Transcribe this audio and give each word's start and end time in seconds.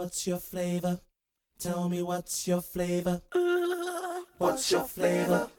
What's 0.00 0.26
your 0.26 0.38
flavor? 0.38 0.98
Tell 1.58 1.90
me 1.90 2.00
what's 2.00 2.48
your 2.48 2.62
flavor? 2.62 3.20
What's 4.38 4.72
your 4.72 4.84
flavor? 4.84 5.50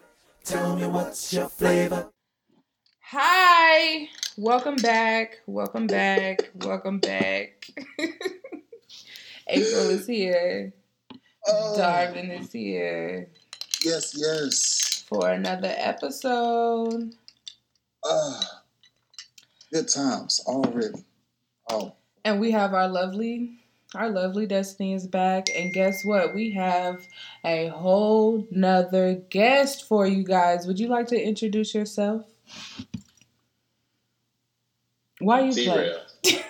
Tell 0.44 0.76
me 0.76 0.88
what's 0.88 1.32
your 1.32 1.48
flavor? 1.48 2.10
Hi, 3.02 4.10
welcome 4.40 4.78
back, 4.78 5.42
welcome 5.46 5.86
back, 5.86 6.50
welcome 6.56 6.98
back. 6.98 7.68
April 9.48 9.92
is 9.92 10.08
here. 10.08 10.74
Oh, 11.46 11.78
Darwin 11.78 12.32
is 12.32 12.52
here 12.52 13.30
yes, 13.86 14.16
yes. 14.18 15.06
for 15.08 15.30
another 15.30 15.72
episode. 15.78 17.14
Ah, 18.04 18.64
good 19.72 19.88
times 19.88 20.42
already. 20.48 21.06
Oh, 21.70 21.94
And 22.26 22.40
we 22.40 22.50
have 22.50 22.74
our 22.74 22.88
lovely, 22.88 23.61
our 23.96 24.10
lovely 24.10 24.46
Destiny 24.46 24.94
is 24.94 25.08
back. 25.08 25.48
And 25.56 25.74
guess 25.74 26.06
what? 26.06 26.34
We 26.34 26.52
have 26.52 27.06
a 27.44 27.68
whole 27.68 28.48
nother 28.50 29.16
guest 29.16 29.88
for 29.88 30.08
you 30.08 30.24
guys. 30.24 30.66
Would 30.66 30.80
you 30.80 30.88
like 30.88 31.08
to 31.08 31.22
introduce 31.22 31.76
yourself? 31.76 32.26
Why 35.20 35.42
you 35.42 35.54
play? 35.54 35.94
T-Rail. 36.24 36.44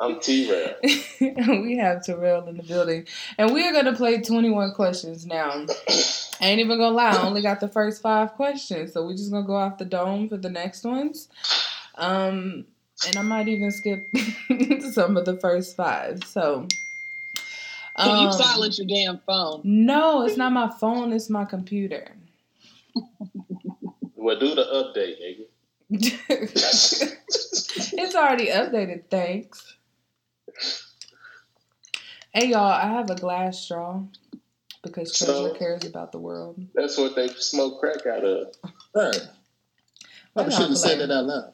I'm 0.00 0.20
T-Rail. 0.20 0.74
we 1.62 1.76
have 1.78 2.04
Terrell 2.04 2.46
in 2.48 2.56
the 2.56 2.62
building. 2.62 3.06
And 3.38 3.52
we 3.52 3.66
are 3.66 3.72
going 3.72 3.86
to 3.86 3.94
play 3.94 4.20
21 4.20 4.72
questions 4.74 5.24
now. 5.26 5.50
I 6.40 6.46
ain't 6.46 6.60
even 6.60 6.78
going 6.78 6.90
to 6.90 6.96
lie. 6.96 7.10
I 7.10 7.22
only 7.22 7.42
got 7.42 7.60
the 7.60 7.68
first 7.68 8.02
five 8.02 8.32
questions. 8.32 8.92
So 8.92 9.06
we're 9.06 9.16
just 9.16 9.30
going 9.30 9.44
to 9.44 9.46
go 9.46 9.56
off 9.56 9.78
the 9.78 9.84
dome 9.84 10.28
for 10.28 10.36
the 10.36 10.50
next 10.50 10.84
ones. 10.84 11.28
Um, 11.94 12.66
and 13.06 13.16
I 13.16 13.22
might 13.22 13.48
even 13.48 13.70
skip 13.70 14.08
some 14.92 15.16
of 15.16 15.24
the 15.24 15.36
first 15.40 15.76
five. 15.76 16.22
So. 16.24 16.66
Can 17.98 18.20
you 18.20 18.26
um, 18.28 18.32
silence 18.32 18.78
your 18.78 18.86
damn 18.86 19.18
phone? 19.26 19.62
No, 19.64 20.22
it's 20.26 20.36
not 20.36 20.52
my 20.52 20.70
phone. 20.78 21.12
It's 21.12 21.30
my 21.30 21.44
computer. 21.44 22.08
Well, 24.18 24.38
do 24.40 24.56
the 24.56 24.64
update, 24.64 25.20
nigga. 25.22 25.46
it's 27.92 28.14
already 28.16 28.46
updated. 28.48 29.04
Thanks. 29.08 29.76
Hey 32.34 32.46
y'all, 32.48 32.64
I 32.72 32.88
have 32.88 33.08
a 33.08 33.14
glass 33.14 33.60
straw 33.60 34.02
because 34.82 35.16
Treasure 35.16 35.32
So? 35.32 35.54
cares 35.54 35.84
about 35.84 36.10
the 36.10 36.18
world. 36.18 36.60
That's 36.74 36.98
what 36.98 37.14
they 37.14 37.28
smoke 37.28 37.78
crack 37.78 38.04
out 38.06 38.24
of. 38.24 38.48
right. 38.96 39.20
Probably 40.36 40.52
shouldn't 40.52 40.70
have 40.70 40.78
said 40.78 40.98
that 41.00 41.10
out 41.10 41.24
loud. 41.24 41.52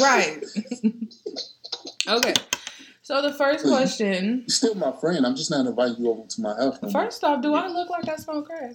Right. 0.00 0.42
okay. 2.18 2.34
So 3.02 3.20
the 3.20 3.32
first 3.34 3.64
question. 3.66 4.38
You're 4.40 4.48
still 4.48 4.74
my 4.74 4.92
friend. 4.92 5.26
I'm 5.26 5.36
just 5.36 5.50
not 5.50 5.66
inviting 5.66 6.02
you 6.02 6.10
over 6.10 6.26
to 6.26 6.40
my 6.40 6.54
house. 6.56 6.78
First 6.92 7.22
off, 7.24 7.42
do 7.42 7.54
I 7.54 7.68
look 7.68 7.90
like 7.90 8.08
I 8.08 8.16
smoke 8.16 8.46
crack? 8.46 8.74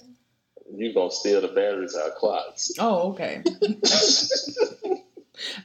You 0.73 0.93
gonna 0.93 1.11
steal 1.11 1.41
the 1.41 1.47
batteries 1.49 1.97
out 1.97 2.09
of 2.11 2.15
clocks. 2.15 2.71
Oh, 2.79 3.09
okay. 3.13 3.43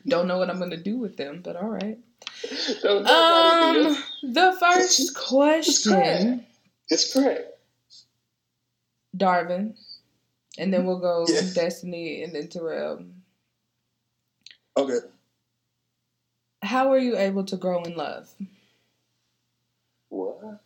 Don't 0.09 0.27
know 0.27 0.39
what 0.39 0.49
I'm 0.49 0.59
gonna 0.59 0.77
do 0.79 0.97
with 0.99 1.17
them, 1.19 1.43
but 1.45 1.57
all 1.57 1.69
right. 1.69 1.99
Don't 2.83 3.07
Um, 3.07 3.97
the 4.23 4.57
first 4.59 5.15
question, 5.15 6.47
It's 6.89 7.13
crack. 7.13 7.41
Darvin, 9.17 9.75
and 10.59 10.73
then 10.73 10.87
we'll 10.87 10.99
go 10.99 11.25
Yes. 11.29 11.55
Destiny 11.55 12.23
and 12.23 12.35
then 12.35 12.49
Terrell. 12.49 13.05
Okay. 14.77 14.99
How 16.63 16.91
were 16.91 16.99
you 16.99 17.17
able 17.17 17.45
to 17.45 17.57
grow 17.57 17.83
in 17.83 17.97
love? 17.97 18.29
What? 20.09 20.61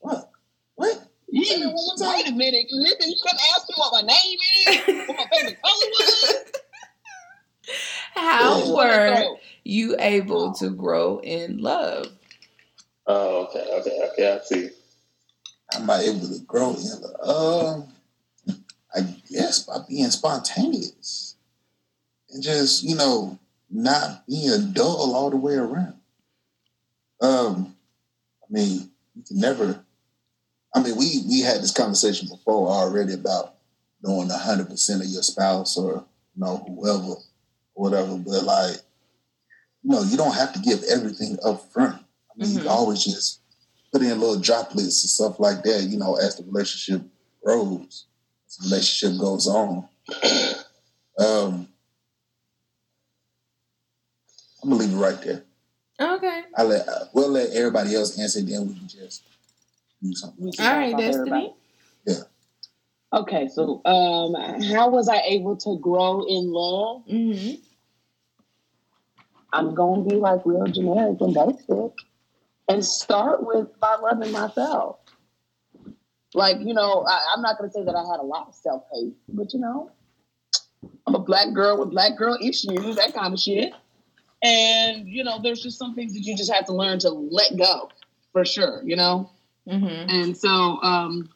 What? 0.00 0.30
What? 0.74 1.08
You, 1.30 1.44
Say 1.44 1.60
that 1.60 1.66
one 1.66 1.74
more 1.74 1.96
time. 1.96 2.16
wait 2.16 2.28
a 2.28 2.32
minute. 2.32 2.66
Listen, 2.70 3.10
you 3.10 3.16
couldn't 3.20 3.40
ask 3.54 3.68
me 3.68 3.74
what 3.76 4.02
my 4.02 4.08
name 4.08 4.38
is, 4.68 5.08
what 5.08 5.16
my 5.18 5.26
favorite 5.36 5.58
color 5.62 5.86
was. 5.90 6.52
How 8.14 8.60
What 8.72 8.86
were 8.88 9.36
you 9.64 9.96
able 9.98 10.52
to 10.54 10.70
grow 10.70 11.20
in 11.20 11.58
love? 11.58 12.06
Oh, 13.06 13.46
okay, 13.46 13.66
okay, 13.80 14.08
okay. 14.12 14.32
I 14.36 14.44
see. 14.44 14.70
How 15.72 15.80
am 15.80 15.90
I 15.90 16.00
able 16.00 16.28
to 16.28 16.38
grow 16.46 16.70
in 16.70 17.02
love? 17.22 17.78
Um, 17.78 17.88
I 18.94 19.00
guess 19.30 19.64
by 19.64 19.78
being 19.86 20.10
spontaneous 20.10 21.27
and 22.30 22.42
just 22.42 22.82
you 22.82 22.94
know 22.94 23.38
not 23.70 24.26
being 24.26 24.72
dull 24.72 25.14
all 25.14 25.30
the 25.30 25.36
way 25.36 25.54
around. 25.54 25.94
Um, 27.20 27.76
I 28.42 28.46
mean, 28.50 28.90
you 29.14 29.22
can 29.26 29.40
never. 29.40 29.84
I 30.74 30.82
mean, 30.82 30.96
we 30.96 31.24
we 31.28 31.40
had 31.40 31.60
this 31.62 31.72
conversation 31.72 32.28
before 32.28 32.68
already 32.68 33.14
about 33.14 33.54
knowing 34.02 34.28
hundred 34.30 34.68
percent 34.68 35.02
of 35.02 35.08
your 35.08 35.22
spouse 35.22 35.76
or 35.76 36.04
you 36.34 36.40
know 36.40 36.56
whoever, 36.58 37.14
or 37.74 37.90
whatever. 37.90 38.16
But 38.16 38.44
like, 38.44 38.76
you 39.82 39.90
know, 39.90 40.02
you 40.02 40.16
don't 40.16 40.34
have 40.34 40.52
to 40.52 40.60
give 40.60 40.82
everything 40.84 41.38
up 41.44 41.70
front. 41.72 41.96
I 41.96 42.34
mean, 42.36 42.52
you 42.52 42.58
Mhm. 42.58 42.62
can 42.62 42.68
always 42.70 43.04
just 43.04 43.40
put 43.92 44.02
in 44.02 44.20
little 44.20 44.38
droplets 44.38 45.02
and 45.02 45.10
stuff 45.10 45.40
like 45.40 45.62
that. 45.64 45.84
You 45.84 45.98
know, 45.98 46.16
as 46.16 46.36
the 46.36 46.44
relationship 46.44 47.02
grows, 47.42 48.04
as 48.46 48.56
the 48.56 48.64
relationship 48.68 49.20
goes 49.20 49.46
on. 49.46 49.88
Um, 51.18 51.67
I'm 54.62 54.70
gonna 54.70 54.82
leave 54.82 54.92
it 54.92 54.96
right 54.96 55.20
there. 55.22 55.44
Okay. 56.00 56.42
I 56.56 56.62
let 56.62 56.88
uh, 56.88 57.04
we'll 57.12 57.30
let 57.30 57.50
everybody 57.50 57.94
else 57.94 58.18
answer. 58.18 58.40
Then 58.40 58.68
we 58.68 58.74
can 58.74 58.88
just 58.88 59.22
do 60.02 60.14
something. 60.14 60.44
We 60.44 60.48
else. 60.48 60.56
should 60.56 60.64
All 60.64 60.70
talk 60.70 60.78
right, 60.78 60.88
about 60.94 61.00
Destiny. 61.00 61.30
everybody. 61.30 61.54
Okay, 63.10 63.48
so 63.48 63.80
um, 63.86 64.34
how 64.64 64.90
was 64.90 65.08
I 65.08 65.20
able 65.24 65.56
to 65.56 65.78
grow 65.78 66.24
in 66.26 66.50
love? 66.52 67.04
hmm 67.06 67.54
I'm 69.50 69.74
gonna 69.74 70.02
be 70.02 70.16
like 70.16 70.42
real 70.44 70.66
generic 70.66 71.18
and 71.22 71.32
basic, 71.32 71.92
and 72.68 72.84
start 72.84 73.46
with 73.46 73.68
by 73.80 73.94
loving 73.96 74.30
myself. 74.30 74.98
Like 76.34 76.58
you 76.60 76.74
know, 76.74 77.06
I, 77.08 77.32
I'm 77.34 77.40
not 77.40 77.56
gonna 77.56 77.72
say 77.72 77.82
that 77.82 77.94
I 77.94 78.04
had 78.12 78.20
a 78.20 78.26
lot 78.26 78.48
of 78.48 78.54
self 78.54 78.84
hate, 78.92 79.14
but 79.30 79.54
you 79.54 79.60
know, 79.60 79.90
I'm 81.06 81.14
a 81.14 81.18
black 81.18 81.54
girl 81.54 81.78
with 81.78 81.90
black 81.90 82.18
girl 82.18 82.36
issues, 82.42 82.96
that 82.96 83.14
kind 83.14 83.32
of 83.32 83.40
shit. 83.40 83.72
And 84.42 85.08
you 85.08 85.24
know, 85.24 85.40
there's 85.42 85.62
just 85.62 85.78
some 85.78 85.94
things 85.94 86.14
that 86.14 86.20
you 86.20 86.36
just 86.36 86.52
have 86.52 86.66
to 86.66 86.72
learn 86.72 86.98
to 87.00 87.10
let 87.10 87.56
go, 87.56 87.90
for 88.32 88.44
sure. 88.44 88.82
You 88.84 88.96
know. 88.96 89.30
hmm 89.68 89.86
and 89.86 90.36
so 90.36 90.48
um, 90.48 91.28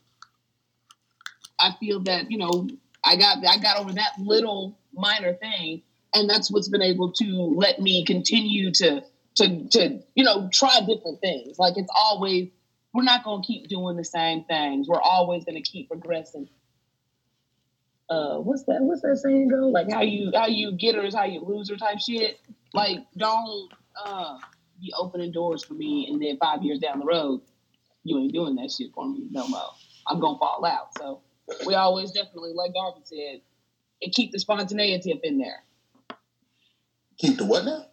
I 1.59 1.73
feel 1.81 2.01
that 2.01 2.31
you 2.31 2.39
know 2.39 2.69
I 3.05 3.17
got 3.17 3.39
I 3.47 3.59
got 3.59 3.79
over 3.79 3.93
that 3.93 4.13
little 4.19 4.79
minor 4.95 5.35
thing, 5.35 5.83
and 6.15 6.29
that's 6.29 6.51
what's 6.51 6.69
been 6.69 6.83
able 6.83 7.13
to 7.13 7.55
let 7.57 7.81
me 7.81 8.05
continue 8.05 8.73
to 8.73 9.03
to 9.37 9.69
to 9.71 10.01
you 10.15 10.25
know 10.25 10.49
try 10.53 10.81
different 10.81 11.21
things. 11.21 11.59
Like 11.59 11.77
it's 11.77 11.91
always 11.97 12.49
we're 12.93 13.03
not 13.03 13.25
going 13.25 13.43
to 13.43 13.47
keep 13.47 13.69
doing 13.69 13.97
the 13.97 14.05
same 14.05 14.45
things. 14.45 14.89
We're 14.89 15.01
always 15.01 15.45
going 15.45 15.63
to 15.63 15.63
keep 15.63 15.89
progressing. 15.89 16.49
Uh, 18.11 18.37
what's 18.37 18.65
that? 18.65 18.83
What's 18.83 19.01
that 19.03 19.17
saying 19.17 19.49
go? 19.49 19.69
Like 19.69 19.91
how 19.91 20.03
you 20.03 20.33
how 20.35 20.47
you 20.47 20.73
get 20.73 20.95
her 20.97 21.03
is 21.03 21.15
how 21.15 21.25
you 21.25 21.41
lose 21.41 21.71
her 21.71 21.77
type 21.77 21.99
shit. 21.99 22.39
Like 22.75 22.99
don't 23.17 23.71
uh, 24.05 24.39
be 24.81 24.93
opening 24.97 25.33
doors 25.33 25.65
for 25.65 25.75
me, 25.75 26.09
and 26.11 26.21
then 26.21 26.39
five 26.39 26.63
years 26.63 26.79
down 26.79 26.99
the 27.01 27.05
road, 27.05 27.43
you 28.05 28.19
ain't 28.19 28.33
doing 28.33 28.57
that 28.57 28.71
shit 28.71 28.93
for 28.95 29.09
me 29.09 29.27
no 29.31 29.47
more. 29.49 29.71
I'm 30.07 30.21
gonna 30.21 30.39
fall 30.39 30.65
out. 30.65 30.89
So 30.99 31.21
we 31.67 31.75
always 31.75 32.13
definitely, 32.13 32.53
like 32.55 32.73
Darvin 32.73 33.07
said, 33.07 33.41
and 34.01 34.13
keep 34.13 34.33
the 34.33 34.39
spontaneity 34.39 35.13
up 35.13 35.21
in 35.23 35.39
there. 35.39 35.63
Keep 37.19 37.39
the 37.39 37.45
what 37.45 37.65
now? 37.65 37.87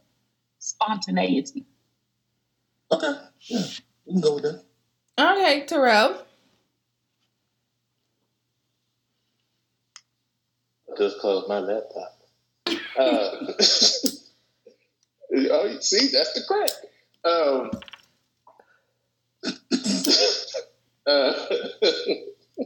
Spontaneity. 0.59 1.65
Okay, 2.91 3.13
yeah, 3.47 3.61
we 4.05 4.13
can 4.13 4.21
go 4.21 4.35
with 4.35 4.43
that. 4.43 4.63
Okay, 5.19 5.65
Terrell. 5.65 6.25
Just 10.97 11.19
close 11.19 11.47
my 11.47 11.59
laptop. 11.59 12.17
Uh, 12.97 13.53
oh, 15.33 15.77
see, 15.79 16.07
that's 16.07 16.33
the 16.33 16.41
crack. 16.47 16.69
Um, 17.23 17.71
uh, 21.07 21.33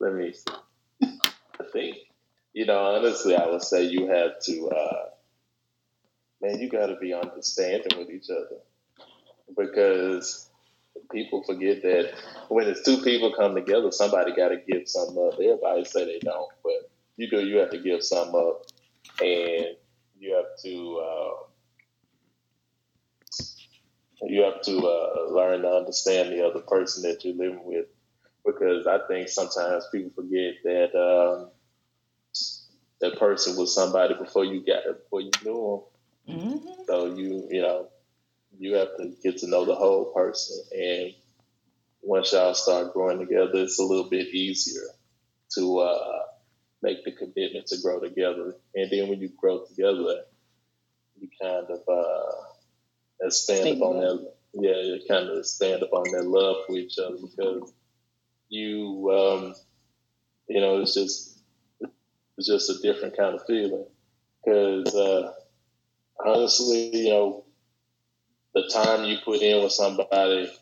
let 0.00 0.14
me 0.14 0.32
see. 0.32 0.54
I 1.02 1.64
think, 1.72 1.96
you 2.52 2.66
know, 2.66 2.78
honestly, 2.78 3.36
I 3.36 3.46
would 3.46 3.62
say 3.62 3.84
you 3.84 4.08
have 4.08 4.40
to, 4.42 4.68
uh, 4.68 5.08
man, 6.42 6.60
you 6.60 6.68
got 6.68 6.86
to 6.86 6.96
be 6.96 7.14
understanding 7.14 7.98
with 7.98 8.10
each 8.10 8.30
other 8.30 8.58
because 9.56 10.50
people 11.10 11.42
forget 11.42 11.82
that 11.82 12.12
when 12.48 12.66
it's 12.66 12.82
two 12.82 13.02
people 13.02 13.32
come 13.36 13.54
together, 13.54 13.90
somebody 13.90 14.34
got 14.34 14.48
to 14.48 14.56
give 14.56 14.88
some 14.88 15.16
up. 15.18 15.34
Everybody 15.34 15.84
say 15.84 16.04
they 16.04 16.18
don't, 16.18 16.50
but 16.62 16.90
you 17.16 17.28
do. 17.28 17.40
You 17.44 17.58
have 17.58 17.70
to 17.70 17.78
give 17.78 18.02
some 18.02 18.34
up, 18.34 18.66
and 19.20 19.76
you 20.24 20.36
have 20.36 20.46
to. 20.64 20.98
Uh, 20.98 21.34
you 24.22 24.42
have 24.42 24.62
to 24.62 24.78
uh, 24.78 25.32
learn 25.32 25.62
to 25.62 25.68
understand 25.68 26.30
the 26.32 26.46
other 26.46 26.60
person 26.60 27.02
that 27.08 27.24
you're 27.24 27.34
living 27.36 27.64
with, 27.64 27.86
because 28.46 28.86
I 28.86 29.00
think 29.08 29.28
sometimes 29.28 29.86
people 29.92 30.12
forget 30.16 30.54
that 30.64 30.96
um, 30.98 31.50
that 33.00 33.18
person 33.18 33.56
was 33.56 33.74
somebody 33.74 34.14
before 34.14 34.44
you 34.44 34.64
got 34.64 34.84
before 34.84 35.20
you 35.20 35.30
knew 35.44 35.84
them. 36.26 36.36
hmm 36.36 36.56
So 36.86 37.14
you 37.14 37.48
you 37.50 37.62
know 37.62 37.88
you 38.58 38.74
have 38.74 38.96
to 38.98 39.14
get 39.22 39.38
to 39.38 39.48
know 39.48 39.64
the 39.66 39.76
whole 39.76 40.12
person, 40.14 40.64
and 40.78 41.14
once 42.02 42.32
y'all 42.32 42.54
start 42.54 42.94
growing 42.94 43.20
together, 43.20 43.50
it's 43.54 43.80
a 43.80 43.84
little 43.84 44.10
bit 44.10 44.28
easier 44.34 44.88
to 45.56 45.80
uh, 45.80 46.23
make 46.84 47.04
the 47.04 47.12
commitment 47.12 47.66
to 47.66 47.80
grow 47.82 47.98
together. 47.98 48.54
And 48.74 48.90
then 48.90 49.08
when 49.08 49.20
you 49.20 49.30
grow 49.40 49.64
together, 49.64 50.20
you 51.18 51.28
kind 51.40 51.66
of 51.70 51.80
uh, 51.88 52.32
expand 53.22 53.60
Stay 53.60 53.76
upon 53.76 54.00
that. 54.00 54.32
Yeah, 54.52 54.80
you 54.80 55.00
kind 55.08 55.28
of 55.28 55.38
expand 55.38 55.82
upon 55.82 56.04
that 56.12 56.26
love 56.26 56.66
for 56.66 56.76
each 56.76 56.96
other 56.98 57.16
because 57.20 57.72
you, 58.50 59.10
um, 59.10 59.54
you 60.48 60.60
know, 60.60 60.80
it's 60.80 60.94
just 60.94 61.40
it's 62.36 62.46
just 62.46 62.70
a 62.70 62.80
different 62.82 63.16
kind 63.16 63.34
of 63.34 63.46
feeling. 63.46 63.86
Because 64.44 64.94
uh, 64.94 65.32
honestly, 66.24 66.94
you 66.96 67.10
know, 67.10 67.44
the 68.54 68.68
time 68.72 69.04
you 69.04 69.16
put 69.24 69.40
in 69.40 69.62
with 69.62 69.72
somebody, 69.72 70.52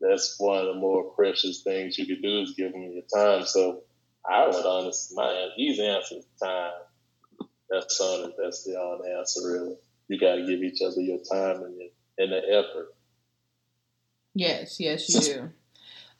that's 0.00 0.34
one 0.38 0.58
of 0.58 0.66
the 0.66 0.74
more 0.74 1.04
precious 1.14 1.62
things 1.62 1.96
you 1.96 2.06
could 2.06 2.22
do 2.22 2.40
is 2.40 2.54
give 2.56 2.72
them 2.72 2.82
your 2.82 3.02
time. 3.14 3.46
So 3.46 3.84
I 4.28 4.46
would 4.46 4.64
honestly, 4.64 5.16
my 5.16 5.48
easy 5.56 5.86
answer 5.86 6.16
is 6.16 6.26
time. 6.42 6.72
That's 7.70 8.00
on 8.00 8.32
That's 8.40 8.64
the 8.64 8.78
honest 8.80 9.08
answer, 9.08 9.40
really. 9.52 9.76
You 10.08 10.18
got 10.18 10.36
to 10.36 10.46
give 10.46 10.62
each 10.62 10.80
other 10.82 11.00
your 11.00 11.18
time 11.18 11.62
and, 11.62 11.76
your, 11.76 11.88
and 12.18 12.32
the 12.32 12.42
effort. 12.50 12.94
Yes, 14.34 14.78
yes, 14.80 15.08
you 15.08 15.20
do. 15.20 15.50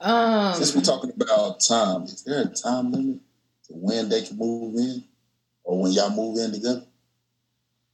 Um, 0.00 0.54
Since 0.54 0.74
we're 0.74 0.82
talking 0.82 1.12
about 1.18 1.60
time, 1.60 2.04
is 2.04 2.22
there 2.24 2.42
a 2.42 2.46
time 2.46 2.92
limit 2.92 3.20
to 3.66 3.72
when 3.72 4.08
they 4.08 4.22
can 4.22 4.36
move 4.36 4.74
in, 4.76 5.04
or 5.62 5.80
when 5.82 5.92
y'all 5.92 6.10
move 6.10 6.38
in 6.38 6.52
together? 6.52 6.84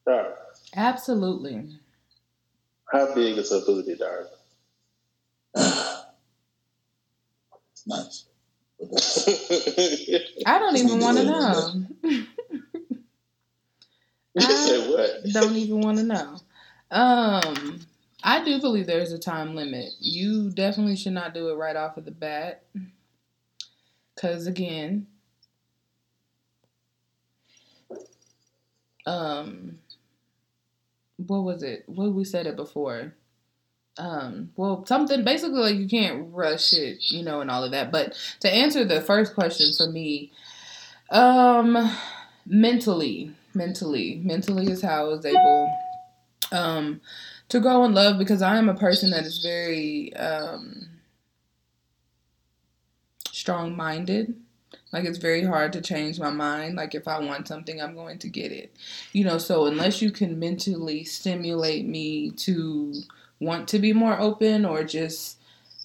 Dark. 0.07 0.37
absolutely. 0.75 1.69
How 2.93 3.15
big 3.15 3.39
is 3.39 3.51
her 3.51 3.61
booty, 3.65 3.97
Dark? 3.97 4.29
it's 5.55 6.05
nice. 7.87 8.25
I 10.47 10.59
don't 10.59 10.77
even 10.77 11.01
want 11.01 11.19
to 11.19 11.25
know. 11.25 11.85
what? 14.33 15.11
don't 15.33 15.57
even 15.57 15.81
want 15.81 15.99
to 15.99 16.05
know. 16.05 16.37
Um, 16.91 17.81
I 18.23 18.43
do 18.45 18.61
believe 18.61 18.87
there's 18.87 19.13
a 19.13 19.19
time 19.19 19.55
limit. 19.55 19.91
You 19.99 20.51
definitely 20.51 20.97
should 20.97 21.13
not 21.13 21.35
do 21.35 21.51
it 21.51 21.55
right 21.55 21.77
off 21.77 21.97
of 21.97 22.05
the 22.05 22.11
bat. 22.11 22.65
Cause 24.17 24.47
again, 24.47 25.07
um, 29.07 29.79
what 31.17 31.43
was 31.43 31.63
it? 31.63 31.85
What 31.87 32.13
we 32.13 32.25
said 32.25 32.47
it 32.47 32.57
before. 32.57 33.15
Um, 33.99 34.51
well, 34.57 34.85
something 34.87 35.25
basically 35.25 35.61
like 35.61 35.77
you 35.77 35.89
can't 35.89 36.29
rush 36.33 36.73
it, 36.73 37.11
you 37.11 37.23
know, 37.23 37.41
and 37.41 37.51
all 37.51 37.65
of 37.65 37.73
that. 37.73 37.93
But 37.93 38.17
to 38.41 38.53
answer 38.53 38.85
the 38.85 39.01
first 39.01 39.35
question 39.35 39.73
for 39.77 39.91
me, 39.91 40.33
um, 41.11 41.91
mentally, 42.47 43.33
mentally, 43.53 44.21
mentally 44.25 44.71
is 44.71 44.83
how 44.83 45.05
I 45.05 45.09
was 45.09 45.27
able, 45.27 45.77
um, 46.53 47.01
to 47.49 47.61
grow 47.61 47.85
in 47.85 47.93
love 47.93 48.17
because 48.19 48.43
I 48.43 48.57
am 48.57 48.69
a 48.69 48.75
person 48.75 49.11
that 49.11 49.25
is 49.25 49.39
very, 49.39 50.15
um, 50.15 50.89
strong 53.33 53.77
minded. 53.77 54.35
Like 54.93 55.05
it's 55.05 55.19
very 55.19 55.45
hard 55.45 55.73
to 55.73 55.81
change 55.81 56.19
my 56.19 56.31
mind. 56.31 56.77
Like 56.77 56.95
if 56.95 57.09
I 57.09 57.19
want 57.21 57.49
something, 57.49 57.81
I'm 57.81 57.95
going 57.95 58.19
to 58.19 58.29
get 58.29 58.53
it. 58.53 58.75
You 59.13 59.25
know, 59.25 59.39
so 59.39 59.67
unless 59.67 60.03
you 60.03 60.11
can 60.11 60.39
mentally 60.39 61.05
stimulate 61.05 61.87
me 61.87 62.31
to 62.31 62.95
want 63.41 63.69
to 63.69 63.79
be 63.79 63.93
more 63.93 64.19
open 64.21 64.65
or 64.65 64.85
just 64.85 65.39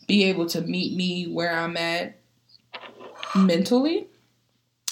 be 0.07 0.25
able 0.25 0.45
to 0.47 0.61
meet 0.61 0.95
me 0.95 1.25
where 1.25 1.55
I'm 1.55 1.77
at 1.77 2.17
mentally, 3.35 4.07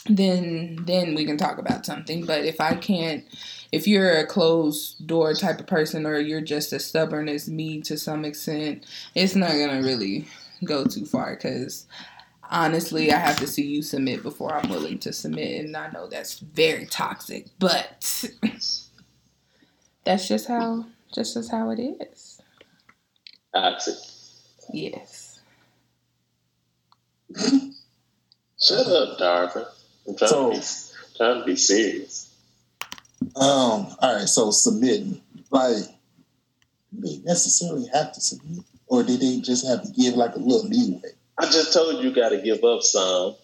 then 0.08 0.84
then 0.86 1.16
we 1.16 1.26
can 1.26 1.38
talk 1.38 1.58
about 1.58 1.86
something. 1.86 2.26
But 2.26 2.46
if 2.46 2.60
I 2.60 2.76
can't 2.76 3.26
if 3.72 3.88
you're 3.88 4.18
a 4.18 4.28
closed 4.28 5.06
door 5.08 5.34
type 5.34 5.60
of 5.60 5.68
person 5.68 6.06
or 6.06 6.20
you're 6.20 6.42
just 6.42 6.74
as 6.74 6.86
stubborn 6.86 7.28
as 7.28 7.50
me 7.50 7.82
to 7.82 7.98
some 7.98 8.24
extent, 8.24 8.86
it's 9.16 9.36
not 9.36 9.52
gonna 9.52 9.82
really 9.82 10.28
go 10.64 10.86
too 10.86 11.06
far 11.06 11.36
because 11.36 11.86
honestly, 12.50 13.12
I 13.12 13.18
have 13.18 13.38
to 13.38 13.48
see 13.48 13.66
you 13.66 13.82
submit 13.82 14.24
before 14.24 14.54
I'm 14.54 14.70
willing 14.70 15.00
to 15.00 15.12
submit, 15.12 15.66
and 15.66 15.76
I 15.76 15.90
know 15.92 16.08
that's 16.08 16.40
very 16.40 16.86
toxic, 16.86 17.48
but 17.60 18.24
that's 20.04 20.28
just 20.28 20.48
how 20.48 20.86
just 21.14 21.36
as 21.36 21.50
how 21.50 21.72
it 21.72 21.80
is. 21.80 22.33
Toxic. 23.54 23.96
Yes. 24.72 25.40
Shut 28.60 28.88
up, 28.88 29.18
Darvin. 29.20 29.66
I'm 30.08 30.16
trying, 30.16 30.30
So- 30.30 30.52
to 30.54 30.60
be, 30.60 30.66
trying 31.18 31.40
to 31.42 31.46
be 31.46 31.56
serious. 31.56 32.30
um, 33.36 33.88
all 34.00 34.16
right. 34.16 34.28
So 34.28 34.52
submitting, 34.52 35.22
like, 35.52 35.84
do 36.94 37.02
they 37.08 37.18
necessarily 37.24 37.88
have 37.94 38.14
to 38.14 38.22
submit, 38.22 38.64
or 38.88 39.04
did 39.04 39.20
they 39.20 39.40
just 39.40 39.66
have 39.68 39.84
to 39.84 39.92
give 39.92 40.16
like 40.16 40.36
a 40.36 40.40
little 40.40 40.68
leeway? 40.68 41.12
I 41.38 41.46
just 41.46 41.74
told 41.74 41.96
you 42.04 42.10
you 42.10 42.16
got 42.16 42.30
to 42.30 42.42
give 42.42 42.64
up 42.64 42.82
some. 42.84 43.36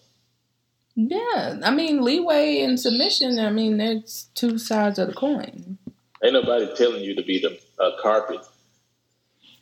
Yeah, 0.96 1.58
I 1.62 1.70
mean 1.70 2.02
leeway 2.02 2.60
and 2.60 2.78
submission. 2.78 3.38
I 3.38 3.50
mean, 3.50 3.78
there's 3.78 4.28
two 4.34 4.58
sides 4.58 4.98
of 4.98 5.08
the 5.08 5.14
coin. 5.14 5.78
Ain't 6.22 6.34
nobody 6.34 6.68
telling 6.76 7.02
you 7.02 7.14
to 7.16 7.22
be 7.22 7.40
the 7.40 7.58
uh, 7.82 7.92
carpet. 8.02 8.40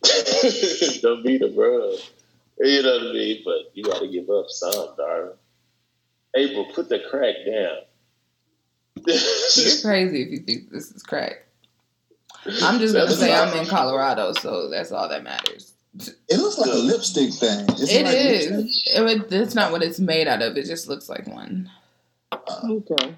Don't 1.02 1.24
be 1.24 1.38
the 1.38 1.52
rug. 1.56 1.98
You 2.60 2.82
know 2.82 2.92
what 2.92 3.08
I 3.08 3.12
mean? 3.12 3.42
But 3.44 3.70
you 3.74 3.84
got 3.84 4.00
to 4.00 4.08
give 4.08 4.28
up 4.30 4.46
some, 4.48 4.94
darling. 4.96 5.32
April, 6.36 6.66
put 6.74 6.88
the 6.88 7.00
crack 7.10 7.34
down. 7.46 7.78
You're 9.06 9.80
crazy 9.82 10.22
if 10.22 10.30
you 10.30 10.38
think 10.38 10.70
this 10.70 10.90
is 10.90 11.02
crack. 11.02 11.46
I'm 12.62 12.78
just 12.78 12.94
gonna 12.94 13.10
say 13.10 13.34
I'm 13.34 13.56
in 13.58 13.66
Colorado, 13.66 14.32
so 14.32 14.68
that's 14.68 14.92
all 14.92 15.08
that 15.08 15.22
matters. 15.22 15.72
It 16.28 16.38
looks 16.38 16.58
like 16.58 16.70
a 16.70 16.74
lipstick 16.76 17.32
thing. 17.32 17.64
It's 17.70 17.90
It 17.92 18.04
like 18.04 18.14
is. 18.14 18.50
lipstick? 18.50 19.32
It 19.32 19.42
it's 19.42 19.54
not 19.54 19.72
what 19.72 19.82
it's 19.82 19.98
made 19.98 20.28
out 20.28 20.42
of. 20.42 20.56
It 20.56 20.64
just 20.66 20.88
looks 20.88 21.08
like 21.08 21.26
one. 21.26 21.70
Okay. 22.64 23.14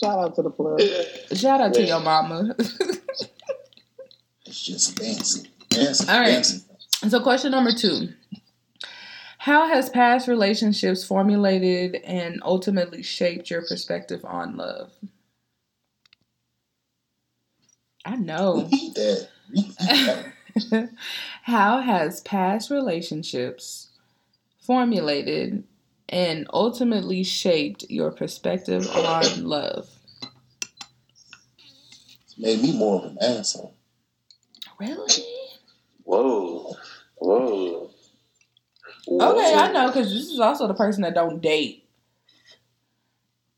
Shout 0.00 0.18
out 0.18 0.34
to 0.36 0.42
the 0.42 0.50
plug. 0.50 0.80
Shout 1.36 1.60
out 1.60 1.74
to 1.74 1.82
your 1.84 2.00
mama. 2.00 2.54
It's 4.46 4.62
just 4.62 4.98
fancy, 4.98 5.48
All 6.08 6.20
right. 6.20 6.44
so, 7.08 7.20
question 7.20 7.50
number 7.50 7.72
two: 7.72 8.08
How 9.38 9.68
has 9.68 9.88
past 9.90 10.28
relationships 10.28 11.04
formulated 11.04 11.96
and 12.04 12.40
ultimately 12.44 13.02
shaped 13.02 13.50
your 13.50 13.62
perspective 13.62 14.24
on 14.24 14.56
love? 14.56 14.92
I 18.04 18.16
know. 18.16 18.62
Repeat 18.62 18.94
that. 18.94 19.28
Repeat 19.48 19.78
that. 19.78 20.90
How 21.42 21.80
has 21.80 22.20
past 22.20 22.70
relationships 22.70 23.88
formulated 24.60 25.64
and 26.08 26.46
ultimately 26.52 27.24
shaped 27.24 27.84
your 27.88 28.12
perspective 28.12 28.88
on 28.90 29.44
love? 29.44 29.88
It's 32.24 32.38
made 32.38 32.62
me 32.62 32.76
more 32.76 33.00
of 33.00 33.10
an 33.10 33.18
asshole. 33.20 33.74
Really? 34.78 35.24
Whoa. 36.04 36.74
Whoa. 37.16 37.90
Okay, 39.08 39.54
I 39.54 39.72
know 39.72 39.86
because 39.88 40.10
this 40.12 40.30
is 40.30 40.40
also 40.40 40.66
the 40.66 40.74
person 40.74 41.02
that 41.02 41.14
don't 41.14 41.40
date 41.42 41.84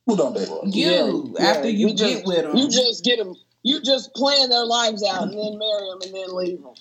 Who 0.06 0.16
don't 0.16 0.34
date? 0.34 0.48
you 0.64 1.34
Yeah, 1.38 1.48
after 1.48 1.68
yeah, 1.68 1.76
you 1.76 1.88
you 1.88 1.94
get 1.94 1.98
just- 2.14 2.26
with 2.26 2.42
them. 2.42 2.56
You 2.56 2.68
just 2.68 3.04
get 3.04 3.18
them. 3.18 3.34
You 3.62 3.80
just 3.82 4.14
plan 4.14 4.48
their 4.48 4.64
lives 4.64 5.02
out 5.04 5.24
and 5.24 5.32
then 5.32 5.58
marry 5.58 5.88
them 5.88 5.98
and 6.02 6.14
then 6.14 6.34
leave 6.36 6.62
them. 6.62 6.74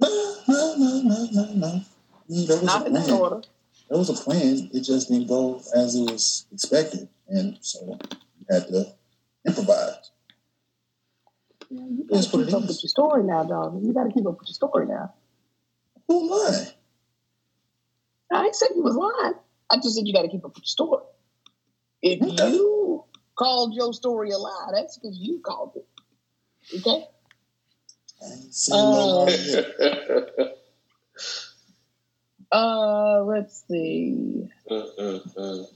No, 0.00 0.34
no, 0.48 0.76
no, 0.76 1.00
no, 1.02 1.26
no, 1.32 1.54
no. 1.54 1.80
There 2.28 2.56
was 2.56 2.62
Not 2.64 2.86
in 2.86 2.92
that 2.92 3.10
order. 3.10 3.40
There 3.88 3.98
was 3.98 4.10
a 4.10 4.14
plan. 4.14 4.68
It 4.74 4.80
just 4.80 5.08
didn't 5.08 5.28
go 5.28 5.62
as 5.74 5.94
it 5.94 6.10
was 6.10 6.46
expected, 6.52 7.08
and 7.28 7.56
so 7.60 7.98
you 8.38 8.46
had 8.50 8.68
to 8.68 8.92
improvise. 9.46 10.10
You 11.70 12.06
gotta 12.08 12.22
keep 12.28 12.54
up 12.54 12.62
is. 12.62 12.68
with 12.68 12.82
your 12.82 12.88
story 12.88 13.22
now, 13.24 13.44
dog. 13.44 13.82
You 13.84 13.92
gotta 13.92 14.10
keep 14.10 14.26
up 14.26 14.38
with 14.38 14.48
your 14.48 14.54
story 14.54 14.86
now. 14.86 15.14
Who 16.08 16.30
lying? 16.30 16.68
I 18.32 18.44
ain't 18.44 18.54
said 18.54 18.68
you 18.74 18.82
was 18.82 18.96
lying. 18.96 19.34
I 19.70 19.76
just 19.76 19.96
said 19.96 20.06
you 20.06 20.12
gotta 20.14 20.28
keep 20.28 20.44
up 20.44 20.54
with 20.54 20.58
your 20.58 20.64
story. 20.66 21.04
If 22.02 22.22
Okay. 22.22 22.50
you 22.52 23.04
called 23.36 23.74
your 23.74 23.92
story 23.92 24.30
a 24.30 24.38
lie, 24.38 24.70
that's 24.72 24.98
because 24.98 25.18
you 25.18 25.40
called 25.40 25.72
it. 25.76 25.86
Okay? 26.78 27.06
I 28.22 28.32
ain't 28.32 28.54
seen 28.54 28.90
no 28.90 29.26
Uh. 29.26 30.52
Uh, 32.52 33.22
let's 33.24 33.64
see. 33.68 34.48
Mm-mm-mm. 34.70 35.66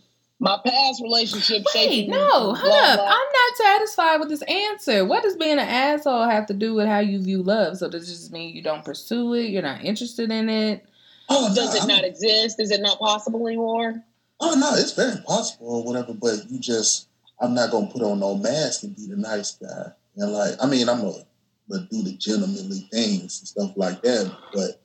My 0.42 0.58
past 0.64 1.02
relationship. 1.02 1.62
Wait, 1.74 2.08
no, 2.08 2.16
into 2.16 2.30
hold 2.30 2.56
blah, 2.62 2.78
up. 2.78 2.98
blah. 2.98 3.04
I'm 3.08 3.10
not 3.10 3.56
satisfied 3.56 4.16
with 4.20 4.30
this 4.30 4.42
answer. 4.42 5.04
What 5.04 5.22
does 5.22 5.36
being 5.36 5.52
an 5.52 5.58
asshole 5.60 6.24
have 6.24 6.46
to 6.46 6.54
do 6.54 6.74
with 6.74 6.86
how 6.86 7.00
you 7.00 7.20
view 7.22 7.42
love? 7.42 7.76
So 7.76 7.90
does 7.90 8.08
this 8.08 8.30
mean 8.32 8.56
you 8.56 8.62
don't 8.62 8.84
pursue 8.84 9.34
it? 9.34 9.50
You're 9.50 9.60
not 9.62 9.84
interested 9.84 10.30
in 10.32 10.48
it? 10.48 10.84
Oh, 11.28 11.48
no, 11.48 11.54
Does 11.54 11.74
it 11.74 11.80
I'm- 11.82 11.88
not 11.88 12.04
exist? 12.04 12.58
Is 12.58 12.70
it 12.70 12.80
not 12.80 12.98
possible 12.98 13.46
anymore? 13.46 14.02
Oh 14.40 14.54
no, 14.58 14.72
it's 14.74 14.92
very 14.94 15.18
possible 15.26 15.76
or 15.76 15.84
whatever, 15.84 16.14
but 16.14 16.50
you 16.50 16.58
just 16.58 17.08
I'm 17.38 17.54
not 17.54 17.70
gonna 17.70 17.88
put 17.88 18.00
on 18.02 18.20
no 18.20 18.34
mask 18.36 18.82
and 18.84 18.96
be 18.96 19.06
the 19.06 19.16
nice 19.16 19.52
guy. 19.52 19.92
And 20.16 20.32
like 20.32 20.54
I 20.62 20.66
mean 20.66 20.88
I'm 20.88 21.02
gonna 21.02 21.24
but 21.68 21.90
do 21.90 22.02
the 22.02 22.12
gentlemanly 22.14 22.88
things 22.90 23.38
and 23.40 23.48
stuff 23.48 23.72
like 23.76 24.00
that, 24.02 24.34
but 24.54 24.80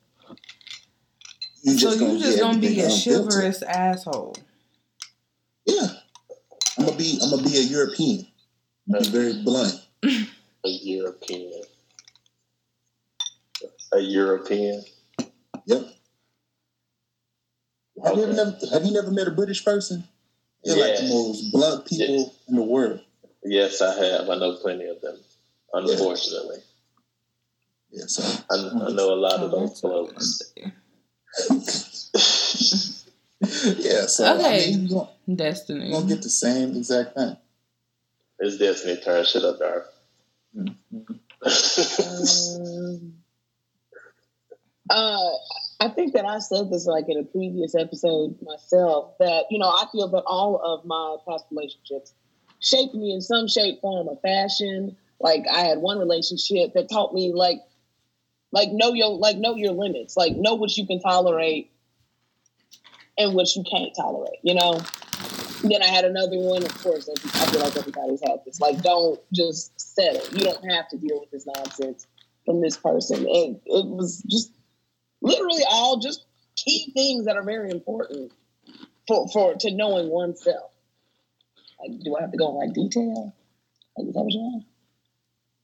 you 1.62 1.74
just 1.76 1.98
so 1.98 2.04
you 2.04 2.12
gonna 2.12 2.18
just 2.20 2.38
gonna 2.38 2.58
be 2.58 2.80
a 2.80 2.88
chivalrous 2.90 3.62
asshole. 3.62 4.36
Yeah. 5.66 5.86
I'm 6.78 6.84
gonna 6.86 6.96
be 6.96 7.18
I'm 7.22 7.30
gonna 7.30 7.42
be 7.42 7.56
a 7.56 7.62
European. 7.62 8.26
I'm 8.94 9.02
be 9.02 9.08
very 9.08 9.42
blunt. 9.42 9.74
A 10.04 10.68
European. 10.68 11.62
A 13.92 14.00
European. 14.00 14.84
Yep. 15.66 15.82
Have 18.04 18.16
you 18.16 18.22
ever 18.24 18.32
never 18.32 18.56
have 18.72 18.84
you 18.84 18.92
never 18.92 19.10
met 19.10 19.26
a 19.26 19.30
British 19.30 19.64
person? 19.64 20.04
They're 20.64 20.76
like 20.76 20.98
the 20.98 21.08
most 21.08 21.52
blunt 21.52 21.86
people 21.86 22.34
in 22.48 22.56
the 22.56 22.62
world. 22.62 23.00
Yes, 23.44 23.80
I 23.80 23.94
have. 23.94 24.28
I 24.28 24.36
know 24.36 24.56
plenty 24.56 24.86
of 24.86 25.00
them. 25.00 25.16
Unfortunately, 25.72 26.58
Yeah, 27.90 28.04
so 28.06 28.22
I, 28.50 28.54
I 28.56 28.90
know 28.92 29.12
a 29.12 29.16
lot 29.16 29.40
of 29.40 29.52
Oh, 29.52 29.66
those 29.66 29.80
folks. 29.80 30.42
yeah, 33.40 34.06
so 34.06 34.24
I 34.24 34.34
Okay. 34.38 34.70
mean, 34.70 34.86
you're 34.88 34.98
gonna, 35.00 35.36
Destiny. 35.36 35.86
you're 35.90 36.00
gonna 36.00 36.14
get 36.14 36.22
the 36.22 36.30
same 36.30 36.76
exact 36.76 37.14
thing. 37.14 37.36
It's 38.38 38.56
Destiny 38.58 38.96
turn 39.02 39.24
shit 39.24 39.44
up, 39.44 39.58
dark. 39.58 39.92
Um, 40.56 40.76
uh, 44.90 45.30
I 45.80 45.88
think 45.94 46.14
that 46.14 46.24
I 46.24 46.38
said 46.38 46.70
this 46.70 46.86
like 46.86 47.04
in 47.08 47.18
a 47.18 47.24
previous 47.24 47.74
episode 47.74 48.36
myself 48.42 49.12
that 49.18 49.44
you 49.50 49.58
know 49.58 49.68
I 49.68 49.84
feel 49.92 50.08
that 50.08 50.22
all 50.26 50.60
of 50.62 50.84
my 50.86 51.16
past 51.28 51.44
relationships 51.50 52.14
shaped 52.60 52.94
me 52.94 53.12
in 53.12 53.20
some 53.20 53.48
shape, 53.48 53.80
form, 53.80 54.08
or 54.08 54.16
fashion. 54.22 54.96
Like 55.20 55.44
I 55.52 55.60
had 55.60 55.78
one 55.78 55.98
relationship 55.98 56.72
that 56.74 56.88
taught 56.90 57.12
me 57.14 57.32
like 57.34 57.58
like 58.52 58.70
know 58.72 58.94
your 58.94 59.10
like 59.10 59.36
know 59.36 59.56
your 59.56 59.72
limits, 59.72 60.16
like 60.16 60.36
know 60.36 60.54
what 60.54 60.76
you 60.76 60.86
can 60.86 61.00
tolerate 61.00 61.70
and 63.18 63.34
what 63.34 63.54
you 63.56 63.64
can't 63.70 63.94
tolerate. 63.94 64.40
You 64.42 64.54
know. 64.54 64.80
Then 65.62 65.82
I 65.82 65.86
had 65.86 66.04
another 66.04 66.36
one. 66.38 66.62
Of 66.62 66.82
course, 66.82 67.08
I 67.08 67.46
feel 67.46 67.60
like 67.60 67.74
everybody's 67.76 68.20
had 68.20 68.40
this. 68.44 68.60
Like, 68.60 68.82
don't 68.82 69.18
just 69.32 69.72
settle. 69.80 70.22
You 70.36 70.44
don't 70.44 70.70
have 70.70 70.86
to 70.90 70.98
deal 70.98 71.18
with 71.18 71.30
this 71.30 71.46
nonsense 71.46 72.06
from 72.44 72.60
this 72.60 72.76
person. 72.76 73.20
And 73.20 73.56
it 73.64 73.86
was 73.86 74.22
just 74.28 74.52
literally 75.22 75.62
all 75.68 75.98
just 75.98 76.24
key 76.56 76.92
things 76.94 77.26
that 77.26 77.36
are 77.36 77.42
very 77.42 77.70
important 77.70 78.32
for 79.06 79.28
for 79.28 79.54
to 79.54 79.70
knowing 79.74 80.08
oneself. 80.08 80.70
Like, 81.80 82.00
do 82.02 82.16
I 82.16 82.22
have 82.22 82.32
to 82.32 82.38
go 82.38 82.50
in 82.50 82.66
like 82.66 82.74
detail? 82.74 83.34
Like, 83.96 84.08
is 84.08 84.14
that 84.14 84.22
what 84.22 84.32
you 84.32 84.40
want? 84.40 84.64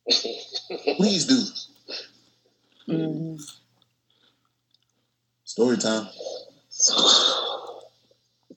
Please 0.97 1.27
do. 1.27 2.93
Mm-hmm. 2.93 3.37
Story 5.45 5.77
time. 5.77 6.09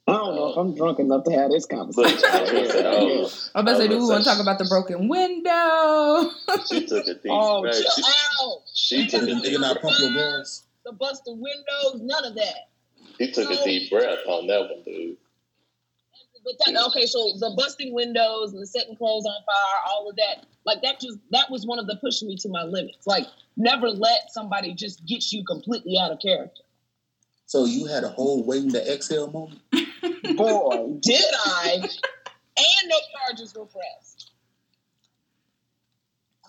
I 0.08 0.14
don't 0.14 0.36
know 0.36 0.50
if 0.52 0.58
I'm 0.58 0.76
drunk 0.76 1.00
enough 1.00 1.24
to 1.26 1.32
have 1.32 1.50
this 1.50 1.66
conversation. 1.66 2.20
I 2.32 2.42
was 2.42 2.52
gonna 2.52 2.70
say, 2.70 2.84
oh, 2.86 3.30
I'm 3.56 3.62
about 3.66 3.72
to 3.74 3.78
say, 3.80 3.88
do 3.88 3.98
we 3.98 4.06
want 4.06 4.24
to 4.24 4.30
talk 4.30 4.40
about 4.40 4.60
the 4.60 4.66
broken 4.66 5.08
window? 5.08 6.30
she 6.68 6.86
took 6.86 7.08
a 7.08 7.14
deep 7.16 7.26
Oh, 7.30 7.62
breath. 7.62 7.74
chill 7.76 7.92
She, 7.96 8.04
out! 8.44 8.62
she 8.74 9.08
took 9.08 9.24
a 9.24 9.26
Nigga 9.26 9.44
deep 9.44 9.60
not 9.60 9.82
pump 9.82 9.96
your 10.00 10.14
gas. 10.14 10.64
The 10.86 10.92
busted 10.92 11.34
windows, 11.40 12.02
none 12.02 12.26
of 12.26 12.36
that. 12.36 12.70
He 13.18 13.32
took 13.32 13.50
a 13.50 13.64
deep 13.64 13.90
breath 13.90 14.20
on 14.28 14.46
that 14.48 14.62
one, 14.62 14.84
dude. 14.86 15.18
But 16.44 16.54
that, 16.64 16.86
okay, 16.90 17.08
so 17.08 17.34
the 17.40 17.56
busting 17.58 17.92
windows 17.92 18.54
and 18.54 18.62
the 18.62 18.68
setting 18.68 18.96
clothes 18.96 19.26
on 19.26 19.34
fire, 19.48 19.80
all 19.90 20.08
of 20.08 20.16
that, 20.18 20.46
like 20.64 20.84
that 20.84 21.00
just 21.00 21.18
that 21.32 21.50
was 21.50 21.66
one 21.66 21.80
of 21.80 21.88
the 21.88 21.96
pushing 21.96 22.28
me 22.28 22.36
to 22.38 22.50
my 22.50 22.62
limits. 22.62 23.08
Like 23.08 23.26
never 23.58 23.90
let 23.90 24.30
somebody 24.32 24.76
just 24.76 25.04
get 25.08 25.32
you 25.32 25.44
completely 25.44 25.98
out 26.00 26.12
of 26.12 26.20
character. 26.20 26.62
So 27.46 27.66
you 27.66 27.86
had 27.86 28.04
a 28.04 28.10
whole 28.10 28.44
waiting 28.44 28.72
to 28.72 28.94
exhale 28.94 29.32
moment? 29.32 29.62
Boy, 30.38 30.98
did 31.02 31.24
I! 31.46 31.88
And 32.58 32.90
no 32.90 32.96
charges 33.20 33.54
were 33.54 33.66
pressed. 33.66 34.32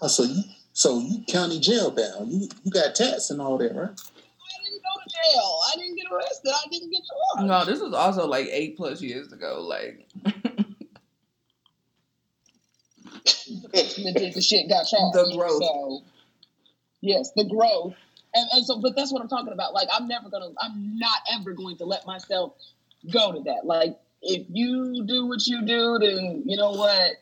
Oh, 0.00 0.06
so 0.06 0.22
you 0.22 0.44
so 0.72 1.00
you 1.00 1.24
county 1.26 1.58
jail 1.58 1.90
bound. 1.90 2.30
You 2.30 2.48
you 2.62 2.70
got 2.70 2.94
tats 2.94 3.28
and 3.30 3.40
all 3.40 3.58
that, 3.58 3.74
right? 3.74 3.90
I 3.90 4.62
didn't 4.62 4.82
go 4.82 5.00
to 5.02 5.10
jail. 5.10 5.60
I 5.66 5.74
didn't 5.76 5.96
get 5.96 6.06
arrested. 6.12 6.52
I 6.54 6.68
didn't 6.70 6.90
get 6.92 7.02
charged. 7.34 7.48
no, 7.48 7.64
this 7.64 7.80
was 7.80 7.92
also 7.92 8.24
like 8.28 8.46
eight 8.52 8.76
plus 8.76 9.02
years 9.02 9.32
ago. 9.32 9.62
Like, 9.62 10.06
the 10.24 10.32
person 13.72 14.14
the 14.14 14.40
shit 14.40 14.68
got 14.68 14.86
charged. 14.86 15.14
The 15.14 15.32
growth. 15.36 15.60
So, 15.62 16.02
yes, 17.00 17.32
the 17.34 17.44
growth. 17.48 17.94
And, 18.36 18.48
and 18.52 18.66
so, 18.66 18.78
but 18.80 18.94
that's 18.94 19.10
what 19.12 19.22
I'm 19.22 19.28
talking 19.28 19.52
about. 19.54 19.72
Like, 19.72 19.88
I'm 19.92 20.06
never 20.06 20.28
gonna, 20.28 20.50
I'm 20.60 20.98
not 20.98 21.18
ever 21.34 21.52
going 21.54 21.78
to 21.78 21.86
let 21.86 22.06
myself 22.06 22.52
go 23.12 23.32
to 23.32 23.40
that. 23.44 23.64
Like, 23.64 23.98
if 24.20 24.46
you 24.50 25.04
do 25.06 25.26
what 25.26 25.46
you 25.46 25.64
do, 25.64 25.98
then 25.98 26.42
you 26.46 26.56
know 26.56 26.72
what? 26.72 27.12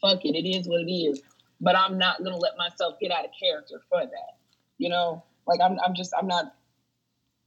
Fuck 0.00 0.24
it. 0.24 0.34
It 0.34 0.48
is 0.48 0.66
what 0.66 0.80
it 0.80 0.90
is. 0.90 1.20
But 1.60 1.76
I'm 1.76 1.98
not 1.98 2.22
gonna 2.24 2.36
let 2.38 2.56
myself 2.56 2.94
get 3.00 3.10
out 3.10 3.24
of 3.24 3.30
character 3.38 3.82
for 3.90 4.00
that. 4.00 4.36
You 4.78 4.88
know, 4.88 5.22
like 5.46 5.60
I'm, 5.60 5.76
I'm 5.84 5.94
just, 5.94 6.12
I'm 6.18 6.26
not, 6.28 6.54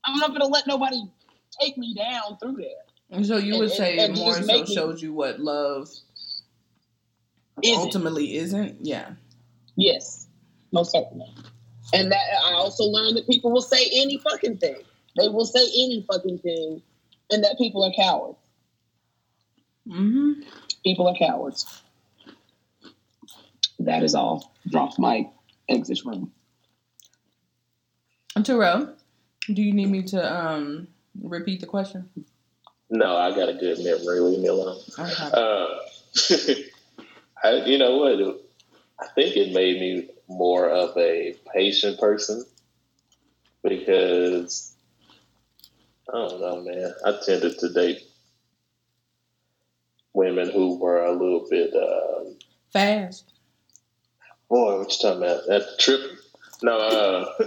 I'm 0.05 0.19
not 0.19 0.31
gonna 0.33 0.47
let 0.47 0.67
nobody 0.67 1.01
take 1.59 1.77
me 1.77 1.93
down 1.95 2.37
through 2.37 2.57
there. 2.57 2.83
and 3.09 3.25
so 3.25 3.37
you 3.37 3.53
would 3.55 3.69
And- 3.69 3.71
say 3.71 3.97
and- 3.99 4.11
and 4.13 4.17
more 4.19 4.33
so 4.33 4.65
shows 4.65 5.01
you 5.01 5.13
what 5.13 5.39
love 5.39 5.87
Isn't. 7.63 7.77
ultimately 7.79 8.35
isn't. 8.35 8.85
Yeah. 8.85 9.11
Yes, 9.77 10.27
most 10.73 10.91
certainly. 10.91 11.33
And 11.93 12.11
that 12.11 12.25
I 12.45 12.53
also 12.53 12.83
learned 12.85 13.17
that 13.17 13.27
people 13.27 13.51
will 13.51 13.61
say 13.61 13.89
any 13.93 14.17
fucking 14.17 14.57
thing. 14.57 14.77
They 15.17 15.27
will 15.27 15.45
say 15.45 15.59
any 15.61 16.05
fucking 16.09 16.39
thing, 16.39 16.81
and 17.29 17.43
that 17.43 17.57
people 17.57 17.83
are 17.83 17.91
cowards. 17.93 18.37
hmm 19.87 20.33
People 20.83 21.07
are 21.07 21.15
cowards. 21.15 21.81
That 23.79 24.03
is 24.03 24.15
all. 24.15 24.53
Drop 24.69 24.97
my 24.97 25.29
exit 25.69 26.03
room. 26.05 26.31
Terrell, 28.43 28.95
do 29.47 29.61
you 29.61 29.73
need 29.73 29.89
me 29.89 30.03
to 30.03 30.33
um 30.33 30.87
repeat 31.21 31.59
the 31.59 31.67
question? 31.67 32.09
No, 32.89 33.15
I 33.17 33.31
got 33.35 33.49
a 33.49 33.53
good 33.53 33.79
memory. 33.79 34.19
Leave 34.19 34.39
me 34.39 34.47
alone. 34.47 34.77
Okay. 34.97 35.29
Uh, 35.33 35.67
I, 37.43 37.65
you 37.65 37.77
know 37.77 37.97
what? 37.97 38.41
I 38.99 39.07
think 39.15 39.35
it 39.35 39.53
made 39.53 39.79
me 39.79 40.09
more 40.31 40.69
of 40.69 40.95
a 40.97 41.35
patient 41.53 41.99
person 41.99 42.43
because 43.63 44.73
I 46.09 46.17
don't 46.17 46.41
know, 46.41 46.61
man. 46.61 46.93
I 47.05 47.13
tended 47.25 47.59
to 47.59 47.69
date 47.73 47.99
women 50.13 50.49
who 50.49 50.77
were 50.77 51.03
a 51.03 51.11
little 51.11 51.47
bit, 51.49 51.73
um, 51.75 52.35
Fast. 52.73 53.31
boy, 54.49 54.79
what 54.79 54.91
you 54.91 54.97
talking 55.09 55.23
about? 55.23 55.41
That 55.47 55.79
trip? 55.79 56.01
No, 56.63 56.77
uh, 56.77 57.25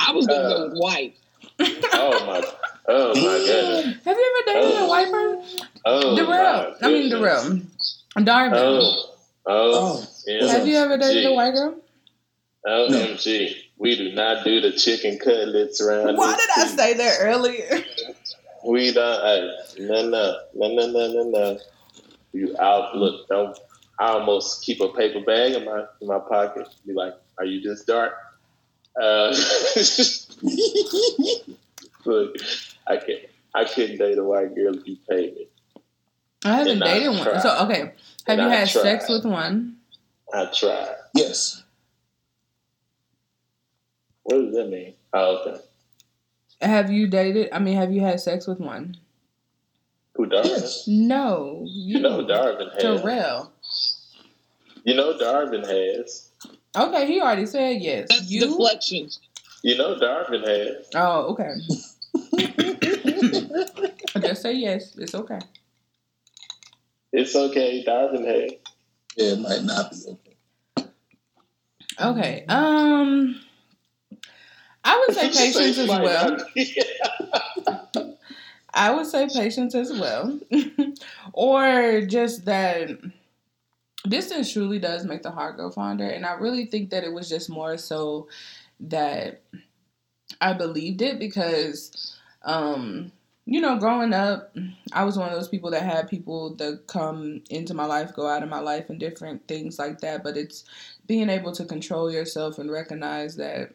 I 0.00 0.12
was 0.12 0.26
gonna 0.26 0.40
Uh, 0.40 0.48
go 0.56 0.68
with 0.68 0.78
white. 0.78 1.16
oh 1.60 2.26
my, 2.26 2.42
oh 2.88 3.14
my 3.14 3.38
goodness, 3.38 4.04
Have 4.04 4.16
you 4.16 4.44
ever 4.46 4.60
dated 4.60 4.76
a 4.76 4.84
Oh. 4.84 4.88
white 4.88 5.10
person? 5.10 5.66
oh 5.84 6.16
Darrell. 6.16 6.74
my 6.80 6.86
I 6.86 6.90
mean 6.90 7.10
goodness. 7.10 8.02
Darrell. 8.16 8.24
Darvin. 8.50 8.52
Oh, 8.54 9.14
oh, 9.46 9.72
Oh, 10.02 10.06
yeah. 10.26 10.46
Have 10.48 10.66
you 10.66 10.76
ever 10.76 10.96
dated 10.98 11.26
a 11.26 11.32
white 11.32 11.54
girl? 11.54 11.76
OMG. 12.66 13.54
We 13.78 13.96
do 13.96 14.12
not 14.12 14.44
do 14.44 14.60
the 14.60 14.72
chicken 14.72 15.18
cutlets 15.18 15.80
around 15.80 16.16
Why 16.16 16.34
did 16.34 16.48
I 16.56 16.62
piece. 16.64 16.76
say 16.76 16.94
that 16.94 17.18
earlier? 17.20 17.84
We 18.66 18.92
don't. 18.92 19.20
Hey, 19.22 19.50
no, 19.80 20.08
no, 20.08 20.38
no, 20.54 20.68
no, 20.68 20.86
no, 20.86 21.12
no, 21.12 21.22
no. 21.30 21.58
You 22.32 22.56
out. 22.58 22.96
Look, 22.96 23.28
don't. 23.28 23.56
I 23.98 24.08
almost 24.08 24.64
keep 24.64 24.80
a 24.80 24.88
paper 24.88 25.20
bag 25.20 25.52
in 25.52 25.64
my 25.64 25.84
in 26.00 26.08
my 26.08 26.18
pocket. 26.18 26.66
Be 26.86 26.92
like, 26.92 27.14
are 27.38 27.44
you 27.44 27.60
this 27.60 27.84
dark? 27.84 28.14
Uh, 29.00 29.28
look, 32.04 32.36
I 32.86 32.96
can't. 32.96 33.20
I 33.54 33.64
couldn't 33.64 33.98
date 33.98 34.18
a 34.18 34.24
white 34.24 34.54
girl 34.54 34.76
if 34.76 34.86
you 34.86 34.96
paid 35.08 35.34
me. 35.34 35.48
I 36.44 36.56
haven't 36.56 36.72
And 36.82 36.84
I 36.84 36.94
dated 36.94 37.10
one. 37.10 37.40
So 37.40 37.58
okay. 37.64 37.80
Have 37.80 37.92
And 38.26 38.40
you 38.40 38.48
I 38.48 38.54
had 38.56 38.68
sex 38.68 39.08
with 39.08 39.24
one? 39.24 39.75
I 40.36 40.44
tried. 40.52 40.94
yes. 41.14 41.62
What 44.24 44.36
does 44.36 44.54
that 44.54 44.68
mean? 44.68 44.92
Oh, 45.14 45.38
okay. 45.38 45.60
Have 46.60 46.90
you 46.90 47.06
dated? 47.06 47.48
I 47.52 47.58
mean, 47.58 47.76
have 47.76 47.90
you 47.92 48.02
had 48.02 48.20
sex 48.20 48.46
with 48.46 48.60
one? 48.60 48.96
Who 50.14 50.26
Darvin? 50.26 50.44
Yes. 50.44 50.84
No, 50.86 51.64
You 51.66 52.00
know 52.00 52.24
Darvin 52.24 52.72
has. 52.74 52.82
Terrell. 52.82 53.52
You 54.84 54.94
know 54.94 55.14
Darvin 55.18 55.64
has. 55.64 56.30
Okay, 56.76 57.06
he 57.06 57.20
already 57.20 57.46
said 57.46 57.80
yes. 57.80 58.08
That's 58.10 58.30
you? 58.30 58.40
deflections. 58.40 59.20
You 59.62 59.78
know 59.78 59.96
Darvin 59.98 60.46
has. 60.46 60.86
Oh, 60.94 61.32
okay. 61.32 61.54
Just 64.20 64.42
say 64.42 64.54
yes. 64.54 64.96
It's 64.96 65.14
okay. 65.14 65.38
It's 67.12 67.34
okay. 67.34 67.84
Darvin 67.86 68.26
has. 68.26 68.52
Yeah, 69.16 69.32
it 69.32 69.40
might 69.40 69.62
not 69.62 69.90
be 69.92 69.96
okay. 70.08 70.25
Okay. 72.00 72.44
Um, 72.48 73.40
I 74.84 74.98
would 74.98 75.16
say 75.16 75.28
patience 75.28 75.78
as 75.78 75.88
well. 75.88 76.36
I 78.74 78.90
would 78.90 79.06
say 79.06 79.28
patience 79.28 79.74
as 79.74 79.92
well, 79.92 80.38
or 81.32 82.02
just 82.02 82.44
that 82.44 82.90
distance 84.08 84.52
truly 84.52 84.78
does 84.78 85.04
make 85.04 85.22
the 85.22 85.30
heart 85.30 85.56
go 85.56 85.70
fonder, 85.70 86.06
and 86.06 86.24
I 86.24 86.34
really 86.34 86.66
think 86.66 86.90
that 86.90 87.04
it 87.04 87.12
was 87.12 87.28
just 87.28 87.48
more 87.50 87.76
so 87.78 88.28
that 88.80 89.42
I 90.40 90.52
believed 90.52 91.02
it 91.02 91.18
because, 91.18 92.16
um, 92.42 93.12
you 93.46 93.60
know, 93.60 93.78
growing 93.78 94.12
up, 94.12 94.54
I 94.92 95.04
was 95.04 95.16
one 95.16 95.28
of 95.28 95.34
those 95.34 95.48
people 95.48 95.70
that 95.70 95.82
had 95.82 96.08
people 96.08 96.54
that 96.56 96.86
come 96.86 97.42
into 97.50 97.74
my 97.74 97.86
life, 97.86 98.14
go 98.14 98.26
out 98.26 98.42
of 98.42 98.48
my 98.48 98.58
life, 98.60 98.90
and 98.90 98.98
different 98.98 99.46
things 99.48 99.78
like 99.78 100.00
that. 100.00 100.24
But 100.24 100.36
it's 100.36 100.64
being 101.06 101.28
able 101.28 101.52
to 101.52 101.64
control 101.64 102.10
yourself 102.10 102.58
and 102.58 102.70
recognize 102.70 103.36
that 103.36 103.72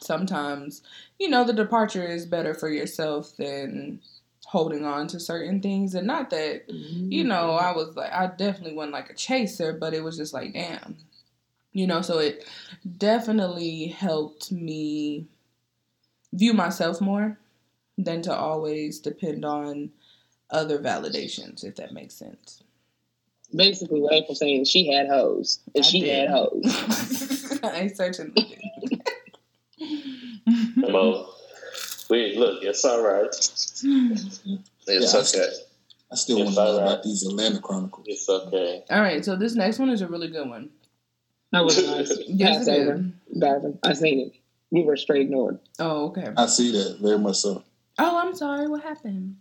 sometimes, 0.00 0.82
you 1.18 1.28
know, 1.28 1.44
the 1.44 1.52
departure 1.52 2.06
is 2.06 2.26
better 2.26 2.54
for 2.54 2.68
yourself 2.68 3.36
than 3.36 4.00
holding 4.44 4.84
on 4.84 5.06
to 5.08 5.20
certain 5.20 5.60
things. 5.60 5.94
And 5.94 6.06
not 6.06 6.30
that, 6.30 6.64
you 6.68 7.24
know, 7.24 7.50
mm-hmm. 7.50 7.64
I 7.64 7.72
was 7.72 7.94
like, 7.96 8.12
I 8.12 8.26
definitely 8.26 8.74
wasn't 8.74 8.94
like 8.94 9.10
a 9.10 9.14
chaser, 9.14 9.72
but 9.72 9.94
it 9.94 10.02
was 10.02 10.16
just 10.16 10.34
like, 10.34 10.52
damn. 10.52 10.96
You 11.72 11.86
know, 11.86 12.02
so 12.02 12.18
it 12.18 12.44
definitely 12.98 13.86
helped 13.86 14.50
me 14.50 15.26
view 16.32 16.52
myself 16.52 17.00
more 17.00 17.38
than 17.96 18.22
to 18.22 18.34
always 18.34 18.98
depend 18.98 19.44
on 19.44 19.90
other 20.50 20.80
validations, 20.80 21.62
if 21.62 21.76
that 21.76 21.92
makes 21.92 22.14
sense. 22.14 22.59
Basically, 23.54 24.00
what 24.00 24.12
April 24.12 24.34
saying 24.34 24.62
is 24.62 24.70
she 24.70 24.92
had 24.92 25.08
hoes. 25.08 25.58
And 25.74 25.84
I 25.84 25.86
she 25.88 26.00
did. 26.00 26.28
had 26.28 26.30
hoes. 26.30 27.60
I 27.64 27.88
certainly 27.88 28.32
did. 28.42 29.02
Come 30.84 30.94
on. 30.94 31.26
Wait, 32.08 32.36
look, 32.36 32.62
it's 32.62 32.84
all 32.84 33.02
right. 33.02 33.26
It's 33.26 33.82
Yeah, 33.84 35.08
okay. 35.20 35.48
I 36.12 36.16
still 36.16 36.38
Yes, 36.38 36.44
want 36.46 36.56
to 36.56 36.64
know 36.64 36.70
alright. 36.78 36.92
about 36.92 37.02
these 37.04 37.24
Atlanta 37.26 37.60
Chronicles. 37.60 38.06
It's 38.08 38.28
okay. 38.28 38.82
All 38.90 39.00
right, 39.00 39.24
so 39.24 39.36
this 39.36 39.54
next 39.54 39.78
one 39.78 39.90
is 39.90 40.00
a 40.02 40.08
really 40.08 40.28
good 40.28 40.48
one. 40.48 40.70
That 41.52 41.64
was 41.64 41.76
nice. 41.86 42.16
Yes, 42.28 42.58
Pass 42.58 42.68
it 42.68 42.80
over. 42.80 42.94
is. 43.32 43.38
Darvin. 43.38 43.78
I 43.84 43.92
seen 43.92 44.20
it. 44.20 44.32
You 44.72 44.84
were 44.84 44.96
straight 44.96 45.22
ignored. 45.22 45.58
Oh, 45.78 46.06
okay. 46.08 46.28
I 46.36 46.46
see 46.46 46.72
that 46.72 46.98
very 47.00 47.18
much 47.18 47.36
so. 47.36 47.62
Oh, 47.98 48.18
I'm 48.18 48.34
sorry. 48.34 48.66
What 48.68 48.82
happened? 48.82 49.36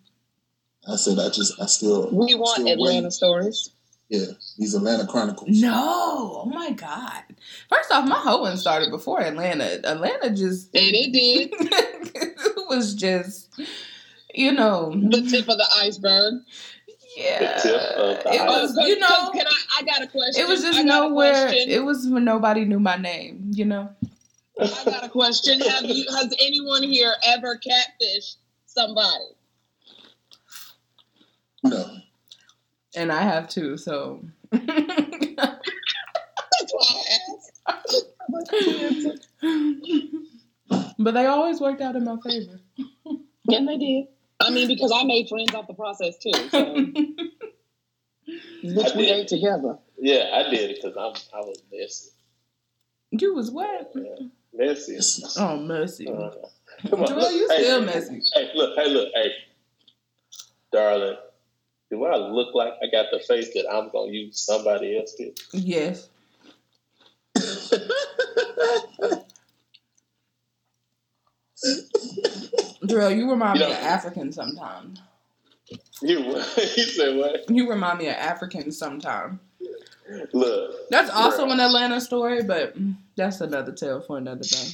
I 0.88 0.96
said 0.96 1.20
I 1.20 1.30
just 1.30 1.60
I 1.62 1.66
still 1.68 2.10
We 2.12 2.34
want 2.36 2.56
still 2.62 2.68
Atlanta 2.68 2.96
waiting. 2.96 3.12
stories. 3.12 3.72
Yeah, 4.10 4.26
these 4.58 4.74
Atlanta 4.74 5.06
Chronicles. 5.06 5.50
No. 5.62 6.42
Oh 6.44 6.46
my 6.46 6.72
God. 6.72 7.24
First 7.70 7.92
off, 7.92 8.08
my 8.08 8.16
whole 8.18 8.42
one 8.42 8.58
started 8.58 8.90
before 8.90 9.22
Atlanta. 9.22 9.80
Atlanta 9.88 10.32
just 10.32 10.74
And 10.76 10.96
it 10.96 11.14
did. 11.14 11.50
it 12.16 12.68
was 12.68 12.96
just, 12.96 13.50
you 14.34 14.52
know, 14.52 14.92
The 14.96 15.22
tip 15.30 15.48
of 15.48 15.58
the 15.58 15.68
iceberg. 15.76 16.34
yeah. 17.16 17.60
The 17.62 18.20
the 18.24 18.34
It 18.34 18.42
was, 18.48 18.74
can- 18.76 18.88
you 18.88 18.98
know, 18.98 19.30
Can 19.32 19.46
I, 19.46 19.78
I 19.80 19.84
got 19.84 20.02
a 20.02 20.08
question. 20.08 20.44
it 20.44 20.48
was 20.48 20.62
just 20.64 20.80
I 20.80 20.84
got 20.84 21.06
a 21.06 21.10
nowhere. 21.10 21.48
It 21.54 21.84
was 21.86 22.08
when 22.08 22.26
nobody 22.26 22.66
knew 22.66 22.80
my 22.80 22.96
name. 22.98 23.52
You 23.54 23.66
know. 23.66 23.90
I 24.60 24.82
got 24.86 25.04
a 25.06 25.10
question. 25.10 25.62
Have 25.62 25.86
you 25.86 26.06
has 26.18 26.34
anyone 26.42 26.82
here 26.82 27.14
ever 27.26 27.58
catfished 27.60 28.38
somebody? 28.66 29.26
No, 31.64 31.98
And 33.00 33.12
I 33.14 33.22
have 33.22 33.48
too. 33.48 33.78
So. 33.78 34.22
That's 34.52 34.66
why 36.74 36.84
I 36.84 37.20
asked. 37.30 37.52
but 41.00 41.14
they 41.14 41.26
always 41.28 41.62
worked 41.62 41.80
out 41.80 41.96
in 41.96 42.04
my 42.04 42.18
favor. 42.22 42.60
Yeah, 43.48 43.62
they 43.66 43.78
did. 43.78 44.08
I 44.42 44.50
mean, 44.50 44.68
because 44.68 44.92
I 44.94 45.06
made 45.06 45.30
friends 45.30 45.56
off 45.56 45.68
the 45.68 45.76
process 45.76 46.18
too. 46.18 46.34
So, 46.50 46.74
which 48.64 48.94
we 48.98 49.10
ate 49.10 49.30
together. 49.30 49.78
Yeah, 49.98 50.32
I 50.34 50.50
did 50.50 50.76
because 50.76 50.98
I'm 50.98 51.14
I 51.34 51.40
was 51.40 51.64
messy. 51.72 52.10
you 53.12 53.34
was 53.34 53.50
what? 53.50 53.94
Yeah. 53.96 54.28
Messy. 54.54 55.00
Oh, 55.38 55.56
messy. 55.58 56.10
Uh, 56.10 56.32
come 56.90 57.00
on. 57.04 57.08
Joel, 57.08 57.32
you 57.32 57.48
Hey, 57.50 57.64
still 57.64 57.82
messy. 57.86 58.22
Hey, 58.36 58.52
look, 58.56 58.78
hey, 58.78 58.90
look, 58.90 59.10
hey. 59.16 59.32
Darling, 60.74 61.16
do 61.90 62.06
I 62.06 62.16
look 62.18 62.54
like 62.54 62.74
I 62.84 62.88
got 62.88 63.08
the 63.12 63.20
face 63.20 63.54
that 63.54 63.66
I'm 63.72 63.90
gonna 63.90 64.12
use 64.12 64.40
somebody 64.40 64.98
else 64.98 65.14
to? 65.16 65.32
Yes. 65.54 66.10
Drill, 72.86 73.12
you 73.12 73.30
remind 73.30 73.60
You 73.60 73.66
me 73.66 73.72
of 73.72 73.78
African 73.78 74.32
sometimes. 74.32 75.02
You 76.02 76.20
he 76.56 76.84
said 76.84 77.18
what? 77.18 77.50
You 77.50 77.70
remind 77.70 78.00
me 78.00 78.08
of 78.08 78.16
African 78.16 78.72
sometimes. 78.72 79.40
Look, 80.34 80.90
That's 80.90 81.12
also 81.12 81.46
Bruh. 81.46 81.54
an 81.54 81.60
Atlanta 81.60 82.02
story, 82.02 82.42
but 82.42 82.76
mm, 82.80 82.96
that's 83.16 83.42
another 83.42 83.72
tale 83.72 84.02
for 84.02 84.18
another 84.18 84.42
day. 84.42 84.68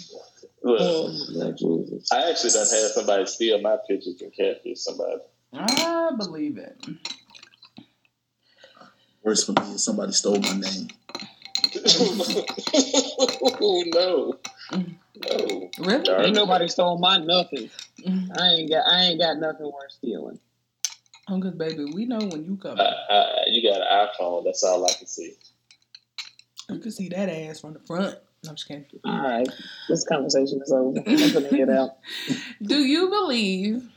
look. 0.64 0.80
Oh, 0.82 2.00
I 2.14 2.30
actually 2.30 2.52
done 2.52 2.62
had 2.62 2.92
somebody 2.92 3.26
steal 3.26 3.60
my 3.62 3.78
pictures 3.88 4.22
and 4.22 4.32
catfish 4.34 4.80
somebody. 4.80 5.18
I 5.58 6.12
believe 6.18 6.58
it. 6.58 6.86
worse 9.24 9.44
for 9.44 9.54
me 9.54 9.74
is 9.74 9.84
somebody 9.84 10.12
stole 10.12 10.40
my 10.40 10.60
name. 10.60 10.88
oh, 13.62 13.84
no. 13.94 14.40
No. 14.72 15.70
Really? 15.80 16.26
Ain't 16.26 16.36
nobody 16.36 16.68
stole 16.68 16.98
my 16.98 17.18
nothing. 17.18 17.70
Mm. 18.02 18.38
I 18.40 18.48
ain't 18.50 18.70
got. 18.70 18.86
I 18.86 19.02
ain't 19.04 19.20
got 19.20 19.38
nothing 19.38 19.66
worth 19.66 19.92
stealing. 19.92 20.40
Oh, 21.28 21.42
cause 21.42 21.54
baby, 21.54 21.86
we 21.86 22.06
know 22.06 22.20
when 22.20 22.44
you 22.44 22.58
come. 22.58 22.80
I, 22.80 22.84
I, 22.84 23.44
you 23.48 23.68
got 23.68 23.82
an 23.82 24.08
iPhone. 24.08 24.44
That's 24.44 24.64
all 24.64 24.86
I 24.86 24.94
can 24.94 25.08
see. 25.08 25.34
You 26.70 26.80
can 26.80 26.92
see 26.92 27.10
that 27.10 27.30
ass 27.30 27.62
from 27.62 27.74
the 27.74 27.80
front. 27.80 28.18
No, 28.44 28.50
I'm 28.50 28.56
just 28.56 28.68
kidding. 28.68 28.86
All 29.04 29.22
right, 29.24 29.48
this 29.90 30.04
conversation 30.06 30.62
is 30.62 30.72
over. 30.72 31.00
I'm 31.00 31.34
gonna 31.34 31.50
get 31.50 31.70
out. 31.70 31.98
Do 32.62 32.78
you 32.78 33.10
believe 33.10 33.90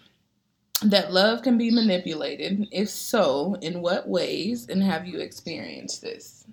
that 0.85 1.13
love 1.13 1.43
can 1.43 1.59
be 1.59 1.71
manipulated? 1.71 2.69
If 2.71 2.89
so, 2.89 3.57
in 3.61 3.81
what 3.83 4.09
ways? 4.09 4.69
And 4.69 4.83
have 4.83 5.07
you 5.07 5.19
experienced 5.19 6.03
this? 6.03 6.47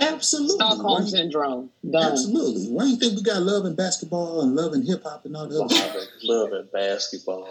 Absolutely. 0.00 0.54
Stockholm 0.54 1.06
syndrome. 1.06 1.70
Done. 1.88 2.12
Absolutely. 2.12 2.66
Why 2.68 2.84
do 2.84 2.90
you 2.90 2.96
think 2.96 3.16
we 3.16 3.22
got 3.22 3.42
love 3.42 3.64
in 3.64 3.74
basketball 3.74 4.42
and 4.42 4.54
love 4.54 4.74
in 4.74 4.84
hip 4.84 5.02
hop 5.02 5.24
and 5.24 5.36
all 5.36 5.48
the 5.48 5.62
other 5.62 5.74
shit? 5.74 6.08
Love 6.22 6.52
and 6.52 6.70
basketball. 6.72 7.48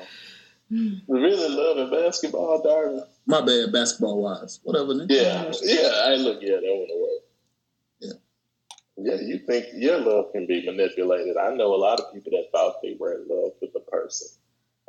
Really 0.71 1.49
loving 1.49 1.89
basketball, 1.89 2.61
Darvin? 2.61 3.03
My 3.25 3.41
bad, 3.41 3.71
basketball 3.73 4.21
wise. 4.21 4.59
Whatever, 4.63 4.93
nigga. 4.93 5.07
Yeah, 5.09 5.51
yeah. 5.63 5.89
I 6.05 6.15
look, 6.15 6.39
yeah, 6.41 6.57
that 6.57 6.61
wouldn't 6.61 7.01
work. 7.01 7.23
Yeah. 7.99 8.13
Yeah, 8.97 9.21
you 9.21 9.39
think 9.39 9.65
your 9.73 9.97
love 9.97 10.31
can 10.31 10.45
be 10.45 10.63
manipulated? 10.63 11.37
I 11.37 11.55
know 11.55 11.73
a 11.73 11.75
lot 11.75 11.99
of 11.99 12.13
people 12.13 12.31
that 12.33 12.49
thought 12.51 12.81
they 12.83 12.95
were 12.99 13.13
in 13.13 13.27
love 13.27 13.53
with 13.61 13.73
the 13.73 13.79
person, 13.79 14.27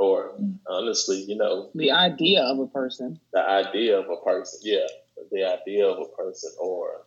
or 0.00 0.32
honestly, 0.66 1.22
you 1.28 1.36
know, 1.36 1.70
The 1.74 1.90
idea 1.92 2.42
of 2.42 2.58
a 2.58 2.66
person. 2.66 3.20
the 3.34 3.40
idea 3.46 3.98
of 3.98 4.08
a 4.08 4.16
person. 4.24 4.60
Yeah, 4.62 4.86
the 5.30 5.44
idea 5.44 5.86
of 5.86 5.98
a 5.98 6.08
person, 6.16 6.50
or 6.58 7.02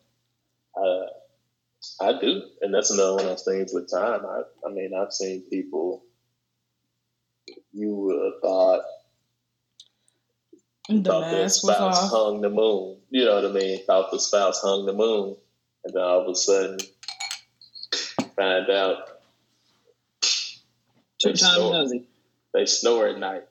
uh, 0.77 1.06
I 1.99 2.19
do, 2.21 2.43
and 2.62 2.71
that's 2.73 2.91
another 2.91 3.13
one 3.15 3.21
of 3.21 3.29
those 3.32 3.43
things 3.43 3.71
with 3.73 3.89
time. 3.91 4.21
I, 4.25 4.41
I 4.67 4.71
mean, 4.71 4.91
I've 4.93 5.12
seen 5.12 5.41
people 5.49 6.03
you 7.73 7.95
would 7.95 8.23
have 8.25 8.41
thought 8.43 8.84
The 10.89 11.01
thought 11.01 11.32
their 11.32 11.41
mask 11.41 11.63
was 11.63 11.75
spouse 11.75 12.12
hung 12.12 12.41
the 12.41 12.49
moon. 12.51 12.97
You 13.10 13.25
know 13.25 13.36
what 13.41 13.45
I 13.45 13.53
mean? 13.53 13.84
Thought 13.86 14.12
the 14.12 14.19
spouse 14.19 14.62
hung 14.62 14.86
the 14.86 14.93
moon, 14.93 15.36
and 15.84 15.93
then 15.95 16.03
all 16.03 16.21
of 16.21 16.27
a 16.29 16.36
sudden 16.36 16.77
find 18.36 18.69
out 18.69 18.97
Two 21.19 21.29
times 21.34 21.58
nosy. 21.58 22.03
They 22.53 22.65
snore 22.65 23.07
at 23.07 23.19
night. 23.19 23.43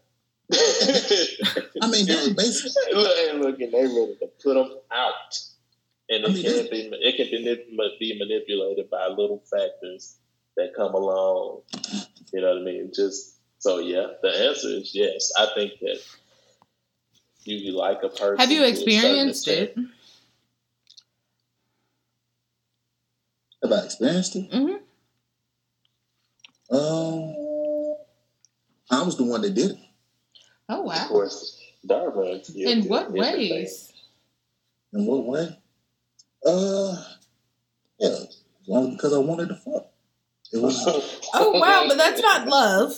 I 0.53 1.89
mean, 1.91 2.07
that's 2.07 2.29
basically. 2.37 2.95
look, 2.95 3.19
and 3.31 3.43
look, 3.43 3.61
and 3.61 3.73
they 3.73 3.83
ready 3.83 4.17
to 4.21 4.27
put 4.43 4.55
them 4.55 4.71
out, 4.93 5.39
and 6.09 6.25
it 6.25 6.29
I 6.29 6.33
mean, 6.33 6.43
can 6.43 6.71
be 6.71 6.91
it 7.01 7.17
can 7.17 7.27
be, 7.31 7.97
be 7.99 8.19
manipulated 8.19 8.91
by 8.91 9.09
little 9.09 9.43
factors 9.51 10.17
that 10.57 10.75
come 10.77 10.95
along. 10.95 11.63
You 12.33 12.41
know 12.41 12.49
what 12.49 12.63
I 12.63 12.65
mean? 12.65 12.91
Just 12.95 13.37
so 13.59 13.79
yeah, 13.79 14.09
the 14.23 14.29
answer 14.29 14.69
is 14.69 14.91
yes. 14.95 15.33
I 15.39 15.49
think 15.55 15.73
that 15.81 16.01
you, 17.45 17.57
you 17.57 17.73
like 17.73 18.03
a 18.03 18.09
person. 18.09 18.39
Have 18.39 18.51
you 18.51 18.61
to 18.61 18.65
a 18.65 18.77
certain 18.77 18.89
experienced 18.89 19.49
it? 19.49 19.77
Have 23.63 23.73
I 23.73 23.85
experienced 23.85 24.37
it? 24.37 24.53
hmm 24.53 24.77
Um, 26.75 27.32
I 29.03 29.05
was 29.05 29.17
the 29.17 29.25
one 29.25 29.43
that 29.43 29.55
did 29.55 29.73
it. 29.73 29.77
Oh 30.69 30.81
Of 30.83 30.87
wow! 30.87 31.07
course, 31.09 31.61
Darvin. 31.85 32.55
you 32.55 32.69
In 32.69 32.83
did 32.83 32.91
what 32.91 33.07
everything. 33.07 33.51
ways? 33.51 33.93
In 34.93 35.07
what 35.07 35.27
way? 35.27 35.59
Uh, 36.47 37.03
yeah, 37.99 38.17
only 38.69 38.93
because 38.93 39.13
I 39.13 39.19
wanted 39.19 39.49
to 39.49 39.57
fuck. 39.57 39.89
It 40.53 40.59
was. 40.63 41.19
Oh 41.35 41.59
wow! 41.59 41.87
But 41.89 41.97
that's 41.97 42.21
not 42.23 42.47
love. 42.47 42.95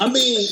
I 0.00 0.10
mean, 0.12 0.46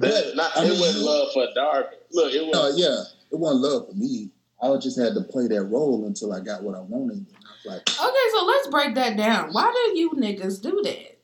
That, 0.00 0.32
not, 0.34 0.56
I 0.56 0.64
it 0.64 0.70
mean- 0.70 0.80
wasn't 0.80 1.04
love 1.04 1.28
for 1.34 1.46
Darvin. 1.54 1.90
Look, 2.12 2.32
it 2.32 2.50
no, 2.52 2.62
was. 2.62 2.78
yeah, 2.78 3.02
it 3.32 3.38
wasn't 3.38 3.62
love 3.62 3.88
for 3.88 3.94
me. 3.94 4.30
I 4.62 4.74
just 4.78 4.98
had 4.98 5.12
to 5.14 5.20
play 5.20 5.46
that 5.48 5.64
role 5.64 6.06
until 6.06 6.32
I 6.32 6.40
got 6.40 6.62
what 6.62 6.74
I 6.74 6.80
wanted. 6.80 7.18
And 7.18 7.26
I 7.44 7.50
was 7.50 7.66
like, 7.66 7.90
okay, 7.90 8.26
so 8.34 8.44
let's 8.46 8.68
break 8.68 8.94
that 8.94 9.16
down. 9.18 9.50
Why 9.52 9.70
do 9.92 9.98
you 9.98 10.10
niggas 10.12 10.62
do 10.62 10.80
that? 10.84 11.15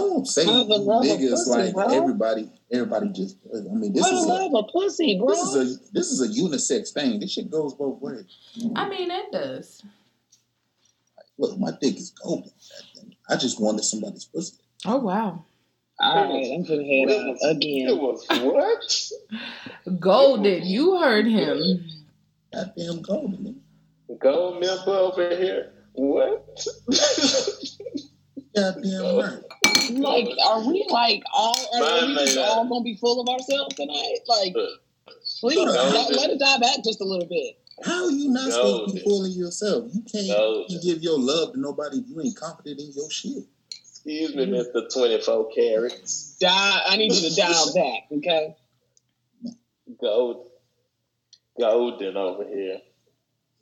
Don't 0.00 0.26
say 0.26 0.42
I 0.46 0.62
would 0.62 0.80
niggas 1.06 1.46
like 1.46 1.74
bro. 1.74 1.84
everybody. 1.88 2.50
Everybody 2.72 3.08
just. 3.10 3.36
I 3.54 3.74
mean, 3.74 3.92
this 3.92 4.04
I 4.04 4.14
is 4.14 4.24
a, 4.24 4.28
love 4.28 4.52
a 4.54 4.62
pussy, 4.72 5.18
bro. 5.18 5.28
this 5.28 5.40
is 5.40 5.54
a 5.54 5.92
this 5.92 6.10
is 6.10 6.20
a 6.20 6.28
unisex 6.40 6.92
thing. 6.92 7.20
This 7.20 7.32
shit 7.32 7.50
goes 7.50 7.74
both 7.74 8.00
ways. 8.00 8.24
I 8.76 8.88
mean, 8.88 9.10
it 9.10 9.30
does. 9.32 9.82
Look, 11.38 11.58
my 11.58 11.70
dick 11.80 11.96
is 11.96 12.10
golden. 12.10 12.50
I 13.28 13.36
just 13.36 13.60
wanted 13.60 13.84
somebody's 13.84 14.24
pussy. 14.24 14.56
Oh 14.84 14.98
wow! 14.98 15.44
All 16.00 16.24
right, 16.32 16.52
I'm 16.52 16.64
gonna 16.64 16.84
head 16.84 17.08
out 17.10 17.36
It 17.40 17.56
again. 17.56 17.98
was 17.98 18.26
what? 19.86 20.00
Golden, 20.00 20.64
you 20.64 20.98
heard 21.00 21.26
him. 21.26 21.84
Goddamn 22.52 23.02
golden. 23.02 23.38
nigga. 24.08 24.18
Gold 24.20 24.60
member 24.60 24.90
over 24.90 25.28
here. 25.36 25.72
What? 25.94 26.64
Goddamn 28.56 29.16
right. 29.16 29.42
Like, 29.90 30.28
are 30.46 30.60
we 30.66 30.86
like 30.90 31.22
all? 31.32 31.56
Are 31.74 32.06
we 32.06 32.14
just 32.14 32.38
all 32.38 32.68
gonna 32.68 32.84
be 32.84 32.94
full 32.96 33.20
of 33.20 33.28
ourselves 33.28 33.74
tonight? 33.74 34.18
Like, 34.28 34.54
please 35.40 35.58
let, 35.58 36.10
let 36.16 36.30
it 36.30 36.38
die 36.38 36.58
back 36.58 36.84
just 36.84 37.00
a 37.00 37.04
little 37.04 37.26
bit. 37.28 37.58
How 37.84 38.04
are 38.04 38.10
you 38.10 38.30
not 38.30 38.52
supposed 38.52 38.90
to 38.90 38.94
be 38.94 39.00
fooling 39.04 39.32
yourself? 39.32 39.90
You 39.92 40.02
can't 40.02 40.28
Golden. 40.28 40.80
give 40.82 41.02
your 41.02 41.18
love 41.18 41.54
to 41.54 41.60
nobody 41.60 41.98
if 41.98 42.04
you 42.08 42.20
ain't 42.20 42.36
confident 42.36 42.80
in 42.80 42.92
your 42.94 43.10
shit. 43.10 43.44
Excuse 43.80 44.34
me, 44.36 44.46
Mr. 44.46 44.92
24 44.92 45.48
carats. 45.54 46.36
Die. 46.38 46.80
I 46.86 46.96
need 46.96 47.12
you 47.12 47.28
to 47.30 47.34
dial 47.34 47.72
back. 47.74 48.02
Okay. 48.12 48.54
Gold. 50.00 50.48
Golden 51.58 52.16
over 52.16 52.44
here. 52.46 52.78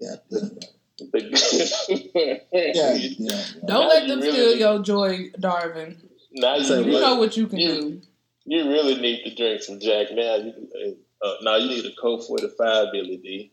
Yeah, 0.01 0.17
right. 0.31 0.43
The- 0.43 0.69
Don't 3.67 3.89
let 3.89 4.07
them 4.07 4.21
really 4.21 4.33
steal 4.33 4.57
your 4.57 4.83
joy, 4.83 5.31
Darvin. 5.39 5.97
Now 6.35 6.57
you, 6.57 6.67
You 6.67 6.77
really, 6.85 7.01
know 7.01 7.15
what 7.17 7.37
you 7.37 7.47
can 7.47 7.59
You- 7.59 7.75
do. 7.81 8.01
you 8.47 8.69
really 8.69 8.97
need 9.01 9.25
to 9.25 9.35
drink 9.35 9.63
some 9.63 9.79
Jack 9.81 10.09
now. 10.13 10.37
You, 10.37 10.97
uh, 11.23 11.35
now 11.43 11.57
you 11.57 11.69
need 11.69 11.85
a 11.87 11.95
Colt 12.01 12.25
45, 12.27 12.89
Billy 12.93 13.17
Dee. 13.19 13.53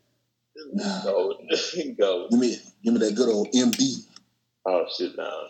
Nah. 0.74 1.04
Gold. 1.04 1.42
Gold. 1.98 2.32
Give 2.32 2.40
me 2.40 2.58
give 2.84 2.94
me 2.94 3.00
that 3.00 3.16
good 3.16 3.30
old 3.30 3.48
MD. 3.54 4.06
Oh, 4.66 4.86
shit, 4.98 5.16
nah. 5.16 5.48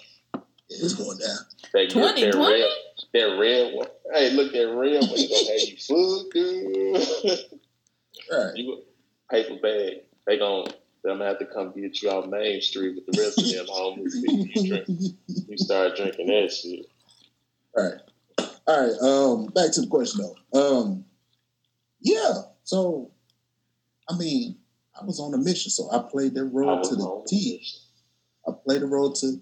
It's 0.70 0.94
going 0.94 1.18
down. 1.18 1.38
That, 1.74 1.90
20, 1.90 2.22
that 2.26 2.32
20? 2.34 2.62
red, 2.62 2.70
that 3.14 3.40
red 3.40 3.74
one. 3.74 3.88
Hey, 4.14 4.30
look, 4.32 4.52
that 4.54 4.68
red 4.68 5.02
one. 5.02 5.18
You 5.18 5.30
gonna 5.30 5.52
have 5.52 5.68
you 5.68 5.78
food, 5.78 6.30
dude. 6.32 7.40
Right. 8.32 8.52
you 8.56 8.84
paper 9.32 9.56
bag. 9.64 10.02
They 10.28 10.38
gon' 10.38 10.68
I'm 11.06 11.18
gonna 11.18 11.26
have 11.26 11.40
to 11.40 11.46
come 11.46 11.72
get 11.72 12.00
you 12.04 12.10
off 12.12 12.28
Main 12.28 12.62
Street 12.62 12.96
with 12.96 13.06
the 13.08 13.20
rest 13.20 13.40
of 13.40 13.50
them 13.50 13.66
homeless 13.68 14.22
people. 14.22 14.46
You 14.46 14.68
drink, 14.86 14.88
you 15.48 15.58
start 15.58 15.96
drinking 15.96 16.28
that 16.28 16.52
shit. 16.54 16.86
All 17.80 17.90
right. 17.90 18.48
All 18.68 18.82
right. 18.82 19.02
Um, 19.02 19.46
back 19.54 19.72
to 19.74 19.82
the 19.82 19.88
question 19.88 20.22
though. 20.22 20.82
Um, 20.82 21.06
yeah. 22.02 22.34
So, 22.64 23.12
I 24.10 24.18
mean, 24.18 24.58
I 25.00 25.06
was 25.06 25.20
on 25.20 25.34
a 25.34 25.38
mission, 25.38 25.72
so 25.72 25.90
I 25.92 26.04
played 26.10 26.34
that 26.36 26.46
role 26.46 26.82
to 26.82 26.96
the 26.96 27.04
on 27.04 27.26
T. 27.26 27.66
I 28.48 28.52
played 28.66 28.82
the 28.82 28.88
role 28.88 29.14
to. 29.14 29.42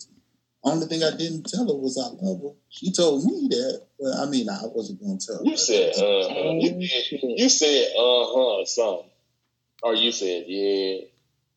Only 0.64 0.88
thing 0.88 1.04
I 1.04 1.16
didn't 1.16 1.44
tell 1.44 1.68
her 1.68 1.76
was 1.76 1.98
I 1.98 2.10
love 2.24 2.42
her. 2.42 2.60
She 2.70 2.92
told 2.92 3.24
me 3.24 3.48
that, 3.50 3.86
but 4.00 4.16
I 4.18 4.26
mean, 4.30 4.50
I 4.50 4.60
wasn't 4.66 5.00
going 5.00 5.18
to 5.18 5.26
tell 5.26 5.38
her. 5.38 5.46
You 5.46 5.56
said 5.56 5.94
uh 5.96 6.28
huh. 6.30 6.52
You, 6.60 6.88
you 7.38 7.50
said 7.50 7.88
uh 7.92 8.26
huh 8.26 8.60
or 8.60 8.66
something. 8.66 9.10
Or 9.84 9.96
you 9.96 10.12
said 10.12 10.46
yeah. 10.48 11.02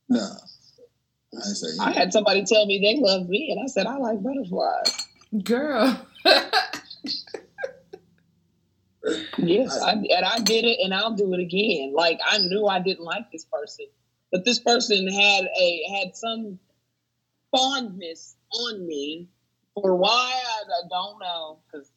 Nah. 0.08 0.34
I 1.32 1.42
didn't 1.42 1.56
say. 1.56 1.66
I 1.80 1.92
had 1.92 2.12
somebody 2.12 2.44
tell 2.44 2.66
me 2.66 2.78
they 2.78 3.00
love 3.00 3.28
me, 3.28 3.50
and 3.50 3.60
I 3.62 3.66
said 3.66 3.86
I 3.86 3.96
like 3.96 4.22
butterflies. 4.22 5.06
Girl. 5.44 6.06
Yes, 9.38 9.80
I, 9.80 9.92
and 9.92 10.24
I 10.24 10.38
did 10.40 10.64
it, 10.64 10.78
and 10.82 10.92
I'll 10.92 11.14
do 11.14 11.32
it 11.34 11.40
again. 11.40 11.92
Like 11.94 12.20
I 12.28 12.38
knew 12.38 12.66
I 12.66 12.80
didn't 12.80 13.04
like 13.04 13.30
this 13.32 13.44
person, 13.44 13.86
but 14.30 14.44
this 14.44 14.58
person 14.58 15.08
had 15.08 15.44
a 15.58 15.82
had 15.94 16.16
some 16.16 16.58
fondness 17.50 18.36
on 18.52 18.86
me 18.86 19.28
for 19.74 19.96
why 19.96 20.10
I, 20.10 20.62
I 20.62 20.88
don't 20.88 21.18
know 21.18 21.58
because 21.66 21.90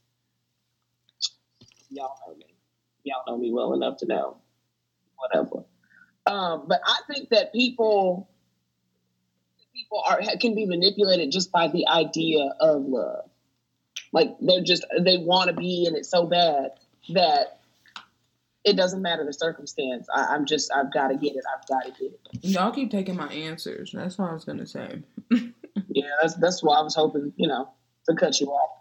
y'all 1.89 2.15
know 2.27 2.35
me, 2.35 2.55
y'all 3.03 3.23
know 3.27 3.37
me 3.37 3.51
well 3.51 3.73
enough 3.73 3.97
to 3.97 4.05
know 4.05 4.37
whatever. 5.17 5.65
Um, 6.25 6.65
but 6.67 6.79
I 6.85 6.99
think 7.11 7.29
that 7.29 7.51
people 7.51 8.29
people 9.75 10.03
are 10.07 10.21
can 10.39 10.55
be 10.55 10.65
manipulated 10.65 11.31
just 11.31 11.51
by 11.51 11.67
the 11.67 11.87
idea 11.87 12.53
of 12.61 12.83
love. 12.85 13.29
Like 14.13 14.35
they're 14.39 14.63
just 14.63 14.85
they 15.01 15.17
want 15.17 15.49
to 15.49 15.55
be 15.55 15.85
in 15.85 15.95
it 15.95 16.05
so 16.05 16.25
bad 16.25 16.71
that 17.09 17.59
it 18.65 18.77
doesn't 18.77 19.01
matter 19.01 19.25
the 19.25 19.33
circumstance. 19.33 20.07
I, 20.13 20.27
I'm 20.33 20.45
just 20.45 20.71
I've 20.73 20.91
got 20.93 21.09
to 21.09 21.15
get 21.15 21.35
it. 21.35 21.43
I've 21.53 21.67
got 21.67 21.83
to 21.85 21.91
get 22.01 22.13
it. 22.13 22.19
Y'all 22.45 22.71
keep 22.71 22.91
taking 22.91 23.15
my 23.17 23.27
answers. 23.27 23.91
That's 23.93 24.17
what 24.17 24.29
I 24.29 24.33
was 24.33 24.45
gonna 24.45 24.65
say. 24.67 25.01
Yeah, 25.89 26.05
that's 26.21 26.35
that's 26.35 26.63
why 26.63 26.77
I 26.77 26.81
was 26.81 26.95
hoping 26.95 27.33
you 27.35 27.47
know 27.47 27.69
to 28.07 28.15
cut 28.15 28.39
you 28.39 28.47
off 28.47 28.79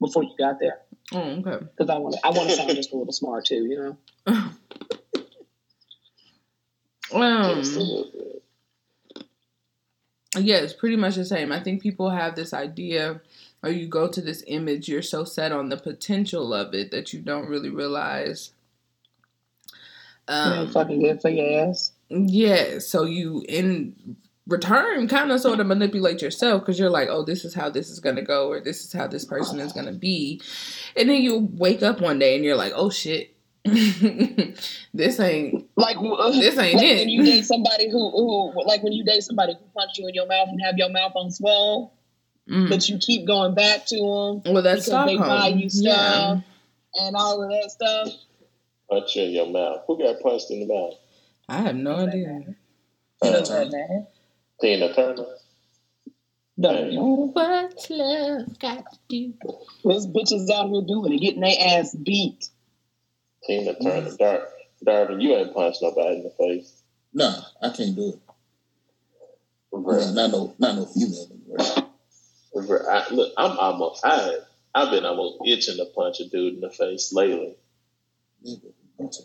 before 0.00 0.22
you 0.24 0.30
got 0.38 0.58
there 0.60 0.78
Oh, 1.12 1.18
okay. 1.18 1.64
because 1.76 1.88
I 1.88 1.98
want 1.98 2.14
to 2.16 2.20
I 2.26 2.30
want 2.30 2.50
to 2.50 2.56
sound 2.56 2.70
just 2.70 2.92
a 2.92 2.96
little 2.96 3.12
smart 3.12 3.46
too. 3.46 3.64
You 3.64 3.96
know. 4.26 4.48
Um, 7.12 7.56
Just 7.56 7.76
a 7.76 7.80
little 7.80 8.10
bit. 9.14 9.26
yeah, 10.38 10.56
it's 10.56 10.72
pretty 10.72 10.96
much 10.96 11.16
the 11.16 11.24
same. 11.26 11.52
I 11.52 11.60
think 11.60 11.82
people 11.82 12.08
have 12.10 12.34
this 12.34 12.54
idea, 12.54 13.20
or 13.62 13.70
you 13.70 13.86
go 13.86 14.08
to 14.08 14.20
this 14.20 14.42
image, 14.46 14.88
you're 14.88 15.02
so 15.02 15.24
set 15.24 15.52
on 15.52 15.68
the 15.68 15.76
potential 15.76 16.52
of 16.52 16.74
it 16.74 16.90
that 16.90 17.12
you 17.12 17.20
don't 17.20 17.48
really 17.48 17.70
realize. 17.70 18.52
Um, 20.28 20.70
fucking 20.70 21.00
good 21.00 21.20
for 21.20 21.30
your 21.30 21.68
ass. 21.68 21.92
yeah, 22.08 22.78
so 22.78 23.04
you 23.04 23.44
in 23.48 24.16
return 24.46 25.06
kind 25.08 25.30
of 25.30 25.40
sort 25.40 25.60
of 25.60 25.66
manipulate 25.66 26.20
yourself 26.22 26.62
because 26.62 26.78
you're 26.78 26.90
like, 26.90 27.08
oh, 27.10 27.24
this 27.24 27.44
is 27.44 27.54
how 27.54 27.70
this 27.70 27.90
is 27.90 28.00
gonna 28.00 28.22
go, 28.22 28.48
or 28.48 28.60
this 28.60 28.84
is 28.84 28.92
how 28.92 29.06
this 29.06 29.24
person 29.24 29.58
is 29.58 29.72
gonna 29.72 29.92
be, 29.92 30.40
and 30.96 31.08
then 31.08 31.20
you 31.22 31.48
wake 31.54 31.82
up 31.82 32.00
one 32.00 32.18
day 32.18 32.34
and 32.36 32.44
you're 32.44 32.56
like, 32.56 32.72
oh 32.74 32.90
shit, 32.90 33.34
this 33.64 35.20
ain't 35.20 35.68
Like 35.76 35.96
this 36.00 36.58
ain't 36.58 36.76
like 36.76 36.86
it. 36.86 36.98
when 36.98 37.08
you 37.08 37.24
date 37.24 37.44
somebody 37.44 37.90
who 37.90 38.10
who 38.10 38.64
like 38.64 38.82
when 38.82 38.92
you 38.92 39.04
date 39.04 39.22
somebody 39.22 39.54
who 39.54 39.64
punch 39.76 39.98
you 39.98 40.08
in 40.08 40.14
your 40.14 40.26
mouth 40.26 40.48
and 40.48 40.60
have 40.62 40.76
your 40.76 40.90
mouth 40.90 41.12
on 41.14 41.30
swell, 41.30 41.92
Mm. 42.48 42.68
but 42.68 42.88
you 42.88 42.98
keep 42.98 43.24
going 43.26 43.54
back 43.54 43.86
to 43.86 43.94
them 43.96 44.52
Well, 44.52 44.62
that's 44.62 44.86
because 44.86 45.06
they 45.06 45.16
buy 45.16 45.48
you 45.48 45.68
Yeah. 45.72 46.00
stuff 46.40 46.44
and 46.94 47.16
all 47.16 47.42
of 47.42 47.50
that 47.50 47.70
stuff. 47.70 48.08
Punch 48.90 49.16
in 49.16 49.30
your 49.30 49.46
mouth. 49.46 49.82
Who 49.86 49.96
got 49.98 50.20
punched 50.20 50.50
in 50.50 50.66
the 50.66 50.74
mouth? 50.74 50.94
I 51.48 51.58
have 51.58 51.76
no 51.76 51.94
idea. 51.96 52.44
It 53.22 53.48
Uh. 53.50 53.74
Tina 54.60 54.92
Turner. 54.94 55.26
Doesn't 56.60 56.88
matter. 56.94 57.00
What's 57.00 57.90
love 57.90 58.58
got 58.58 58.92
to 58.92 58.98
do? 59.08 59.34
There's 59.84 60.06
bitches 60.08 60.50
out 60.50 60.68
here 60.70 60.82
doing 60.82 61.12
it, 61.14 61.18
getting 61.20 61.40
their 61.40 61.56
ass 61.58 61.94
beat. 61.94 62.48
Tina 63.46 63.74
Turner. 63.80 64.16
Dar- 64.18 64.48
Darvin, 64.84 65.22
you 65.22 65.34
ain't 65.36 65.54
punched 65.54 65.80
nobody 65.80 66.16
in 66.16 66.22
the 66.24 66.30
face. 66.30 66.82
Nah, 67.14 67.40
I 67.62 67.70
can't 67.70 67.94
do 67.94 68.08
it. 68.10 68.18
Bruh. 69.72 70.12
Not 70.14 70.30
no, 70.32 70.54
not 70.58 70.74
no 70.76 70.86
female. 70.86 71.28
Anyway. 71.30 71.88
Bruh, 72.54 72.86
I, 72.86 73.12
look, 73.14 73.32
I'm 73.36 73.56
almost. 73.58 74.04
I 74.04 74.36
I've 74.74 74.90
been 74.90 75.04
almost 75.04 75.38
itching 75.46 75.76
to 75.76 75.86
punch 75.94 76.20
a 76.20 76.28
dude 76.28 76.54
in 76.54 76.60
the 76.60 76.70
face 76.70 77.12
lately. 77.12 77.56
Nigga, 78.46 78.72
I'm 79.00 79.08
t- 79.10 79.24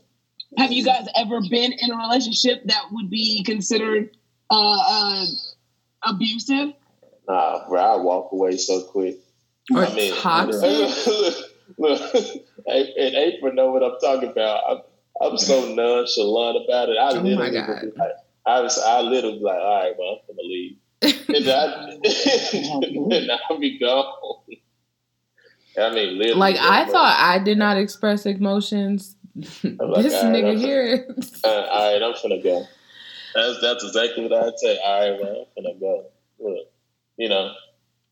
Have 0.58 0.72
you 0.72 0.84
guys 0.84 1.08
ever 1.16 1.40
been 1.50 1.74
in 1.74 1.92
a 1.92 1.98
relationship 1.98 2.64
that 2.66 2.86
would 2.92 3.10
be 3.10 3.44
considered 3.44 4.10
uh, 4.50 4.78
uh, 4.90 5.26
abusive? 6.04 6.74
Nah, 7.28 7.68
bro, 7.68 7.82
I 7.82 7.96
walk 8.02 8.32
away 8.32 8.58
so 8.58 8.82
quick. 8.84 9.18
Or 9.74 9.86
I 9.86 9.94
mean, 9.94 10.14
toxic? 10.16 10.62
look, 11.08 11.36
look, 11.78 12.16
and 12.66 13.16
April 13.16 13.54
know 13.54 13.72
what 13.72 13.84
I'm 13.84 14.00
talking 14.00 14.30
about. 14.30 14.64
I'm, 14.70 14.78
I'm 15.22 15.38
so 15.38 15.74
nonchalant 15.74 16.64
about 16.66 16.90
it. 16.90 16.98
I 16.98 17.10
Oh 17.12 17.16
my 17.16 17.22
literally, 17.22 17.52
God. 17.52 17.84
would 17.84 17.98
like, 17.98 18.12
I 18.46 18.62
was, 18.62 18.78
I 18.80 19.02
literally 19.02 19.40
like, 19.40 19.60
all 19.60 19.82
right, 19.84 19.94
well, 19.98 20.22
I'm 20.30 20.36
gonna 20.36 20.48
leave, 20.48 20.78
and 21.02 21.50
I, 21.50 21.98
and 22.04 23.32
I'll 23.50 23.60
be 23.60 23.78
gone. 23.80 24.14
I 25.80 25.90
mean, 25.94 26.18
literally, 26.18 26.40
Like 26.40 26.58
I 26.58 26.84
bro. 26.86 26.94
thought 26.94 27.16
I 27.20 27.40
did 27.40 27.58
not 27.58 27.78
express 27.78 28.26
emotions. 28.26 29.16
this 29.36 29.64
like, 29.64 29.76
nigga 29.76 30.48
I'm- 30.48 30.58
here. 30.58 31.08
Uh, 31.44 31.48
all 31.48 31.94
right, 31.94 32.02
I'm 32.02 32.14
finna 32.14 32.42
go. 32.44 32.66
That's 33.36 33.62
that's 33.62 33.84
exactly 33.84 34.24
what 34.28 34.34
I'd 34.34 34.58
say. 34.58 34.80
All 34.84 35.00
right, 35.12 35.22
man, 35.22 35.36
I'm 35.58 35.64
finna 35.64 35.80
go. 35.80 36.06
Look, 36.40 36.68
you 37.18 37.30
know, 37.30 37.52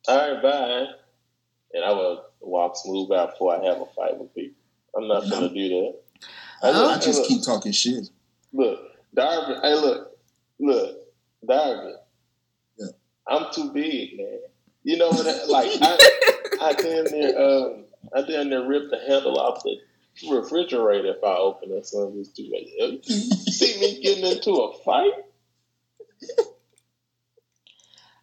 all 0.08 0.18
right, 0.34 0.42
bye. 0.42 0.86
And 1.74 1.84
I 1.84 1.92
will 1.92 2.24
walk 2.42 2.76
smooth 2.78 3.12
out 3.12 3.32
before 3.32 3.60
I 3.60 3.66
have 3.66 3.78
a 3.82 3.86
fight 3.96 4.18
with 4.20 4.34
people. 4.36 4.56
I'm 4.96 5.08
not 5.08 5.28
gonna 5.30 5.50
do 5.50 5.68
that. 5.70 5.96
I, 6.64 6.70
Oh. 6.72 6.90
I 6.92 7.00
just 7.00 7.26
keep 7.28 7.42
talking 7.44 7.72
shit. 7.72 8.10
Look, 8.54 8.80
Darvin. 9.18 9.62
Hey, 9.64 9.74
look, 9.74 10.12
look, 10.60 10.98
Darvin. 11.46 11.96
Yeah. 13.30 13.36
I'm 13.38 13.54
too 13.54 13.72
big, 13.72 14.18
man. 14.18 14.40
You 14.84 14.98
know 14.98 15.10
what? 15.10 15.28
I- 15.28 15.46
Like 15.50 15.72
I, 15.82 15.98
I 16.62 16.74
damn 16.74 17.06
near, 17.06 17.40
um, 17.40 17.86
I 18.16 18.22
damn 18.22 18.50
near 18.50 18.66
rip 18.68 18.90
the 18.90 19.00
handle 19.08 19.40
off 19.40 19.64
the 19.64 19.78
refrigerator 20.30 21.10
if 21.18 21.24
I 21.24 21.36
open 21.36 21.72
it. 21.72 21.86
So 21.86 22.14
it's 22.18 22.30
too 22.30 22.50
late. 22.52 22.70
You 22.78 23.02
see 23.04 23.80
me 23.80 24.02
getting 24.02 24.26
into 24.26 24.52
a 24.52 24.78
fight? 24.84 25.12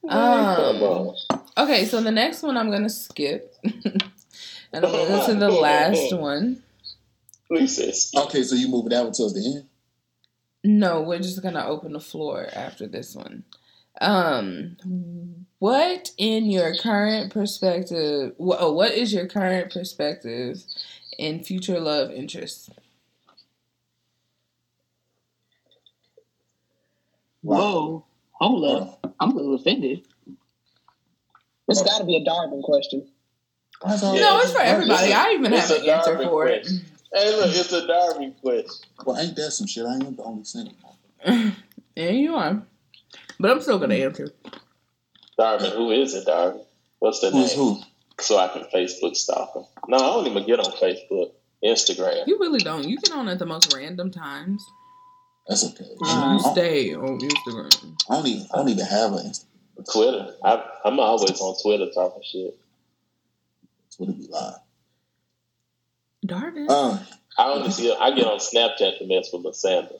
Man, 0.05 0.57
come 0.57 0.83
on. 0.83 1.17
Okay, 1.57 1.85
so 1.85 2.01
the 2.01 2.11
next 2.11 2.43
one 2.43 2.57
I'm 2.57 2.71
gonna 2.71 2.89
skip, 2.91 3.55
and 3.63 4.03
I'm 4.73 4.83
gonna 4.83 5.07
go 5.07 5.27
to 5.27 5.35
the 5.35 5.51
last 5.51 6.13
one. 6.15 6.63
Please 7.49 7.77
say 7.77 8.21
Okay, 8.23 8.43
so 8.43 8.55
you 8.57 8.69
moving 8.69 8.91
that 8.91 9.05
one 9.05 9.13
towards 9.13 9.35
the 9.35 9.45
end? 9.45 9.67
No, 10.65 11.03
we're 11.03 11.19
just 11.19 11.43
gonna 11.43 11.65
open 11.67 11.93
the 11.93 12.01
floor 12.01 12.49
after 12.53 12.87
this 12.87 13.15
one. 13.15 13.45
Um, 14.03 14.77
what 15.61 16.11
in 16.19 16.51
your 16.51 16.75
current 16.77 17.33
perspective? 17.33 18.33
wh- 18.37 18.59
oh, 18.59 18.73
what 18.73 18.93
is 18.93 19.13
your 19.13 19.27
current 19.29 19.73
perspective 19.73 20.63
in 21.19 21.43
future 21.45 21.79
love 21.79 22.11
interests? 22.11 22.69
Whoa, 27.43 28.05
hold 28.33 28.65
up. 28.65 29.15
I'm 29.21 29.31
a 29.31 29.35
little 29.35 29.55
offended. 29.55 30.07
It's 31.69 31.83
got 31.83 31.99
to 31.99 32.05
be 32.05 32.17
a 32.17 32.25
Darwin 32.25 32.63
question. 32.63 33.09
Why 33.81 33.91
No, 34.01 34.39
it's 34.41 34.53
for 34.53 34.59
why- 34.59 34.65
everybody. 34.67 35.13
I 35.13 35.31
even 35.33 35.53
have 35.53 35.71
a 35.71 35.75
an 35.81 35.89
answer 35.89 36.11
Darwin 36.13 36.29
for 36.29 36.47
it. 36.49 36.67
Hey, 37.15 37.37
look, 37.37 37.47
it's 37.49 37.73
a 37.73 37.87
Darwin 37.87 38.35
question. 38.43 38.67
Well, 39.05 39.17
ain't 39.19 39.37
that 39.37 39.51
some 39.53 39.67
shit? 39.67 39.85
I 39.87 39.95
ain't 39.95 40.17
the 40.17 40.23
only 40.25 40.45
single. 40.45 40.75
Yeah, 41.95 42.09
you 42.09 42.35
are, 42.37 42.63
but 43.39 43.51
I'm 43.51 43.61
still 43.61 43.79
gonna 43.79 43.95
answer. 43.95 44.33
Darwin, 45.39 45.73
who 45.73 45.91
is 45.91 46.15
it, 46.15 46.27
Darwin? 46.27 46.63
What's 46.99 47.21
the 47.21 47.31
Who's 47.31 47.57
name? 47.57 47.59
who? 47.59 47.81
So 48.21 48.39
I 48.39 48.49
can 48.49 48.65
Facebook 48.73 49.17
stalk 49.17 49.57
him. 49.57 49.65
No, 49.89 49.97
I 49.97 50.01
don't 50.01 50.27
even 50.27 50.47
get 50.47 50.61
on 50.61 50.71
Facebook, 50.73 51.33
Instagram. 51.65 52.27
You 52.27 52.39
really 52.39 52.61
don't. 52.61 52.87
You 52.89 52.99
get 52.99 53.13
on 53.13 53.29
at 53.29 53.39
the 53.39 53.47
most 53.47 53.75
random 53.75 54.11
times. 54.11 54.65
That's 55.49 55.65
okay. 55.65 55.85
You 55.85 55.99
I, 56.07 56.39
don't, 56.39 56.53
stay 56.53 56.95
on 56.95 57.19
Instagram. 57.19 57.97
I 58.09 58.15
don't 58.15 58.27
even. 58.27 58.47
I 58.53 58.57
don't 58.59 58.69
even 58.69 58.87
have 58.87 59.13
an 59.13 59.19
Instagram. 59.19 59.93
Twitter. 59.93 60.35
I, 60.45 60.65
I'm 60.85 61.01
always 61.01 61.41
on 61.41 61.61
Twitter 61.61 61.91
talking 61.93 62.23
shit. 62.23 62.57
Twitter 63.97 64.13
be 64.13 64.29
live. 64.29 64.55
Darvin. 66.25 66.67
Uh, 66.69 66.99
I 67.37 67.51
only 67.51 67.71
see. 67.71 67.93
I 67.93 68.15
get 68.15 68.27
on 68.27 68.39
Snapchat 68.39 68.99
to 68.99 69.07
mess 69.07 69.31
with 69.33 69.43
Lysandra. 69.43 69.97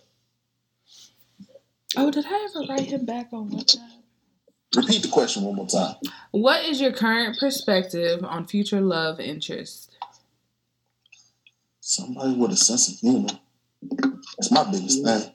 Oh, 1.97 2.11
did 2.11 2.27
I 2.27 2.49
ever 2.51 2.67
write 2.69 2.91
him 2.91 3.05
back 3.05 3.29
on 3.33 3.51
WhatsApp? 3.51 4.03
repeat 4.77 5.03
the 5.03 5.09
question 5.09 5.43
one 5.43 5.57
more 5.57 5.67
time. 5.67 5.97
What 6.31 6.65
is 6.65 6.81
your 6.81 6.93
current 6.93 7.39
perspective 7.39 8.25
on 8.25 8.47
future 8.47 8.81
love 8.81 9.21
interest? 9.21 9.97
Somebody 11.81 12.35
with 12.35 12.53
a 12.53 12.57
sense 12.57 12.89
of 12.89 12.99
humor. 12.99 13.39
That's 14.39 14.51
my 14.51 14.65
biggest 14.71 15.05
thing. 15.05 15.33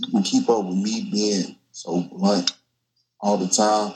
You 0.00 0.10
can 0.12 0.22
keep 0.22 0.48
up 0.48 0.64
with 0.64 0.76
me 0.76 1.08
being 1.10 1.56
so 1.72 2.02
blunt 2.02 2.52
all 3.20 3.36
the 3.36 3.48
time, 3.48 3.94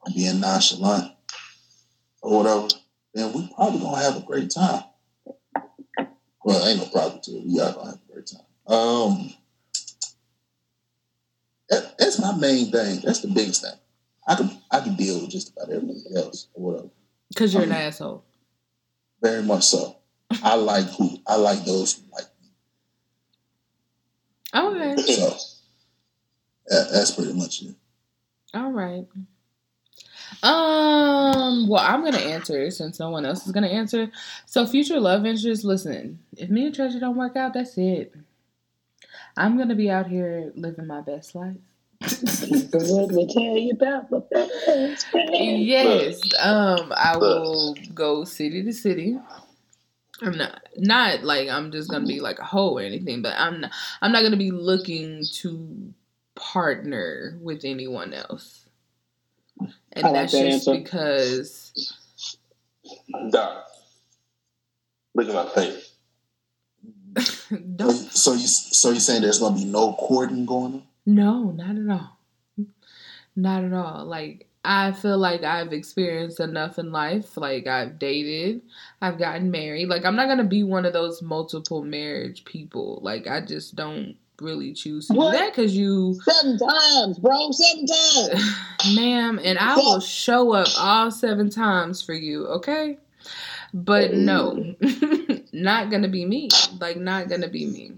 or 0.00 0.12
being 0.14 0.40
nonchalant, 0.40 1.12
or 2.22 2.38
whatever. 2.38 2.68
Then 3.14 3.32
we 3.32 3.48
probably 3.54 3.80
gonna 3.80 4.02
have 4.02 4.16
a 4.16 4.26
great 4.26 4.50
time. 4.50 4.84
Well, 6.42 6.66
ain't 6.66 6.80
no 6.80 6.86
problem 6.86 7.20
to 7.22 7.32
it. 7.32 7.46
We 7.46 7.60
are 7.60 7.72
gonna 7.72 7.90
have 7.90 8.00
a 8.08 8.12
great 8.12 8.26
time. 8.26 8.74
Um, 8.74 9.34
that, 11.70 11.98
that's 11.98 12.18
my 12.20 12.36
main 12.36 12.70
thing. 12.70 13.00
That's 13.04 13.20
the 13.20 13.28
biggest 13.28 13.62
thing. 13.62 13.78
I 14.26 14.34
can 14.34 14.50
I 14.70 14.80
can 14.80 14.94
deal 14.96 15.20
with 15.20 15.30
just 15.30 15.52
about 15.52 15.70
everything 15.70 16.04
else 16.16 16.48
or 16.54 16.62
whatever. 16.62 16.90
Because 17.28 17.54
you're 17.54 17.62
an 17.62 17.72
asshole. 17.72 18.24
Very 19.22 19.42
much 19.42 19.64
so. 19.64 19.96
I 20.42 20.54
like 20.56 20.86
who 20.90 21.18
I 21.26 21.36
like 21.36 21.64
those 21.64 21.94
who 21.94 22.02
like 22.12 22.26
me. 22.40 22.50
Okay. 24.54 25.02
So 25.02 25.36
that, 26.66 26.88
that's 26.92 27.12
pretty 27.12 27.32
much 27.32 27.62
it. 27.62 27.74
All 28.54 28.70
right. 28.70 29.06
Um. 30.42 31.68
Well, 31.68 31.82
I'm 31.84 32.04
gonna 32.04 32.18
answer 32.18 32.70
since 32.70 33.00
no 33.00 33.10
one 33.10 33.26
else 33.26 33.46
is 33.46 33.52
gonna 33.52 33.68
answer. 33.68 34.10
So, 34.46 34.66
future 34.66 35.00
love 35.00 35.26
interest. 35.26 35.64
Listen, 35.64 36.20
if 36.36 36.50
me 36.50 36.66
and 36.66 36.74
Treasure 36.74 37.00
don't 37.00 37.16
work 37.16 37.36
out, 37.36 37.54
that's 37.54 37.76
it. 37.78 38.14
I'm 39.36 39.56
gonna 39.56 39.74
be 39.74 39.90
out 39.90 40.06
here 40.06 40.52
living 40.54 40.86
my 40.86 41.00
best 41.00 41.34
life. 41.34 41.56
What 42.72 43.12
we 43.12 43.26
tell 43.26 43.56
you 43.56 43.72
about 43.72 44.10
the 44.10 44.20
best 44.30 45.06
friend? 45.08 45.30
yes. 45.32 46.20
Um. 46.42 46.92
I 46.96 47.16
will 47.16 47.74
go 47.94 48.24
city 48.24 48.62
to 48.62 48.72
city. 48.72 49.18
I'm 50.22 50.36
not 50.36 50.62
not 50.76 51.22
like 51.22 51.48
I'm 51.48 51.70
just 51.72 51.90
gonna 51.90 52.06
be 52.06 52.20
like 52.20 52.38
a 52.38 52.44
hoe 52.44 52.76
or 52.76 52.82
anything, 52.82 53.22
but 53.22 53.34
I'm 53.36 53.60
not. 53.60 53.72
I'm 54.00 54.12
not 54.12 54.22
gonna 54.22 54.36
be 54.36 54.50
looking 54.50 55.24
to 55.40 55.92
partner 56.34 57.38
with 57.40 57.64
anyone 57.64 58.14
else. 58.14 58.68
And 59.92 60.06
I 60.06 60.10
like 60.10 60.12
that's 60.12 60.32
that 60.32 60.50
just 60.50 60.68
answer. 60.68 60.80
because 60.80 61.96
Darwin. 63.30 63.62
Look 65.14 65.28
at 65.28 65.34
my 65.34 65.48
face. 65.54 65.89
So, 67.50 67.56
don't 67.56 67.92
so 67.92 68.32
you 68.34 68.46
so 68.46 68.90
you 68.90 69.00
saying 69.00 69.22
there's 69.22 69.40
gonna 69.40 69.56
be 69.56 69.64
no 69.64 69.94
courting 69.94 70.46
going 70.46 70.74
on? 70.74 70.82
no, 71.06 71.50
not 71.50 71.76
at 71.76 71.88
all. 72.00 72.18
Not 73.36 73.64
at 73.64 73.72
all. 73.72 74.04
Like 74.04 74.46
I 74.64 74.92
feel 74.92 75.18
like 75.18 75.42
I've 75.42 75.72
experienced 75.72 76.38
enough 76.40 76.78
in 76.78 76.92
life. 76.92 77.36
Like 77.36 77.66
I've 77.66 77.98
dated, 77.98 78.62
I've 79.02 79.18
gotten 79.18 79.50
married. 79.50 79.88
Like 79.88 80.04
I'm 80.04 80.14
not 80.16 80.28
gonna 80.28 80.44
be 80.44 80.62
one 80.62 80.84
of 80.86 80.92
those 80.92 81.22
multiple 81.22 81.82
marriage 81.82 82.44
people. 82.44 83.00
Like 83.02 83.26
I 83.26 83.40
just 83.40 83.74
don't 83.74 84.16
really 84.40 84.72
choose 84.72 85.06
to 85.08 85.14
What? 85.14 85.32
do 85.32 85.38
that 85.38 85.52
because 85.54 85.76
you 85.76 86.20
Seven 86.22 86.58
times, 86.58 87.18
bro. 87.18 87.50
Seven 87.50 87.86
times. 87.86 88.56
ma'am, 88.96 89.40
and 89.42 89.58
I 89.58 89.76
will 89.76 90.00
show 90.00 90.52
up 90.52 90.68
all 90.78 91.10
seven 91.10 91.50
times 91.50 92.00
for 92.02 92.14
you, 92.14 92.46
okay? 92.46 92.96
But 93.72 94.14
no, 94.14 94.74
not 95.52 95.90
gonna 95.90 96.08
be 96.08 96.24
me. 96.24 96.48
Like, 96.80 96.96
not 96.96 97.28
gonna 97.28 97.48
be 97.48 97.66
me. 97.66 97.92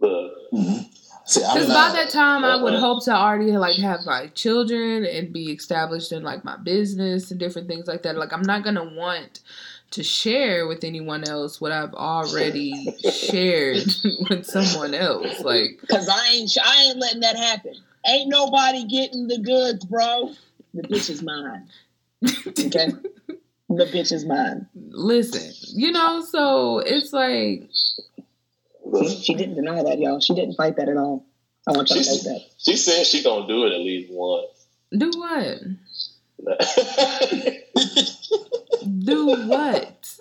Look. 0.00 0.32
See, 1.24 1.44
I'm 1.44 1.54
Because 1.54 1.68
by 1.68 1.92
that 1.92 2.10
time, 2.10 2.44
I 2.44 2.62
would 2.62 2.74
Uh-uh. 2.74 2.80
hope 2.80 3.04
to 3.04 3.12
already 3.12 3.52
like 3.52 3.76
have 3.76 4.00
my 4.06 4.28
children 4.28 5.04
and 5.04 5.32
be 5.32 5.52
established 5.52 6.12
in 6.12 6.22
like 6.22 6.44
my 6.44 6.56
business 6.56 7.30
and 7.30 7.38
different 7.38 7.68
things 7.68 7.86
like 7.86 8.02
that. 8.04 8.16
Like, 8.16 8.32
I'm 8.32 8.42
not 8.42 8.64
gonna 8.64 8.84
want 8.94 9.40
to 9.90 10.02
share 10.02 10.66
with 10.66 10.84
anyone 10.84 11.24
else 11.24 11.60
what 11.60 11.72
I've 11.72 11.94
already 11.94 12.94
shared 13.10 13.84
with 14.30 14.46
someone 14.46 14.94
else. 14.94 15.40
Like, 15.40 15.80
Cause 15.88 16.08
I 16.08 16.28
ain't, 16.32 16.50
I 16.62 16.82
ain't 16.84 16.98
letting 16.98 17.20
that 17.20 17.36
happen. 17.36 17.74
Ain't 18.06 18.28
nobody 18.30 18.86
getting 18.86 19.28
the 19.28 19.38
goods, 19.38 19.84
bro. 19.84 20.32
The 20.74 20.82
bitch 20.82 21.10
is 21.10 21.22
mine. 21.22 21.68
Okay, 22.58 22.88
the 23.68 23.84
bitch 23.84 24.12
is 24.12 24.24
mine. 24.24 24.66
listen, 24.74 25.52
you 25.78 25.92
know. 25.92 26.22
So 26.22 26.78
it's 26.80 27.12
like. 27.12 27.68
look. 28.84 29.08
She 29.22 29.34
didn't 29.34 29.56
deny 29.56 29.82
that, 29.82 29.98
y'all. 29.98 30.20
She 30.20 30.34
didn't 30.34 30.54
fight 30.54 30.76
that 30.76 30.88
at 30.88 30.96
all. 30.96 31.24
I 31.66 31.72
want 31.72 31.90
y'all 31.90 31.98
to 32.02 32.04
know 32.04 32.16
that. 32.16 32.40
she 32.58 32.76
said 32.76 33.06
she 33.06 33.22
gonna 33.22 33.46
do 33.46 33.66
it 33.66 33.72
at 33.72 33.80
least 33.80 34.10
once. 34.12 34.66
Do 34.96 35.10
what? 35.16 35.58
Do 39.04 39.26
what? 39.48 40.16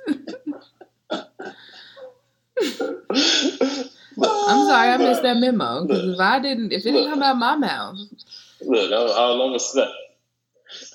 I'm 4.20 4.66
sorry, 4.66 4.90
I 4.90 4.98
missed 4.98 5.22
that 5.22 5.38
memo. 5.38 5.86
Because 5.86 6.14
if 6.16 6.20
I 6.20 6.40
didn't, 6.40 6.74
if 6.74 6.86
it 6.86 6.92
didn't 6.92 7.12
come 7.12 7.22
out 7.24 7.38
my 7.38 7.56
mouth, 7.56 7.98
Look, 8.62 8.92
all, 8.92 9.12
all 9.12 9.34
I'm 9.42 9.50
gonna 9.50 9.60
say, 9.60 9.88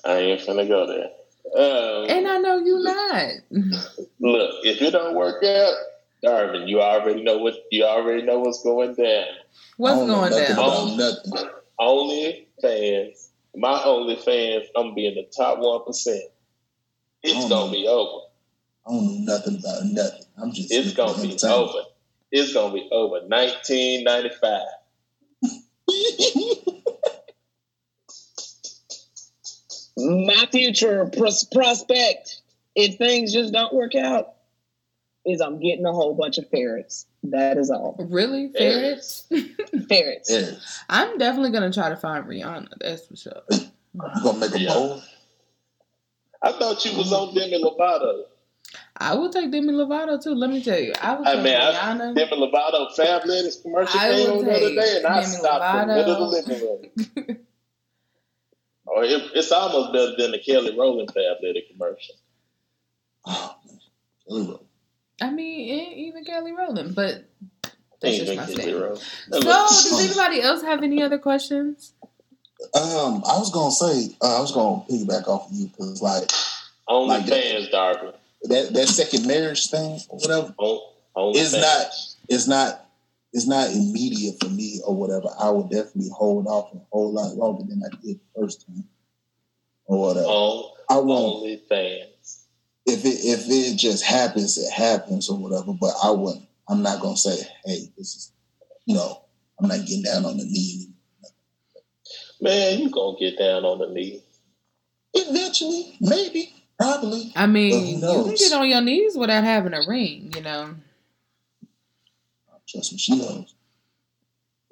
I 0.05 0.17
ain't 0.19 0.41
finna 0.41 0.67
go 0.67 0.87
there. 0.87 1.11
Um, 1.57 2.07
And 2.09 2.29
I 2.29 2.39
know 2.39 2.59
you 2.59 2.83
not. 2.83 3.33
look, 4.21 4.55
if 4.65 4.81
it 4.81 4.93
don't 4.93 5.15
work 5.15 5.45
out, 5.45 5.75
Darvin, 6.25 6.69
you 6.69 6.81
already 6.81 7.23
know 7.23 7.39
what 7.39 7.55
you 7.71 7.85
already 7.85 8.23
know 8.23 8.39
what's 8.39 8.63
going 8.63 8.95
down. 8.95 9.27
What's 9.77 9.95
I 9.95 9.97
don't 9.97 10.09
know 10.09 10.15
going 10.15 10.33
down? 10.33 10.53
About 10.53 10.97
nothing. 10.97 11.51
Only 11.79 12.49
fans, 12.61 13.31
my 13.57 13.83
only 13.85 14.17
fans, 14.17 14.67
I'm 14.77 14.95
being 14.95 15.15
the 15.17 15.25
top 15.37 15.59
one 15.59 15.85
percent. 15.85 16.23
It's 17.23 17.49
gonna 17.49 17.67
no. 17.67 17.73
be 17.73 17.87
over. 17.89 18.27
I 18.87 18.91
don't 18.93 19.05
know 19.05 19.35
nothing 19.35 19.59
about 19.59 19.85
nothing. 19.85 20.25
I'm 20.39 20.53
just. 20.53 20.71
It's 20.73 20.93
gonna 20.95 21.21
be 21.21 21.37
over. 21.45 21.83
It's 22.31 22.53
gonna 22.55 22.73
be 22.73 22.89
over. 22.93 23.27
1995. 23.27 24.61
My 29.97 30.47
future 30.51 31.07
pros- 31.07 31.45
prospect, 31.45 32.41
if 32.75 32.97
things 32.97 33.33
just 33.33 33.53
don't 33.53 33.75
work 33.75 33.95
out, 33.95 34.35
is 35.25 35.41
I'm 35.41 35.61
getting 35.61 35.85
a 35.87 35.93
whole 35.93 36.15
bunch 36.15 36.39
of 36.39 36.49
ferrets. 36.51 37.07
That 37.25 37.57
is 37.59 37.71
all. 37.71 37.97
Really? 38.11 38.49
Ferrets? 38.49 39.29
Ferrets. 39.89 40.31
yeah, 40.31 40.51
I'm 40.89 41.17
definitely 41.19 41.51
gonna 41.53 41.73
try 41.73 41.91
to 41.91 41.97
find 41.97 42.25
Rihanna. 42.27 42.69
That's 42.81 43.07
for 43.07 43.17
sure. 43.17 43.43
you 43.53 43.61
gonna 44.23 44.39
make 44.39 44.55
a 44.55 44.61
Yeah. 44.61 44.75
bowl? 44.75 45.01
I 46.43 46.53
thought 46.53 46.85
you 46.85 46.97
was 46.99 47.13
on 47.13 47.35
Demi 47.35 47.63
Lovato. 47.63 48.25
I 48.97 49.15
will 49.15 49.31
take 49.31 49.53
Demi 49.53 49.73
Lovato 49.73 50.21
too. 50.21 50.35
Let 50.35 50.51
me 50.51 50.61
tell 50.63 50.79
you, 50.79 50.93
I 51.01 51.15
will 51.15 51.29
I 51.29 51.35
take 51.35 51.45
mean, 51.45 51.55
I- 51.55 51.73
Rihanna. 51.73 52.15
Demi 52.17 52.33
Lovato 52.33 52.93
Fab 52.97 53.25
Ladies 53.27 53.57
commercial 53.63 54.01
I 54.01 54.11
came 54.11 54.29
will 54.31 54.39
on 54.41 54.45
the 54.47 54.51
other 54.57 54.67
take 54.71 54.77
day, 54.81 54.97
and 54.97 55.07
I 55.07 55.21
Demi 55.21 55.27
stopped 55.37 55.81
in 55.83 55.89
the 55.89 55.95
middle 55.95 56.25
of 56.25 56.31
the 56.33 56.41
Lovato. 56.43 56.49
living 56.49 57.27
room. 57.29 57.37
or 58.95 59.05
it, 59.05 59.23
it's 59.35 59.51
almost 59.53 59.93
better 59.93 60.15
than 60.17 60.33
the 60.33 60.39
Kelly 60.39 60.77
Rowland 60.79 61.11
Fab 61.13 61.37
Lady 61.43 61.65
commercial. 61.71 62.15
Oh, 63.27 63.55
man. 64.29 64.59
I 65.21 65.31
mean, 65.31 65.93
even 65.99 66.25
Kelly 66.25 66.53
Rowland, 66.53 66.95
but 66.95 67.25
that's 68.01 68.19
just 68.19 68.37
my 68.37 68.45
Kelly 68.47 68.73
So, 68.73 69.41
does 69.41 70.01
anybody 70.17 70.43
else 70.43 70.63
have 70.63 70.83
any 70.83 71.03
other 71.03 71.19
questions? 71.19 71.93
Um, 72.75 73.23
I 73.27 73.39
was 73.39 73.51
gonna 73.51 73.73
say, 73.73 74.15
uh, 74.23 74.39
I 74.39 74.41
was 74.41 74.53
gonna 74.53 74.83
piggyback 74.89 75.27
off 75.29 75.51
of 75.51 75.57
you 75.57 75.67
because 75.67 76.01
like 76.03 76.31
Only 76.89 77.17
like 77.19 77.27
that. 77.27 77.43
fans, 77.43 77.69
Darby. 77.71 78.13
that 78.45 78.73
that 78.73 78.87
second 78.89 79.27
marriage 79.27 79.69
thing 79.69 80.01
or 80.09 80.19
whatever, 80.19 80.55
Only 81.17 81.41
It's 81.41 81.53
fans. 81.53 81.63
not- 81.63 81.93
it's 82.29 82.47
not 82.47 82.87
it's 83.33 83.47
not 83.47 83.71
immediate 83.71 84.37
for 84.42 84.51
me 84.51 84.81
or 84.87 84.95
whatever. 84.95 85.29
I 85.38 85.51
would 85.51 85.71
definitely 85.71 86.11
hold 86.14 86.47
off 86.47 86.75
a 86.75 86.79
whole 86.90 87.12
lot 87.12 87.35
longer 87.35 87.64
than 87.68 87.83
I 87.85 87.88
did 88.05 88.21
the 88.21 88.40
first 88.40 88.66
time 88.66 88.85
or 89.87 90.01
whatever. 90.01 90.27
On, 90.27 90.73
I 90.90 90.99
won't 90.99 91.37
only 91.37 91.62
fans. 91.68 92.47
if 92.87 93.05
it 93.05 93.25
if 93.25 93.49
it 93.49 93.77
just 93.77 94.05
happens, 94.05 94.59
it 94.59 94.71
happens 94.71 95.29
or 95.29 95.38
whatever. 95.38 95.73
But 95.73 95.95
I 96.05 96.11
wouldn't. 96.11 96.47
I'm 96.68 96.83
not 96.83 97.01
gonna 97.01 97.16
say, 97.16 97.37
hey, 97.64 97.92
this 97.97 98.14
is 98.16 98.33
you 98.87 98.95
know, 98.95 99.23
I'm 99.61 99.68
not 99.68 99.81
getting 99.87 100.03
down 100.03 100.25
on 100.25 100.37
the 100.37 100.45
knee. 100.45 100.88
Man, 102.40 102.81
you 102.81 102.90
gonna 102.90 103.18
get 103.18 103.38
down 103.38 103.64
on 103.64 103.79
the 103.79 103.88
knee. 103.88 104.23
Eventually, 105.14 105.97
maybe, 106.01 106.53
probably. 106.79 107.33
I 107.37 107.47
mean, 107.47 108.01
you 108.01 108.25
can 108.25 108.35
get 108.35 108.53
on 108.53 108.68
your 108.68 108.81
knees 108.81 109.16
without 109.16 109.45
having 109.45 109.75
a 109.75 109.83
ring, 109.87 110.33
you 110.35 110.42
know. 110.42 110.75
Trust 112.73 112.93
me, 112.93 112.99
she 112.99 113.17
knows. 113.17 113.55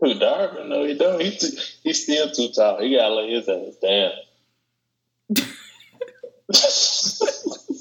Who 0.01 0.15
Darvin? 0.15 0.69
No, 0.69 0.85
he 0.85 0.95
don't. 0.97 1.21
He's 1.21 1.39
too, 1.39 1.57
he's 1.83 2.03
still 2.03 2.31
too 2.31 2.49
tall. 2.55 2.81
He 2.81 2.97
gotta 2.97 3.15
lay 3.15 3.31
his 3.31 3.49
ass 3.49 3.77
down. 3.83 4.13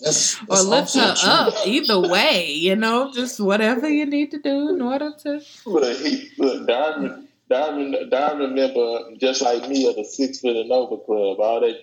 That's, 0.02 0.38
Or 0.48 0.62
lift 0.62 0.94
her 0.96 1.16
true. 1.16 1.30
up. 1.30 1.54
Either 1.66 2.00
way, 2.00 2.52
you 2.52 2.76
know, 2.76 3.12
just 3.14 3.40
whatever 3.40 3.90
you 3.90 4.06
need 4.06 4.32
to 4.32 4.40
do 4.40 4.70
in 4.70 4.82
order 4.82 5.12
to. 5.24 5.42
Look, 5.66 5.98
he, 5.98 6.30
look, 6.38 6.68
Darvin, 6.68 7.26
Darvin, 7.50 8.10
Darvin 8.10 8.54
member, 8.54 9.16
just 9.18 9.42
like 9.42 9.68
me, 9.70 9.88
of 9.90 9.96
the 9.96 10.04
Six 10.04 10.40
Foot 10.40 10.56
and 10.56 10.72
Over 10.72 10.98
Club. 10.98 11.40
All 11.40 11.62
that, 11.62 11.82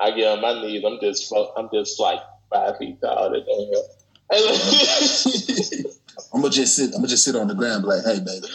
I 0.00 0.10
get 0.12 0.28
on 0.28 0.40
my 0.40 0.54
knees. 0.62 0.84
I'm 0.84 0.98
just, 1.00 1.32
I'm 1.56 1.68
just 1.72 2.00
like 2.00 2.20
five 2.52 2.76
feet 2.78 3.00
tall. 3.00 3.30
They 3.30 3.42
don't 3.42 3.72
help. 3.72 3.86
I'm 6.32 6.40
gonna 6.40 6.52
just 6.52 6.76
sit. 6.76 6.86
I'm 6.90 6.98
gonna 6.98 7.08
just 7.08 7.24
sit 7.24 7.36
on 7.36 7.48
the 7.48 7.54
ground, 7.54 7.84
and 7.84 7.84
be 7.84 7.88
like, 7.88 8.04
hey, 8.04 8.20
baby, 8.20 8.46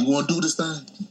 you 0.00 0.10
want 0.10 0.28
to 0.28 0.34
do 0.34 0.40
this 0.40 0.56
thing? 0.56 1.06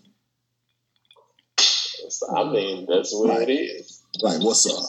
I 2.35 2.43
mean, 2.43 2.85
that's 2.89 3.13
what 3.13 3.41
it 3.41 3.51
is. 3.51 4.03
Like, 4.21 4.41
what's 4.41 4.65
up? 4.67 4.85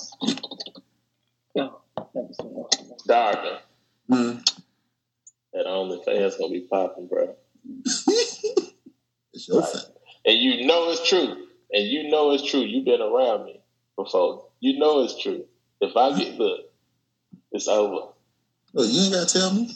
Darvin, 3.08 3.58
Hmm. 4.08 4.32
that 5.52 5.66
OnlyFans 5.66 6.38
gonna 6.38 6.52
be 6.52 6.60
popping, 6.70 7.06
bro. 7.06 7.36
it's 7.84 9.48
your 9.48 9.62
thing. 9.62 9.80
And 10.24 10.38
you 10.38 10.66
know 10.66 10.90
it's 10.90 11.08
true. 11.08 11.46
And 11.72 11.84
you 11.86 12.08
know 12.08 12.32
it's 12.32 12.48
true. 12.48 12.60
You've 12.60 12.84
been 12.84 13.00
around 13.00 13.44
me 13.46 13.60
before. 13.96 14.46
You 14.60 14.78
know 14.78 15.02
it's 15.02 15.20
true. 15.20 15.44
If 15.80 15.96
I 15.96 16.16
get 16.18 16.34
look, 16.36 16.60
it's 17.52 17.68
over. 17.68 18.08
Look, 18.72 18.88
you 18.90 19.02
ain't 19.02 19.12
gotta 19.14 19.32
tell 19.32 19.52
me. 19.54 19.70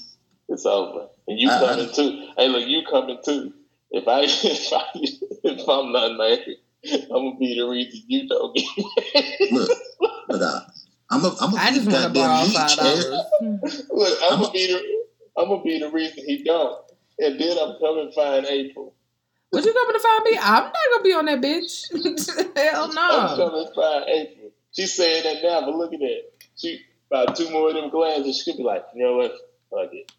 It's 0.50 0.66
over. 0.66 1.06
And 1.28 1.38
you 1.38 1.48
I- 1.48 1.56
I- 1.56 1.60
coming 1.60 1.90
too. 1.94 2.28
Hey, 2.36 2.48
look, 2.48 2.66
you 2.66 2.82
coming 2.90 3.18
too. 3.24 3.52
If 3.92 4.06
I 4.06 4.20
if 4.24 4.72
I 4.72 4.84
if 4.94 5.68
I'm 5.68 5.92
not 5.92 6.16
married, 6.16 6.58
I'm 6.84 7.08
gonna 7.08 7.36
be 7.38 7.58
the 7.58 7.66
reason 7.68 8.02
you 8.06 8.28
don't 8.28 8.54
get 8.54 8.66
married. 8.76 9.52
Look, 9.52 9.70
look, 10.28 10.42
I, 10.42 10.60
I'm 11.10 11.24
a, 11.24 11.36
I'm 11.40 11.54
a 11.54 11.56
I 11.56 11.70
just 11.72 11.90
want 11.90 12.04
to 12.04 12.10
borrow 12.10 12.46
goddamn 12.46 12.52
five 12.52 12.76
dollars. 12.76 13.86
Look, 13.90 14.18
I'm 14.22 14.32
I'm 14.32 14.40
gonna 14.40 14.52
be 14.52 14.66
the 14.68 15.04
I'm 15.36 15.48
gonna 15.48 15.62
be 15.62 15.78
the 15.78 15.90
reason 15.90 16.24
he 16.26 16.42
don't. 16.44 16.78
And 17.18 17.38
then 17.38 17.56
I'm 17.58 17.78
coming 17.78 18.10
find 18.12 18.46
April. 18.46 18.94
What 19.50 19.64
you 19.64 19.72
coming 19.72 19.94
to 19.94 20.00
find 20.00 20.24
me? 20.24 20.38
I'm 20.40 20.64
not 20.64 20.74
gonna 20.92 21.02
be 21.02 21.12
on 21.12 21.24
that 21.26 21.40
bitch. 21.40 22.56
Hell 22.56 22.92
no. 22.92 23.08
I'm 23.10 23.38
no. 23.38 23.48
coming 23.48 23.74
find 23.74 24.04
April. 24.08 24.50
She's 24.72 24.94
saying 24.94 25.24
that 25.24 25.42
now, 25.42 25.60
but 25.62 25.74
look 25.74 25.92
at 25.92 25.98
that. 26.00 26.22
She 26.56 26.80
about 27.10 27.34
two 27.36 27.50
more 27.50 27.68
of 27.68 27.74
them 27.74 27.90
glasses. 27.90 28.38
She 28.38 28.52
could 28.52 28.58
be 28.58 28.62
like, 28.62 28.84
you 28.94 29.02
know 29.02 29.16
what? 29.16 29.32
Fuck 29.70 29.92
it. 29.92 30.12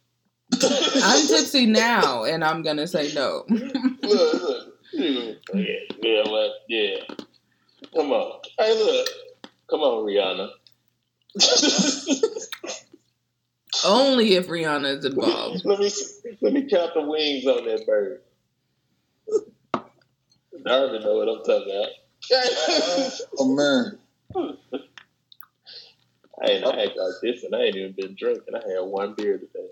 I'm 0.53 1.27
tipsy 1.27 1.65
now, 1.65 2.23
and 2.23 2.41
I'm 2.43 2.61
gonna 2.61 2.87
say 2.87 3.11
no. 3.13 3.45
look, 3.49 4.75
look. 4.93 5.37
Yeah, 5.53 5.75
yeah, 6.01 6.23
well, 6.29 6.53
yeah. 6.67 6.97
Come 7.95 8.11
on. 8.11 8.41
Hey, 8.57 8.73
look. 8.77 9.07
Come 9.69 9.81
on, 9.81 10.05
Rihanna. 10.05 10.49
Only 13.85 14.35
if 14.35 14.47
Rihanna 14.47 14.97
is 14.97 15.05
involved. 15.05 15.63
let 15.65 15.79
me 15.79 15.89
let 16.41 16.53
me 16.53 16.69
count 16.69 16.93
the 16.93 17.01
wings 17.01 17.45
on 17.47 17.65
that 17.65 17.85
bird. 17.87 18.21
Darvin 20.65 21.01
know 21.03 21.15
what 21.15 21.29
I'm 21.29 21.43
talking 21.43 21.71
about. 21.71 21.89
Oh 23.39 23.47
man, 23.55 23.97
I 26.43 26.47
ain't 26.47 26.63
I 26.65 26.83
act 26.83 26.95
like 26.97 27.13
this, 27.23 27.43
and 27.43 27.55
I 27.55 27.61
ain't 27.63 27.75
even 27.75 27.93
been 27.93 28.13
drinking. 28.15 28.53
I 28.53 28.57
had 28.59 28.81
one 28.81 29.15
beer 29.15 29.39
today. 29.39 29.71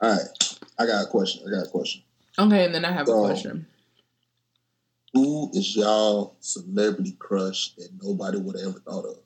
All 0.00 0.10
right. 0.10 0.56
I 0.78 0.86
got 0.86 1.04
a 1.04 1.06
question. 1.06 1.42
I 1.46 1.50
got 1.50 1.66
a 1.66 1.70
question. 1.70 2.02
Okay, 2.38 2.64
and 2.64 2.74
then 2.74 2.84
I 2.84 2.92
have 2.92 3.08
a 3.08 3.12
question. 3.12 3.66
Who 5.14 5.50
is 5.54 5.74
y'all 5.74 6.36
celebrity 6.40 7.12
crush 7.18 7.74
that 7.76 7.88
nobody 8.02 8.38
would 8.38 8.56
have 8.58 8.68
ever 8.68 8.80
thought 8.80 9.04
of? 9.06 9.16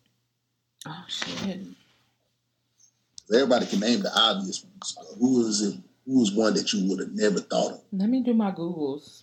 Oh 0.87 1.05
shit. 1.09 1.61
Everybody 3.33 3.67
can 3.67 3.81
name 3.81 4.03
the 4.03 4.11
obvious 4.15 4.65
ones. 4.65 4.97
but 4.97 5.19
Who 5.19 5.47
is 5.47 5.61
it? 5.63 5.79
Who 6.07 6.23
is 6.23 6.33
one 6.33 6.55
that 6.55 6.73
you 6.73 6.89
would 6.89 7.01
have 7.01 7.13
never 7.13 7.41
thought 7.41 7.73
of? 7.73 7.81
Let 7.93 8.09
me 8.09 8.23
do 8.23 8.35
my 8.35 8.51
Googles. 8.51 9.23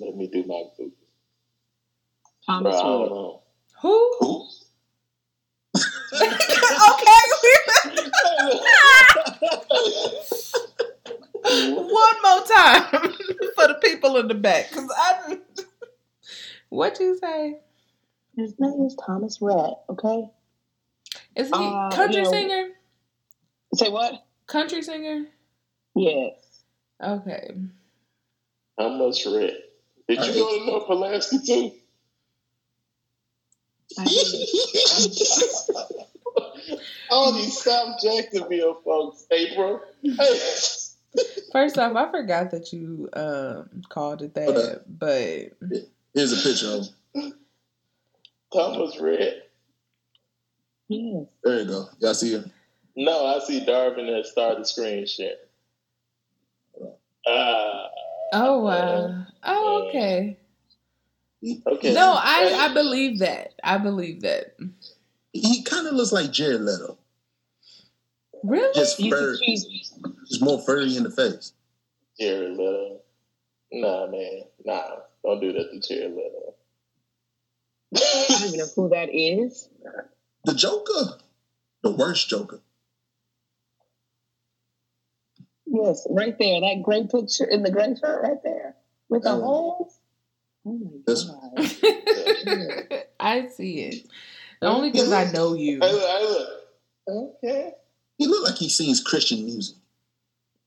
"Let 0.00 0.16
me 0.16 0.26
do 0.26 0.44
my 0.44 0.64
food." 0.76 0.92
Bro, 2.46 2.54
Thomas 2.62 2.76
I 2.76 2.82
don't 2.82 3.08
know. 3.10 3.42
Who? 3.82 4.16
Who? 4.20 4.48
okay. 6.14 7.15
One 11.42 12.22
more 12.22 12.42
time 12.46 12.82
for 13.54 13.68
the 13.68 13.78
people 13.82 14.16
in 14.16 14.28
the 14.28 14.34
back, 14.34 14.70
cause 14.72 14.90
I. 14.96 15.38
What 16.68 16.98
you 16.98 17.16
say? 17.18 17.58
His 18.36 18.54
name 18.58 18.84
is 18.84 18.96
Thomas 19.06 19.38
Rhett. 19.40 19.74
Okay. 19.88 20.28
Is 21.36 21.46
he 21.48 21.52
Uh, 21.54 21.90
country 21.90 22.16
you 22.18 22.22
know- 22.24 22.30
singer? 22.30 22.68
Say 23.74 23.88
what? 23.90 24.24
Country 24.46 24.82
singer? 24.82 25.26
Yes. 25.94 26.34
Okay. 27.02 27.54
How 28.78 28.88
much 28.88 29.24
rent? 29.26 29.52
Did 30.08 30.24
you 30.24 30.32
go 30.34 30.58
to 30.58 30.66
North 30.66 30.86
Pulaski 30.86 31.38
too? 31.44 31.72
I 37.10 37.14
did. 37.14 37.16
All 37.16 37.32
these 37.32 37.62
South 37.62 38.00
Jacksonville 38.02 38.80
folks, 38.84 39.26
April. 39.30 39.80
Hey. 40.02 40.40
First 41.52 41.78
off, 41.78 41.96
I 41.96 42.10
forgot 42.10 42.50
that 42.50 42.72
you 42.72 43.08
um, 43.14 43.82
called 43.88 44.20
it 44.22 44.34
that, 44.34 44.84
but 44.86 45.80
Here's 46.14 46.32
a 46.32 46.48
picture 46.48 46.68
of 46.68 46.88
him. 47.14 47.34
Thomas 48.52 48.98
Rhett. 49.00 49.50
Yes. 50.88 51.26
There 51.42 51.60
you 51.60 51.64
go. 51.66 51.88
Y'all 52.00 52.14
see 52.14 52.34
her? 52.34 52.44
No, 52.96 53.26
I 53.26 53.38
see 53.40 53.64
Darvin 53.64 54.06
that 54.14 54.26
started 54.26 54.60
the 54.60 54.64
screen 54.64 55.06
share. 55.06 55.36
Uh, 57.26 57.86
Oh 58.32 58.58
wow. 58.60 59.26
Oh, 59.44 59.88
okay. 59.88 60.36
okay. 61.66 61.94
No, 61.94 62.14
I 62.18 62.68
I 62.68 62.74
believe 62.74 63.20
that. 63.20 63.54
I 63.62 63.78
believe 63.78 64.22
that. 64.22 64.56
He 65.40 65.62
kind 65.62 65.86
of 65.86 65.94
looks 65.94 66.12
like 66.12 66.30
Jared 66.32 66.62
Leto, 66.62 66.98
Really? 68.42 68.72
just 68.74 68.98
You 69.00 69.10
fur, 69.10 69.36
could 69.36 69.44
choose. 69.46 69.92
just 70.28 70.42
more 70.42 70.60
furry 70.60 70.96
in 70.96 71.02
the 71.02 71.10
face. 71.10 71.52
Jared 72.18 72.52
Leto. 72.52 73.00
Nah, 73.72 74.06
man. 74.06 74.42
Nah. 74.64 74.96
Don't 75.24 75.40
do 75.40 75.52
that 75.52 75.70
to 75.72 75.80
Jared 75.80 76.12
Leto. 76.14 76.54
I 77.96 78.24
don't 78.28 78.48
even 78.48 78.58
know 78.58 78.66
who 78.74 78.88
that 78.90 79.08
is. 79.14 79.68
The 80.44 80.54
Joker, 80.54 81.18
the 81.82 81.90
worst 81.90 82.28
Joker. 82.28 82.60
Yes, 85.66 86.06
right 86.10 86.36
there. 86.38 86.60
That 86.60 86.82
gray 86.84 87.06
picture 87.06 87.44
in 87.44 87.62
the 87.62 87.70
gray 87.70 87.94
shirt 88.00 88.22
right 88.22 88.42
there 88.42 88.76
with 89.08 89.22
the 89.24 89.30
Oh. 89.32 89.40
holes. 89.40 89.98
Oh 90.64 90.78
my 90.78 90.98
god. 91.06 93.04
I 93.20 93.46
see 93.48 93.80
it. 93.80 94.06
The 94.60 94.68
only 94.68 94.90
because 94.90 95.12
I 95.12 95.30
know 95.32 95.54
you. 95.54 95.78
Hey, 95.80 95.92
look, 95.92 96.02
hey, 96.02 96.24
look. 96.24 96.48
Okay. 97.44 97.72
He 98.18 98.26
looked 98.26 98.48
like 98.48 98.58
he 98.58 98.68
sings 98.68 99.00
Christian 99.00 99.44
music. 99.44 99.76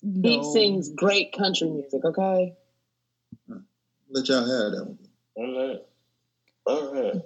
He 0.01 0.41
sings 0.53 0.89
great 0.89 1.33
country 1.33 1.69
music, 1.69 2.05
okay? 2.05 2.53
Let 4.09 4.27
y'all 4.27 4.39
have 4.39 4.71
that 4.71 4.85
one. 4.85 4.97
All 5.35 5.67
right. 5.67 5.81
All 6.65 6.93
right. 6.93 7.21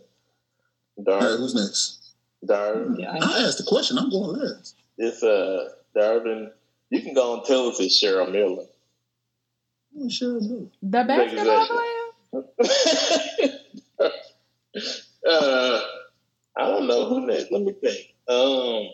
All 0.97 1.19
right, 1.19 1.37
who's 1.37 1.55
next? 1.55 1.99
Darvin. 2.45 2.99
Yeah. 2.99 3.17
I 3.21 3.43
asked 3.43 3.57
the 3.57 3.63
question. 3.63 3.97
I'm 3.97 4.09
going 4.09 4.39
last. 4.39 4.75
It's 4.97 5.23
uh 5.23 5.69
Darvin. 5.95 6.51
You 6.89 7.01
can 7.01 7.13
go 7.13 7.35
and 7.35 7.45
tell 7.45 7.69
us 7.69 7.79
it's 7.79 8.01
Cheryl 8.01 8.31
Miller. 8.31 8.65
Sure 10.09 10.39
do. 10.39 10.69
The 10.81 11.03
basketball 11.03 11.67
player? 11.67 12.03
uh, 15.29 15.81
I 16.57 16.67
don't 16.67 16.82
know 16.93 17.09
who 17.09 17.27
next. 17.27 17.51
Let 17.51 17.61
me 17.61 17.73
think. 17.73 18.13
Um, 18.27 18.89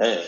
dang, 0.00 0.24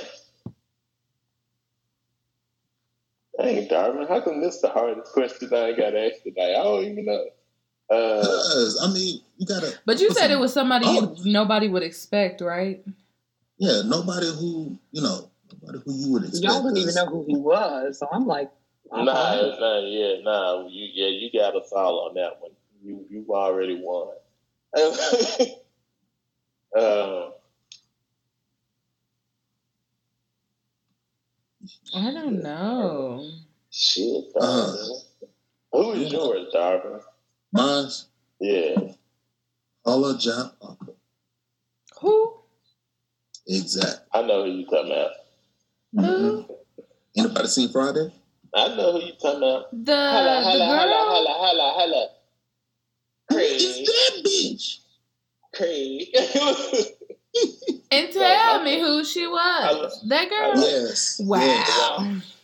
dang, 3.38 3.68
Darvin, 3.68 4.08
how 4.08 4.20
come 4.20 4.40
this 4.40 4.56
is 4.56 4.60
the 4.60 4.68
hardest 4.68 5.12
question 5.12 5.52
I 5.52 5.72
got 5.72 5.96
asked 5.96 6.22
today? 6.24 6.54
I 6.54 6.62
don't 6.62 6.84
even 6.84 7.06
know. 7.06 7.24
Uh, 7.88 8.20
Because, 8.20 8.80
I 8.82 8.92
mean, 8.92 9.20
you 9.38 9.46
gotta. 9.46 9.72
But 9.84 10.00
you 10.00 10.08
put 10.08 10.16
said 10.16 10.30
it 10.30 10.40
was 10.40 10.52
somebody 10.52 10.86
Oh. 10.88 11.14
nobody 11.24 11.68
would 11.68 11.82
expect, 11.82 12.40
right? 12.40 12.84
Yeah, 13.58 13.82
nobody 13.84 14.26
who 14.26 14.78
you 14.92 15.02
know, 15.02 15.30
nobody 15.52 15.78
who 15.84 15.92
you 15.94 16.12
would 16.12 16.24
expect. 16.24 16.44
Y'all 16.44 16.62
didn't 16.62 16.78
even 16.78 16.94
know 16.94 17.06
who 17.06 17.24
he 17.26 17.36
was, 17.36 17.98
so 17.98 18.08
I'm 18.12 18.26
like, 18.26 18.50
nah, 18.92 19.04
nah, 19.04 19.78
yeah, 19.80 20.20
nah. 20.22 20.66
You, 20.68 20.88
yeah, 20.94 21.08
you 21.08 21.30
got 21.32 21.56
us 21.56 21.72
all 21.72 22.08
on 22.08 22.14
that 22.14 22.40
one. 22.40 22.52
You, 22.82 23.04
you 23.10 23.26
already 23.30 23.80
won. 23.82 24.08
um, 26.76 27.32
I 31.94 32.10
don't 32.12 32.42
know. 32.42 33.28
Shit, 33.70 34.24
Uh, 34.40 34.72
Who 35.72 35.92
is 35.92 36.12
yeah. 36.12 36.18
yours, 36.18 36.46
Darvin? 36.54 37.00
Mine's 37.52 38.06
Yeah. 38.40 38.92
Paula 39.84 40.16
Jai 40.18 40.50
Parker. 40.60 40.94
Who? 42.00 42.34
Exactly. 43.46 44.06
I 44.12 44.22
know 44.22 44.44
who 44.44 44.50
you 44.50 44.66
talking 44.66 44.92
about. 44.92 45.10
Who? 45.94 46.46
Anybody 47.16 47.48
seen 47.48 47.68
Friday? 47.70 48.12
I 48.56 48.68
know 48.74 48.92
who 48.92 49.00
you're 49.06 49.16
talking 49.16 49.38
about. 49.38 49.84
The 49.84 49.94
Holla, 49.94 50.40
holla, 50.42 50.64
holla, 50.64 50.86
girl? 50.86 51.06
holla, 51.08 51.34
holla, 51.36 51.72
holla. 51.76 52.08
Who 53.28 53.34
Craig. 53.36 53.60
is 53.60 53.86
that 53.86 54.24
bitch? 54.24 54.78
Craig. 55.54 56.86
And 57.90 58.10
tell 58.12 58.62
me 58.64 58.80
who 58.80 59.04
she 59.04 59.26
was. 59.26 60.02
That 60.08 60.28
girl? 60.30 60.52
Yes. 60.56 61.20
Wow. 61.22 61.38
Yes. 61.40 62.34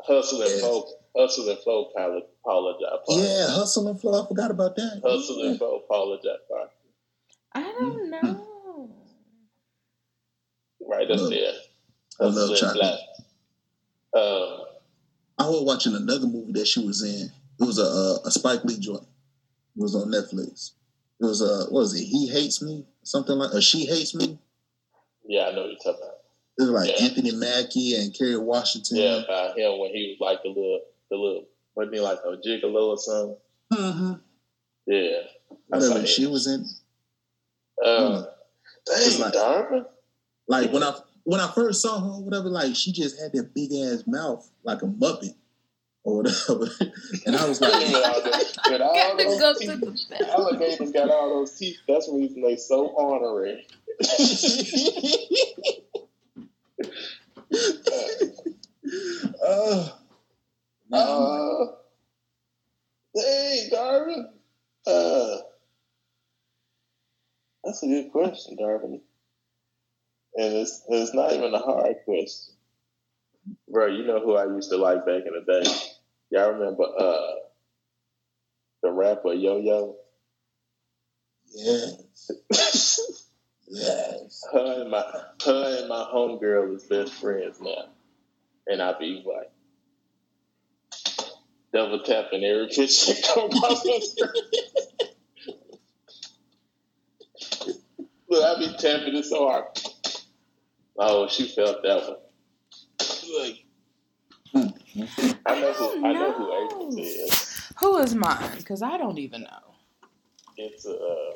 Hustle 0.00 0.40
and 0.42 0.50
Yes. 0.50 0.60
flow. 0.60 0.84
Hustle 1.16 1.48
and 1.50 1.58
flow, 1.58 1.90
Paula, 1.96 2.20
Paula 2.44 2.78
Jai. 2.80 2.96
Yeah, 3.08 3.46
Hustle 3.48 3.88
and 3.88 4.00
Flow. 4.00 4.22
I 4.24 4.26
forgot 4.28 4.50
about 4.52 4.76
that. 4.76 5.00
Hustle 5.04 5.38
Yeah. 5.42 5.50
and 5.50 5.58
flow, 5.58 5.80
Paula 5.88 6.18
Jai. 6.22 6.30
I 7.54 7.62
don't 7.62 8.10
Mm-hmm. 8.12 8.26
know. 8.26 8.90
Right 10.88 11.10
up 11.10 11.18
Love- 11.20 11.30
there. 11.30 11.52
I 12.20 12.24
love 12.24 12.34
Hustle 12.34 12.50
and 12.50 12.56
chocolate. 12.58 13.00
flow. 14.12 14.58
Um, 14.60 14.63
I 15.38 15.48
was 15.48 15.62
watching 15.62 15.94
another 15.94 16.26
movie 16.26 16.52
that 16.52 16.66
she 16.68 16.84
was 16.84 17.02
in. 17.02 17.30
It 17.60 17.64
was 17.64 17.78
a 17.78 17.82
a, 17.82 18.20
a 18.26 18.30
Spike 18.30 18.64
Lee 18.64 18.78
joint. 18.78 19.02
It 19.76 19.82
was 19.82 19.94
on 19.94 20.08
Netflix. 20.08 20.72
It 21.20 21.24
was 21.24 21.42
uh, 21.42 21.66
what 21.70 21.80
was 21.80 21.94
it? 22.00 22.04
He 22.04 22.28
hates 22.28 22.62
me, 22.62 22.84
something 23.02 23.36
like, 23.36 23.54
or 23.54 23.60
she 23.60 23.86
hates 23.86 24.14
me. 24.14 24.38
yeah, 25.26 25.46
I 25.46 25.52
know 25.52 25.62
what 25.62 25.70
you're 25.70 25.76
talking 25.78 26.02
about. 26.02 26.16
It 26.58 26.62
was 26.62 26.70
like 26.70 26.90
Yeah. 27.00 27.06
Anthony 27.06 27.32
Mackie 27.32 27.94
and 27.96 28.16
Kerry 28.16 28.36
Washington. 28.36 28.96
Yeah, 28.98 29.22
about 29.24 29.58
him 29.58 29.78
when 29.80 29.90
he 29.90 30.16
was 30.18 30.18
like 30.20 30.42
the 30.42 30.48
little, 30.50 30.80
the 31.10 31.16
little, 31.16 31.44
wasn't 31.74 31.94
he 31.94 32.00
like 32.00 32.18
a 32.24 32.36
gigolo 32.36 32.88
or 32.90 32.98
something? 32.98 33.36
hmm 33.72 34.12
Yeah. 34.86 35.20
Whatever 35.68 36.06
she 36.06 36.26
was 36.26 36.46
in. 36.46 36.64
Um, 37.84 38.26
It's 38.86 39.18
dang, 39.18 39.20
like- 39.20 39.34
Darvin. 39.34 39.86
Like 40.46 40.72
when 40.72 40.82
I 40.82 40.94
when 41.24 41.40
I 41.40 41.50
first 41.52 41.82
saw 41.82 42.00
her, 42.00 42.20
whatever, 42.22 42.48
like 42.48 42.74
she 42.76 42.92
just 42.92 43.20
had 43.20 43.32
that 43.32 43.54
big 43.54 43.72
ass 43.72 44.04
mouth 44.06 44.48
like 44.62 44.82
a 44.82 44.86
muppet 44.86 45.34
or 46.04 46.18
whatever. 46.18 46.68
and 47.26 47.36
I 47.36 47.48
was 47.48 47.60
like, 47.60 47.72
With 47.72 47.94
all 47.94 48.22
those- 48.22 48.56
with 48.70 48.80
all 48.82 49.16
those 49.16 49.40
go 49.40 49.54
teeth. 49.58 49.70
to 49.70 49.76
the 49.76 49.86
bathroom. 50.10 50.30
Alligators 50.30 50.92
got 50.92 51.10
all 51.10 51.28
those 51.30 51.52
teeth. 51.58 51.78
That's 51.88 52.06
the 52.06 52.14
reason 52.14 52.42
they 52.42 52.56
so 52.56 52.86
ornery. 52.88 53.66
uh, 59.46 59.88
Uh, 60.92 61.66
hey, 63.14 63.68
Darvin. 63.72 64.26
Uh, 64.86 65.36
that's 67.64 67.82
a 67.82 67.86
good 67.86 68.12
question, 68.12 68.56
Darvin. 68.60 69.00
And 70.36 70.54
it's 70.54 70.82
it's 70.88 71.14
not 71.14 71.32
even 71.32 71.54
a 71.54 71.58
hard 71.58 71.96
question. 72.04 72.54
Bro, 73.68 73.88
you 73.88 74.04
know 74.04 74.20
who 74.20 74.34
I 74.34 74.46
used 74.46 74.70
to 74.70 74.76
like 74.76 75.06
back 75.06 75.22
in 75.26 75.32
the 75.34 75.44
day? 75.62 75.70
Y'all 76.30 76.52
remember 76.52 76.84
uh 76.98 77.32
the 78.82 78.90
rapper 78.90 79.32
Yo 79.32 79.58
Yo? 79.58 79.96
yes, 81.54 82.30
yes. 83.68 84.44
her 84.52 84.82
and 84.82 84.90
my 84.90 85.04
her 85.44 85.78
and 85.78 85.88
my 85.88 86.08
homegirl 86.12 86.74
is 86.74 86.84
best 86.84 87.12
friends 87.14 87.60
now. 87.60 87.86
And 88.66 88.82
I 88.82 88.98
be 88.98 89.24
like 89.26 89.52
double 91.72 92.02
tapping 92.02 92.44
every 92.44 92.68
picture 92.68 93.12
across 93.12 93.82
the 93.82 94.00
screen. 94.00 94.44
Look, 98.28 98.44
I 98.44 98.58
be 98.58 98.76
tapping 98.78 99.16
it 99.16 99.24
so 99.24 99.48
hard. 99.48 99.64
Oh, 100.98 101.28
she 101.28 101.48
felt 101.48 101.82
that 101.82 102.02
one. 102.08 102.16
Like, 103.40 103.64
I 105.46 105.60
know 105.60 105.72
who 105.72 106.06
I 106.06 106.12
know 106.12 106.32
who 106.32 106.64
April 106.66 106.98
is. 106.98 107.72
Who 107.80 107.98
is 107.98 108.14
mine? 108.14 108.50
Because 108.56 108.82
I 108.82 108.96
don't 108.96 109.18
even 109.18 109.42
know. 109.42 109.74
It's 110.56 110.86
a 110.86 110.92
uh, 110.92 111.32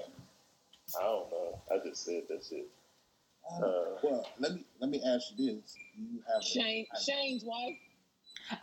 I 1.00 1.02
don't 1.02 1.30
know. 1.30 1.60
I 1.72 1.78
just 1.88 2.04
said 2.04 2.22
that 2.28 2.44
shit. 2.48 2.68
Uh, 3.50 3.96
well, 4.02 4.26
let 4.38 4.54
me 4.54 4.64
let 4.80 4.90
me 4.90 5.02
ask 5.04 5.26
you 5.36 5.46
this: 5.60 5.74
Do 5.96 6.02
you 6.02 6.20
have 6.32 6.40
a- 6.40 6.44
Shane, 6.44 6.86
Shane's 7.04 7.44
wife. 7.44 7.76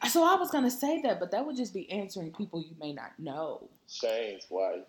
So 0.09 0.23
I 0.23 0.35
was 0.35 0.49
gonna 0.51 0.71
say 0.71 1.01
that, 1.01 1.19
but 1.19 1.31
that 1.31 1.45
would 1.45 1.57
just 1.57 1.73
be 1.73 1.91
answering 1.91 2.31
people 2.31 2.61
you 2.61 2.75
may 2.79 2.93
not 2.93 3.11
know. 3.19 3.69
Shane's 3.89 4.45
wife. 4.49 4.83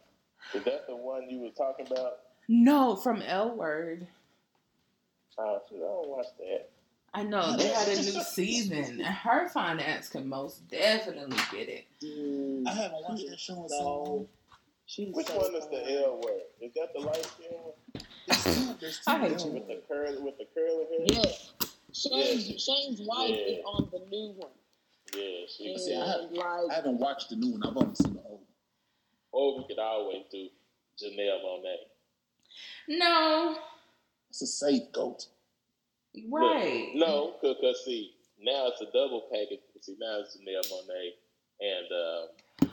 Is 0.54 0.62
that 0.64 0.86
the 0.86 0.94
one 0.94 1.28
you 1.28 1.40
were 1.40 1.50
talking 1.50 1.86
about? 1.90 2.18
No, 2.48 2.94
from 2.94 3.22
L 3.22 3.56
Word. 3.56 4.06
Oh, 5.38 5.60
shit, 5.68 5.78
I 5.78 5.80
don't 5.80 6.08
watch 6.08 6.26
that. 6.38 6.68
I 7.14 7.22
know 7.22 7.56
they 7.56 7.68
had 7.68 7.88
a 7.88 7.96
new 7.96 8.22
season. 8.22 9.00
Her 9.00 9.48
finance 9.48 10.08
can 10.08 10.28
most 10.28 10.66
definitely 10.68 11.36
get 11.50 11.68
it. 11.68 11.84
Dude, 12.00 12.66
I 12.66 12.70
mm. 12.70 12.74
haven't 12.76 13.02
watched 13.08 13.28
that 13.30 13.38
show 13.38 13.62
in 13.62 13.68
so 13.68 13.82
long. 13.84 14.26
she's 14.86 15.14
Which 15.14 15.26
so 15.26 15.36
one 15.38 15.54
is 15.54 15.66
the. 15.68 16.02
L 16.04 16.20
word? 16.22 16.42
Is 16.60 16.72
that 16.74 16.92
the 16.94 17.00
light 17.00 17.24
skin 17.24 17.48
one 17.52 18.02
There's 18.26 18.44
two- 18.44 18.74
there's 18.80 18.96
two 18.98 19.10
I 19.10 19.18
hate 19.18 19.44
you. 19.44 19.50
with 19.52 19.66
the 19.68 19.82
curly 19.88 20.18
with 20.22 20.38
the 20.38 20.46
curly 20.54 20.84
hair? 20.90 21.22
Yeah. 21.24 21.66
Shane's, 21.92 22.48
Yeah. 22.48 22.56
Shane's 22.58 23.00
wife 23.02 23.30
Yeah. 23.30 23.36
is 23.36 23.58
on 23.64 23.88
the 23.92 24.00
new 24.10 24.32
one. 24.36 24.50
Yeah, 25.14 25.46
she. 25.48 25.78
See, 25.78 25.94
I 25.96 26.06
have- 26.06 26.30
like 26.32 26.70
I 26.70 26.74
haven't 26.74 26.98
watched 26.98 27.30
the 27.30 27.36
new 27.36 27.52
one. 27.52 27.62
I've 27.62 27.76
only 27.76 27.94
seen 27.94 28.14
the 28.14 28.20
old. 28.20 28.40
one. 28.40 28.46
Or 29.32 29.58
we 29.58 29.64
could 29.66 29.78
always 29.78 30.24
do 30.30 30.48
Janelle 31.02 31.40
Monáe. 31.44 31.76
No, 32.88 33.56
It's 34.36 34.42
a 34.42 34.46
safe 34.46 34.92
goat. 34.92 35.24
right? 36.30 36.90
No, 36.94 37.36
because 37.40 37.82
see, 37.86 38.12
now 38.38 38.66
it's 38.66 38.82
a 38.82 38.84
double 38.86 39.22
package. 39.32 39.60
See, 39.80 39.96
now 39.98 40.18
it's 40.20 40.36
Janelle 40.36 40.70
Monáe 40.70 41.10
and 41.58 42.68
um, 42.68 42.70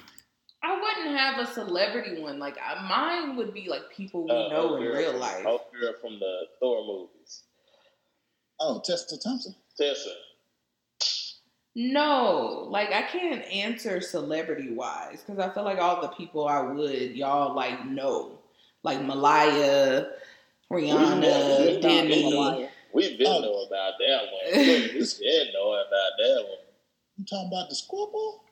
I 0.62 0.74
wouldn't 0.82 1.18
have 1.18 1.40
a 1.40 1.50
celebrity 1.54 2.22
one. 2.22 2.38
Like 2.38 2.58
I, 2.62 2.86
mine 2.86 3.38
would 3.38 3.54
be 3.54 3.70
like 3.70 3.90
people 3.96 4.26
we 4.26 4.32
uh, 4.32 4.50
know 4.50 4.76
in 4.76 4.84
girl 4.84 4.94
real 4.94 5.12
from- 5.12 5.22
life. 5.22 5.46
Old 5.46 5.62
girl 5.80 5.94
from 6.02 6.20
the 6.20 6.40
Thor 6.60 6.86
movies. 6.86 7.44
Oh, 8.60 8.82
Tessa 8.84 9.18
Thompson. 9.18 9.56
Tessa. 9.78 10.10
No, 11.76 12.68
like 12.70 12.90
I 12.92 13.04
can't 13.04 13.46
answer 13.46 14.02
celebrity 14.02 14.74
wise 14.74 15.24
because 15.26 15.40
I 15.40 15.54
feel 15.54 15.64
like 15.64 15.80
all 15.80 16.02
the 16.02 16.10
people 16.10 16.46
I 16.46 16.60
would 16.60 17.16
y'all 17.16 17.56
like 17.56 17.86
know, 17.86 18.40
like 18.84 19.02
Malaya, 19.02 20.08
Rihanna, 20.74 21.76
We 21.76 21.82
Demi. 21.82 22.70
We 22.94 23.18
been 23.18 23.28
Oh. 23.28 23.40
know 23.42 23.62
about 23.64 23.94
that 24.00 24.22
one. 24.32 24.42
Oh. 24.48 24.58
we 24.58 25.06
been 25.20 25.54
know 25.54 25.72
about 25.74 26.12
that 26.20 26.46
one. 26.48 26.58
You 27.18 27.26
talking 27.26 27.48
about 27.48 27.70
the 27.70 27.76
squibble? 27.76 28.44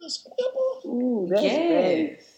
The 0.00 0.10
squibble? 0.10 0.82
ooh, 0.86 1.26
that's 1.28 1.40
great. 1.42 2.16
Yes. 2.18 2.28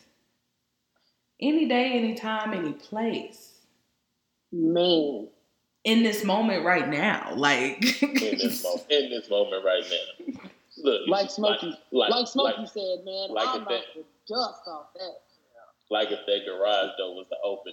Any 1.41 1.67
day, 1.69 1.93
any 1.93 2.15
time, 2.15 2.53
any 2.53 2.73
place. 2.73 3.53
Man. 4.53 5.29
In 5.85 6.03
this 6.03 6.25
moment 6.25 6.65
right 6.65 6.89
now. 6.89 7.33
Like 7.37 8.03
In 8.03 8.39
this 8.39 8.63
moment, 8.65 8.87
in 8.91 9.11
this 9.11 9.29
moment 9.29 9.65
right 9.65 9.85
now. 9.91 10.49
Look, 10.79 11.03
Like 11.09 11.31
Smokey. 11.31 11.77
like, 11.93 12.11
Like 12.11 12.27
Smokey 12.29 12.61
like, 12.63 12.69
said, 12.69 13.05
man, 13.05 13.31
like 13.31 13.49
I'm 13.49 13.57
about 13.63 13.69
that- 13.71 13.93
to 13.95 14.05
dust 14.29 14.63
off 14.67 14.87
that. 14.95 15.15
like 15.91 16.09
if 16.11 16.21
that 16.27 16.41
garage 16.47 16.91
door 16.99 17.15
was 17.15 17.27
to 17.29 17.37
open 17.45 17.64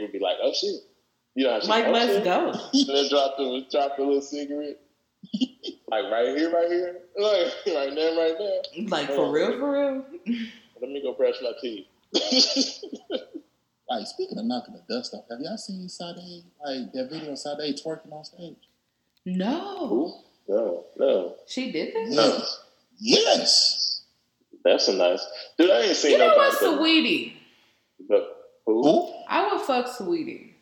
and 0.00 0.08
it'd 0.08 0.12
be 0.12 0.18
her, 0.18 0.24
April 0.30 0.40
would 0.40 0.40
be 0.40 0.42
like, 0.42 0.42
"Oh 0.42 0.52
shit," 0.52 0.80
you 1.34 1.44
know 1.44 1.52
how 1.52 1.60
she 1.60 1.68
like 1.68 1.86
oh, 1.86 1.90
let's 1.92 2.12
shit. 2.14 2.24
go. 2.24 2.50
And 2.50 2.88
then 2.88 3.08
drop 3.08 3.36
the 3.36 3.66
drop 3.70 3.96
the 3.96 4.02
little 4.04 4.20
cigarette, 4.22 4.78
like 5.88 6.04
right 6.10 6.36
here, 6.36 6.50
right 6.52 6.68
here, 6.68 7.00
like 7.18 7.52
right 7.66 7.92
now, 7.94 8.16
right 8.18 8.34
now. 8.38 8.86
Like 8.88 9.06
for 9.08 9.30
real, 9.30 9.58
for 9.58 9.72
real. 9.72 10.04
Let 10.80 10.90
me 10.90 11.02
go 11.02 11.12
brush 11.14 11.36
my 11.42 11.52
teeth. 11.60 11.86
Like 13.88 14.06
speaking 14.06 14.38
of 14.38 14.44
knocking 14.44 14.74
the 14.74 14.82
dust 14.94 15.14
off, 15.14 15.24
have 15.30 15.40
y'all 15.40 15.56
seen 15.56 15.88
Sade 15.88 16.44
like 16.64 16.92
that 16.92 17.08
video 17.10 17.32
of 17.32 17.38
Sade 17.38 17.76
twerking 17.76 18.12
on 18.12 18.24
stage? 18.24 18.54
No. 19.26 20.22
no, 20.48 20.84
no, 20.96 21.34
She 21.48 21.72
did 21.72 21.92
this? 21.94 22.14
no. 22.14 22.40
Yes. 22.98 24.02
That's 24.64 24.86
a 24.88 24.94
nice 24.94 25.26
dude. 25.58 25.70
I 25.70 25.80
ain't 25.82 25.96
seen 25.96 26.12
You 26.12 26.18
know 26.18 26.28
nobody. 26.28 26.66
what, 26.66 26.80
Saweetie? 26.80 27.32
But 28.08 28.39
who? 28.72 28.82
Who? 28.82 29.12
I 29.28 29.52
would 29.52 29.60
fuck 29.62 29.86
Saweetie. 29.86 30.52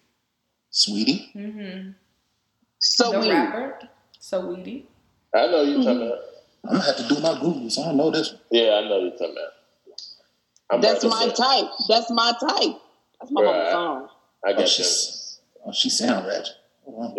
Saweetie. 0.72 1.32
Mm-hmm. 1.34 1.90
So 2.78 3.12
the 3.12 3.18
weird. 3.20 3.32
rapper. 3.32 3.88
Saweetie. 4.20 4.84
I 5.34 5.46
know 5.46 5.62
you 5.62 5.76
talking 5.82 6.06
about. 6.06 6.18
I'm 6.64 6.72
gonna 6.72 6.84
have 6.84 6.96
to 6.96 7.08
do 7.14 7.20
my 7.20 7.34
Google, 7.40 7.70
so 7.70 7.82
I 7.82 7.86
don't 7.86 7.96
know 7.96 8.10
this 8.10 8.32
one. 8.32 8.40
Yeah, 8.50 8.80
I 8.84 8.88
know 8.88 8.98
you 9.00 9.10
talking 9.12 9.32
about. 9.32 9.52
I'm 10.70 10.80
That's 10.80 11.04
my 11.04 11.28
say, 11.28 11.32
type. 11.34 11.70
That's 11.88 12.10
my 12.10 12.32
type. 12.40 12.76
That's 13.20 13.32
my 13.32 13.42
Bruh. 13.42 13.46
mama's 13.46 13.72
song. 13.72 14.08
I 14.44 14.50
Oh, 14.50 14.52
got 14.52 14.56
them. 14.58 14.66
she's, 14.66 15.40
oh, 15.66 15.72
she 15.72 15.90
sound 15.90 16.26
ratchet. 16.26 16.54
Hold 16.84 17.18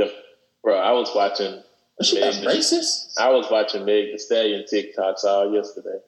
Bro, 0.64 0.78
I 0.78 0.92
was 0.92 1.12
watching. 1.16 1.62
But 1.98 2.06
she 2.06 2.20
got 2.20 2.36
Meg- 2.36 2.44
braces? 2.44 3.14
I 3.20 3.30
was 3.30 3.48
watching 3.52 3.86
Meg 3.86 4.06
Thee 4.12 4.18
Stallion 4.18 4.66
TikToks 4.72 5.24
all 5.26 5.54
yesterday. 5.54 6.00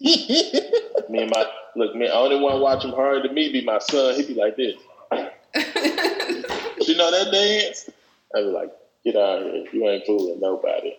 Me 0.00 1.22
and 1.22 1.30
my 1.30 1.44
look, 1.76 1.94
me 1.94 2.08
only 2.08 2.36
one 2.40 2.60
watching 2.60 2.90
harder 2.92 3.22
than 3.22 3.34
me 3.34 3.52
be 3.52 3.64
my 3.64 3.78
son. 3.78 4.14
He 4.14 4.26
be 4.26 4.34
like 4.34 4.56
this. 4.56 4.74
You 6.86 6.96
know 6.96 7.10
that 7.10 7.28
dance? 7.30 7.90
I'd 8.34 8.40
be 8.40 8.46
like, 8.46 8.70
get 9.04 9.16
out 9.16 9.42
of 9.42 9.52
here. 9.52 9.64
You 9.72 9.88
ain't 9.88 10.06
fooling 10.06 10.40
nobody. 10.40 10.96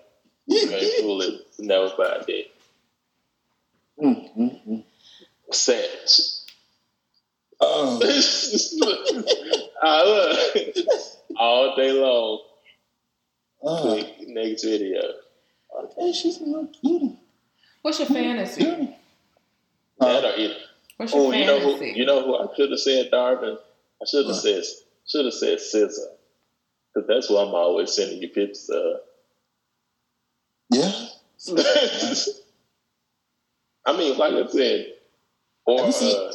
You 0.48 0.70
ain't 0.70 1.02
fooling 1.02 1.40
nobody. 1.60 2.46
Mm, 4.02 4.38
mm, 4.38 4.68
mm. 4.68 4.84
Savage. 5.52 6.22
Oh, 7.60 8.00
I 9.84 10.04
look 10.04 10.76
all 11.38 11.76
day 11.76 11.92
long. 11.92 12.40
oh, 13.64 14.04
Next 14.28 14.64
video. 14.64 15.02
okay, 15.84 16.12
she's 16.14 16.40
a 16.42 16.44
little 16.44 16.68
cutie. 16.68 17.18
What's 17.82 18.00
your 18.00 18.08
fantasy? 18.08 18.64
Cutie. 18.64 18.96
That 20.00 20.24
or 20.26 20.34
either. 20.40 20.56
What's 20.98 21.14
your 21.14 21.28
Oh, 21.28 21.32
you 21.32 21.46
know 21.46 21.60
who? 21.60 21.86
You 21.86 22.06
know 22.06 22.24
who 22.26 22.36
I 22.36 22.48
should 22.56 22.72
have 22.72 22.80
said, 22.80 23.12
Darvin. 23.12 23.58
I 24.02 24.06
should 24.10 24.26
have 24.26 24.36
said. 24.36 24.64
Should 25.08 25.26
have 25.26 25.34
said 25.34 25.58
SZA, 25.60 25.90
because 26.94 27.08
that's 27.08 27.30
what 27.30 27.48
I'm 27.48 27.54
always 27.54 27.92
sending 27.94 28.20
you 28.22 28.30
pictures 28.30 28.70
of. 28.70 29.02
yeah. 30.72 30.92
I 33.86 33.98
mean, 33.98 34.18
like 34.18 34.34
I 34.34 34.48
said, 34.48 34.94
or 35.66 35.78
Have 35.80 35.88
you 35.88 35.92
seen- 35.94 36.16
uh, 36.18 36.32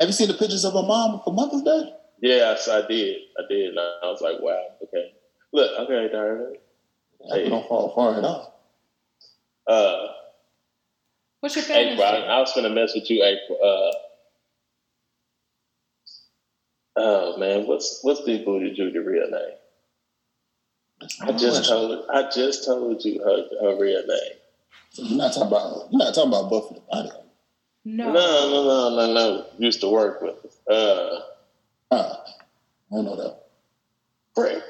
Have 0.00 0.08
you 0.08 0.12
seen 0.12 0.28
the 0.28 0.34
pictures 0.34 0.64
of 0.64 0.74
my 0.74 0.82
mom 0.82 1.20
for 1.24 1.32
Mother's 1.32 1.62
Day? 1.62 1.92
yes, 2.20 2.68
I 2.68 2.86
did. 2.86 3.16
I 3.38 3.42
did. 3.48 3.70
And 3.70 3.78
I 3.80 3.98
was 4.10 4.20
like, 4.20 4.40
wow, 4.40 4.62
okay. 4.82 5.12
Look, 5.52 5.70
okay, 5.80 6.08
Darvin. 6.14 6.54
I 7.32 7.48
don't 7.48 7.66
fall 7.68 7.92
far 7.94 8.18
at 8.18 8.24
all. 8.24 8.60
Uh, 9.66 10.06
What's 11.44 11.56
your 11.56 11.64
fantasy? 11.66 12.02
April, 12.02 12.06
I, 12.30 12.36
I 12.36 12.40
was 12.40 12.52
gonna 12.54 12.70
mess 12.70 12.94
with 12.94 13.10
you, 13.10 13.22
April. 13.22 13.58
Uh, 13.62 13.92
oh 16.96 17.36
man, 17.36 17.66
what's 17.66 17.98
what's 18.00 18.24
the 18.24 18.42
Booty 18.42 18.72
Judy 18.72 18.98
real 18.98 19.28
name? 19.28 19.50
I 21.20 21.32
just 21.32 21.68
told 21.68 22.06
I 22.10 22.30
just 22.30 22.64
told 22.64 23.04
you 23.04 23.22
her, 23.22 23.44
her 23.60 23.76
real 23.78 24.06
name. 24.06 24.32
You're 24.92 25.18
not 25.18 25.34
talking 25.34 25.48
about 25.48 25.88
you're 25.90 25.98
not 25.98 26.14
talking 26.14 26.30
about 26.32 26.48
Buffy 26.48 26.76
the 26.76 26.80
Body. 26.80 27.08
Hunter. 27.10 27.24
no. 27.84 28.12
No, 28.12 28.12
no, 28.14 28.64
no, 28.64 28.96
no, 28.96 29.12
no. 29.12 29.46
Used 29.58 29.82
to 29.82 29.88
work 29.90 30.22
with 30.22 30.36
us. 30.46 30.56
Uh, 30.66 31.20
Uh, 31.94 32.16
I 32.90 32.94
don't 32.94 33.04
know 33.04 33.16
that. 33.16 33.38
Frick. 34.34 34.62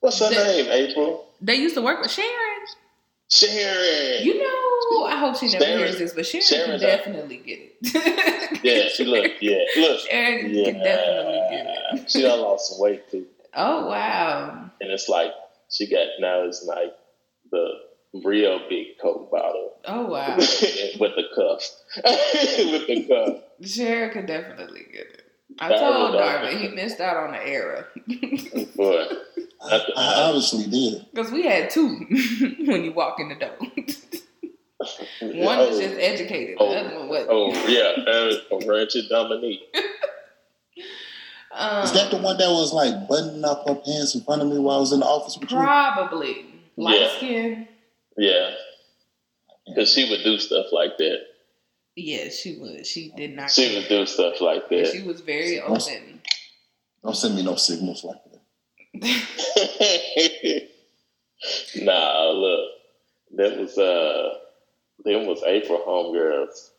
What's 0.00 0.18
her 0.20 0.30
The- 0.30 0.34
name? 0.34 0.66
April. 0.70 1.26
They 1.42 1.56
used 1.56 1.74
to 1.74 1.82
work 1.82 2.00
with 2.00 2.10
Sharon. 2.10 2.66
Sharon. 3.30 4.24
You 4.24 4.38
know, 4.42 4.79
I 5.06 5.16
hope 5.18 5.36
she 5.36 5.46
never 5.52 5.64
Sharon- 5.64 5.78
hears 5.78 5.98
this, 5.98 6.12
but 6.14 6.26
Sharon 6.26 6.44
Sharon's 6.44 6.82
can 6.82 6.90
a- 6.90 6.96
definitely 6.96 7.36
get 7.38 7.58
it. 7.82 8.60
yeah, 8.64 8.88
she 8.88 9.04
look. 9.04 9.32
Yeah, 9.40 9.58
look. 9.76 10.00
Sharon 10.00 10.54
Yeah. 10.54 10.64
can 10.64 10.82
definitely 10.82 11.46
get 11.50 11.66
it. 11.92 12.10
She 12.10 12.22
done 12.22 12.40
lost 12.40 12.70
some 12.72 12.80
weight 12.80 13.10
too, 13.10 13.26
Oh 13.54 13.86
wow. 13.88 14.70
and 14.80 14.90
it's 14.90 15.08
like 15.08 15.32
she 15.70 15.88
got 15.90 16.06
now 16.18 16.42
it's 16.42 16.64
like 16.64 16.94
the 17.52 17.68
real 18.24 18.60
big 18.68 18.98
Coke 19.00 19.30
bottle 19.30 19.72
Oh 19.86 20.06
wow. 20.06 20.36
with 20.38 20.48
the 20.60 21.24
cuff, 21.34 21.62
with 22.04 22.86
the 22.86 23.06
cuff. 23.08 23.42
Sharon 23.68 24.10
could 24.10 24.26
definitely 24.26 24.86
get 24.92 25.00
it. 25.06 25.22
I 25.58 25.68
That 25.70 25.78
told 25.80 26.14
was 26.14 26.20
Darvin 26.22 26.58
he 26.60 26.68
missed 26.68 27.00
out 27.00 27.16
on 27.16 27.32
the 27.32 27.46
era 27.46 27.86
Boy, 28.76 29.04
I, 29.62 29.86
I 29.96 30.14
obviously 30.22 30.66
did. 30.70 31.06
because 31.12 31.30
we 31.32 31.42
had 31.44 31.70
two 31.70 32.06
when 32.66 32.84
you 32.84 32.92
walk 32.92 33.18
in 33.20 33.28
the 33.30 33.34
door. 33.34 33.56
one 35.20 35.58
oh, 35.58 35.68
was 35.68 35.78
just 35.78 35.96
educated, 35.98 36.56
Oh. 36.58 36.70
the 36.70 36.80
other 36.80 36.98
one 36.98 37.08
wasn't. 37.08 37.28
Oh 37.30 37.52
yeah, 37.68 37.92
that 38.04 38.42
was 38.50 38.66
Ratchet 38.66 39.08
Dominique. 39.08 39.62
Um, 41.52 41.62
Is 41.84 41.92
that 41.92 42.10
the 42.10 42.16
one 42.16 42.38
that 42.38 42.48
was 42.50 42.72
like 42.72 43.06
buttoning 43.08 43.44
up 43.44 43.66
her 43.68 43.74
pants 43.74 44.14
in 44.14 44.22
front 44.22 44.40
of 44.42 44.48
me 44.48 44.58
while 44.58 44.78
I 44.78 44.80
was 44.80 44.92
in 44.92 45.00
the 45.00 45.06
office 45.06 45.36
with 45.38 45.50
you? 45.50 45.56
Probably 45.58 46.46
light 46.76 47.00
Yeah. 47.00 47.16
skin. 47.16 47.68
Yeah, 48.16 48.50
because 49.66 49.92
she 49.92 50.08
would 50.10 50.22
do 50.24 50.38
stuff 50.38 50.66
like 50.72 50.96
that. 50.98 51.18
Yeah, 51.96 52.28
she 52.30 52.56
would. 52.58 52.86
She 52.86 53.12
did 53.16 53.36
not. 53.36 53.50
She 53.50 53.74
would 53.76 53.88
do 53.88 54.06
stuff 54.06 54.40
like 54.40 54.64
Yeah, 54.70 54.82
that. 54.84 54.92
she 54.92 55.02
was 55.02 55.20
very 55.20 55.60
open. 55.60 56.22
Don't 57.02 57.16
send 57.16 57.34
me 57.34 57.42
no 57.42 57.56
signals 57.56 58.04
like 58.04 58.20
that. 58.24 58.40
nah, 61.82 62.30
look, 62.30 62.70
that 63.36 63.58
was 63.58 63.76
uh, 63.78 64.34
them 65.04 65.26
was 65.26 65.42
April 65.44 65.82
homegirls. 65.86 66.70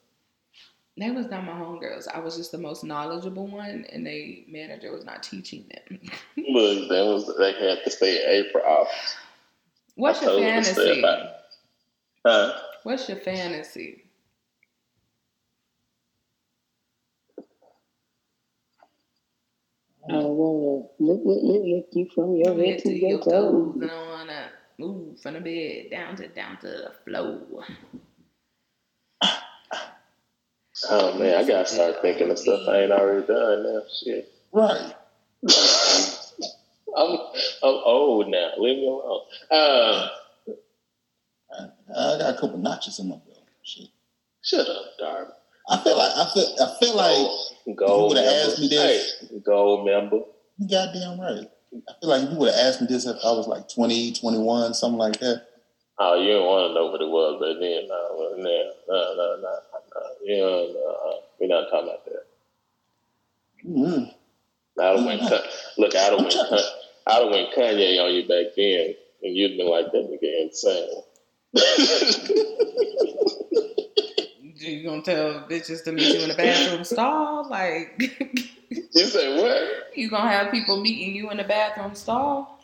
They 0.97 1.09
was 1.09 1.27
not 1.27 1.45
my 1.45 1.53
homegirls. 1.53 2.07
I 2.13 2.19
was 2.19 2.37
just 2.37 2.51
the 2.51 2.57
most 2.57 2.83
knowledgeable 2.83 3.47
one, 3.47 3.85
and 3.91 4.05
they 4.05 4.45
manager 4.47 4.91
was 4.91 5.05
not 5.05 5.23
teaching 5.23 5.65
them. 5.69 5.99
Look, 6.37 6.89
that 6.89 7.05
was 7.05 7.33
they 7.37 7.53
had 7.53 7.83
to 7.83 7.89
stay 7.89 8.23
in 8.23 8.45
April 8.45 8.63
office. 8.65 9.15
What's 9.95 10.21
I 10.21 10.25
your 10.25 10.31
told 10.33 10.43
them 10.43 10.63
to 10.63 10.69
stay 10.73 11.01
fantasy? 11.01 11.29
Huh? 12.25 12.53
What's 12.83 13.09
your 13.09 13.17
fantasy? 13.17 14.03
I 20.09 20.17
wanna 20.17 20.87
lick, 20.99 21.21
lick, 21.23 21.39
lick, 21.43 21.61
lick 21.63 21.85
you 21.93 22.09
from 22.13 22.35
your 22.35 22.55
Head 22.55 22.65
head 22.65 22.79
to 22.79 22.91
your 22.91 23.19
toes. 23.19 23.75
And 23.79 23.91
I 23.91 24.01
wanna 24.09 24.49
Move 24.81 25.19
from 25.19 25.35
the 25.35 25.39
bed 25.41 25.91
down 25.91 26.15
to 26.15 26.27
down 26.29 26.57
to 26.57 26.67
the 26.67 26.91
floor. 27.05 27.63
Oh 30.89 31.17
man, 31.19 31.37
I 31.37 31.47
gotta 31.47 31.67
start 31.67 32.01
thinking 32.01 32.31
of 32.31 32.39
stuff 32.39 32.67
I 32.67 32.81
ain't 32.83 32.91
already 32.91 33.25
done 33.27 33.63
now. 33.63 33.81
Shit. 34.03 34.31
Right. 34.51 34.93
I'm 36.97 37.17
I'm 37.63 37.81
old 37.85 38.27
now. 38.29 38.51
Leave 38.57 38.77
me 38.77 38.87
alone. 38.87 39.21
Uh, 39.51 40.07
I, 41.53 41.63
I 41.95 42.17
got 42.17 42.35
a 42.35 42.37
couple 42.39 42.57
notches 42.57 42.99
in 42.99 43.09
my 43.09 43.15
belt. 43.15 43.43
Shit. 43.63 43.89
shut 44.41 44.67
up, 44.67 44.85
Darby. 44.99 45.31
I 45.69 45.77
feel 45.83 45.97
like 45.97 46.11
I 46.15 46.31
feel 46.33 46.55
I 46.59 46.75
feel 46.79 46.95
like 46.95 47.77
gold 47.77 48.09
would've 48.13 48.25
asked 48.25 48.59
me 48.59 48.67
this- 48.69 49.21
Hey, 49.29 49.39
gold 49.45 49.85
member. 49.85 50.21
you 50.57 50.67
goddamn 50.67 51.19
right. 51.19 51.47
I 51.87 51.93
feel 52.01 52.09
like 52.09 52.23
if 52.23 52.31
you 52.31 52.37
would 52.37 52.53
have 52.53 52.65
asked 52.65 52.81
me 52.81 52.87
this 52.87 53.05
if 53.05 53.15
I 53.23 53.31
was 53.31 53.47
like 53.47 53.69
20, 53.69 54.13
21, 54.13 54.73
something 54.73 54.97
like 54.97 55.19
that. 55.19 55.45
Oh, 55.99 56.19
you 56.19 56.27
didn't 56.27 56.45
want 56.45 56.69
to 56.69 56.73
know 56.73 56.87
what 56.87 57.01
it 57.01 57.09
was, 57.09 57.37
but 57.39 57.59
then 57.59 57.87
no, 57.87 58.01
no, 58.37 58.73
no, 58.89 59.15
no, 59.15 59.15
no, 59.15 59.37
no. 59.45 60.01
You 60.23 60.37
know, 60.37 60.55
uh, 60.89 61.21
we're 61.39 61.47
not 61.47 61.69
talking 61.69 61.89
about 61.89 62.05
that. 62.05 62.25
I'd 64.79 64.97
have 64.97 65.05
went, 65.05 65.21
Con- 65.21 65.49
look, 65.77 65.95
I'd 65.95 66.11
have 66.11 66.19
went, 66.19 66.33
Con- 66.33 66.59
I'd 67.07 67.21
have 67.21 67.31
went 67.31 67.53
Kanye 67.53 68.03
on 68.03 68.13
you 68.15 68.27
back 68.27 68.55
then, 68.55 68.95
and 69.23 69.35
you'd 69.35 69.57
been 69.57 69.67
like, 69.67 69.91
that 69.91 70.09
nigga 70.09 70.41
insane. 70.41 71.03
You 74.61 74.83
gonna 74.83 75.01
tell 75.01 75.47
bitches 75.49 75.83
to 75.85 75.91
meet 75.91 76.13
you 76.13 76.21
in 76.21 76.29
the 76.29 76.35
bathroom 76.35 76.83
stall? 76.83 77.49
Like, 77.49 77.95
you 78.69 79.05
say 79.05 79.41
what? 79.41 79.97
you 79.97 80.07
gonna 80.09 80.29
have 80.29 80.51
people 80.51 80.79
meeting 80.79 81.15
you 81.15 81.31
in 81.31 81.37
the 81.37 81.43
bathroom 81.43 81.95
stall? 81.95 82.60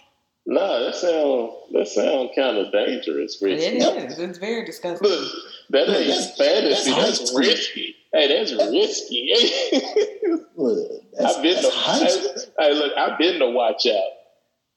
Nah, 0.49 0.79
that 0.79 0.95
sound 0.95 1.51
that 1.73 1.87
sound 1.89 2.29
kind 2.33 2.57
of 2.57 2.71
dangerous, 2.71 3.41
It 3.41 3.45
risky. 3.45 3.77
is. 3.77 4.17
It's 4.19 4.37
very 4.37 4.65
disgusting. 4.65 5.07
Look, 5.09 5.29
that 5.71 5.89
ain't 5.89 6.07
That's- 6.07 6.37
fantasy. 6.37 6.91
that's 6.91 6.95
high 6.97 7.01
That's, 7.01 7.35
risky. 7.37 7.95
Hey, 8.13 8.27
that's 8.29 8.53
risky. 8.53 9.33
Look, 10.55 10.89
that's, 11.13 11.35
I've 11.35 11.43
been 11.43 11.55
that's 11.55 11.67
to. 11.69 11.75
high 11.75 12.07
school. 12.07 12.35
Hey, 12.59 12.73
look, 12.73 12.93
I've 12.97 13.17
been 13.19 13.39
to 13.39 13.49
watch 13.51 13.85
out. 13.87 14.01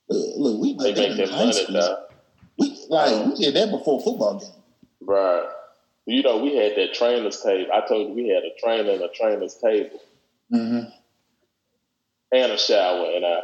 Look, 0.09 0.37
look, 0.37 0.61
we 0.61 0.73
They 0.77 0.93
did 0.93 1.11
that 1.11 1.17
make 1.17 1.27
that 1.29 1.35
money, 1.37 1.53
school. 1.53 1.73
though. 1.73 1.97
We 2.59 2.77
like 2.89 3.25
we 3.27 3.35
did 3.35 3.53
that 3.55 3.71
before 3.71 4.01
football 4.01 4.39
game. 4.39 4.49
Right. 4.99 5.47
You 6.05 6.21
know, 6.23 6.37
we 6.43 6.55
had 6.57 6.75
that 6.75 6.93
trainer's 6.93 7.41
table. 7.41 7.71
I 7.73 7.87
told 7.87 8.09
you 8.09 8.13
we 8.13 8.27
had 8.27 8.43
a 8.43 8.51
trainer 8.59 8.91
and 8.91 9.01
a 9.03 9.07
trainer's 9.09 9.55
table 9.55 10.01
Mm-hmm. 10.53 10.89
and 12.33 12.51
a 12.51 12.57
shower. 12.57 13.05
And 13.15 13.25
I, 13.25 13.39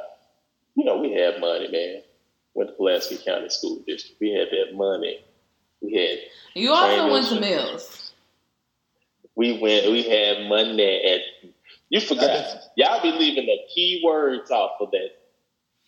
you 0.76 0.84
know, 0.84 0.98
we 0.98 1.14
had 1.14 1.40
money, 1.40 1.70
man. 1.72 2.02
Went 2.58 2.72
to 2.72 2.76
Pulaski 2.76 3.20
County 3.24 3.50
School 3.50 3.84
District. 3.86 4.20
We 4.20 4.32
had 4.32 4.48
that 4.50 4.76
money. 4.76 5.24
We 5.80 5.94
had, 5.94 6.18
You 6.56 6.74
also 6.74 7.12
went 7.12 7.28
to 7.28 7.40
Mills. 7.40 8.14
we 9.36 9.60
went, 9.60 9.92
we 9.92 10.02
had 10.02 10.50
money 10.50 11.06
at, 11.06 11.22
you 11.90 12.02
forgot. 12.02 12.58
Y'all 12.76 13.00
be 13.04 13.12
leaving 13.12 13.46
the 13.46 13.60
key 13.72 14.02
words 14.04 14.50
off 14.50 14.72
of 14.82 14.90
that. 14.90 15.10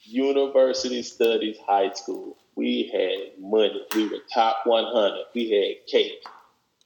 University 0.04 1.02
Studies 1.02 1.58
High 1.68 1.92
School. 1.94 2.38
We 2.56 2.92
had 2.94 3.42
money. 3.44 3.82
We 3.96 4.08
were 4.08 4.20
top 4.32 4.58
100. 4.66 5.26
We 5.34 5.50
had 5.50 5.88
cake. 5.88 6.24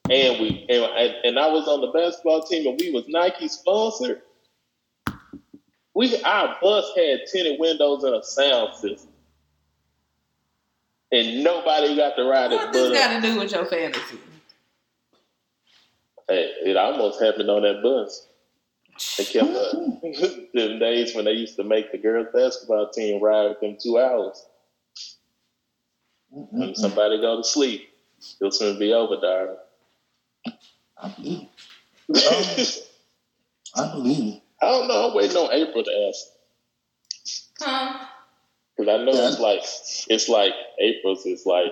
And 0.10 0.40
we 0.42 0.66
and, 0.70 1.14
and 1.26 1.40
I 1.40 1.48
was 1.48 1.68
on 1.68 1.82
the 1.82 1.88
basketball 1.88 2.44
team 2.44 2.68
and 2.68 2.80
we 2.80 2.92
was 2.92 3.06
Nike 3.10 3.50
sponsored. 3.50 4.22
We 5.94 6.22
our 6.24 6.56
bus 6.62 6.90
had 6.96 7.20
tinted 7.32 7.60
windows 7.60 8.04
and 8.04 8.16
a 8.16 8.24
sound 8.24 8.76
system. 8.76 9.13
And 11.14 11.44
nobody 11.44 11.96
got 11.96 12.16
to 12.16 12.24
ride 12.24 12.52
it 12.52 12.56
What 12.56 12.74
this 12.74 12.98
got 12.98 13.22
to 13.22 13.22
do 13.22 13.40
with 13.40 13.52
your 13.52 13.66
fantasy? 13.66 14.18
Hey, 16.28 16.52
it 16.66 16.76
almost 16.76 17.22
happened 17.22 17.52
on 17.52 17.62
that 17.62 17.84
bus. 17.84 18.28
They 19.18 19.26
kept 19.26 19.52
uh, 19.52 19.74
them 20.54 20.80
days 20.80 21.14
when 21.14 21.26
they 21.26 21.34
used 21.34 21.56
to 21.58 21.64
make 21.64 21.92
the 21.92 22.00
girls 22.00 22.28
basketball 22.34 22.90
team 22.90 23.22
ride 23.22 23.50
with 23.50 23.60
them 23.60 23.78
two 23.80 24.00
hours. 24.00 24.44
Mm-hmm. 26.36 26.60
When 26.60 26.76
somebody 26.76 27.22
go 27.22 27.38
to 27.38 27.44
sleep, 27.44 27.90
it'll 28.42 28.50
soon 28.52 28.80
be 28.80 28.92
over, 28.92 29.18
darling. 29.22 29.58
I 30.98 31.10
believe. 31.10 31.48
I 33.76 33.92
believe. 33.92 34.42
I 34.60 34.66
don't 34.66 34.88
know. 34.88 35.10
I'm 35.10 35.16
waiting 35.16 35.38
on 35.38 35.54
April 35.54 35.84
to 35.84 36.10
ask 36.10 36.26
Huh? 37.60 38.06
Because 38.76 38.90
I 38.94 39.04
know 39.04 39.12
Yeah. 39.14 39.28
it's 39.30 39.40
like 39.40 39.64
it's 40.10 40.30
like 40.30 40.54
April's 40.80 41.26
is 41.26 41.46
like 41.46 41.72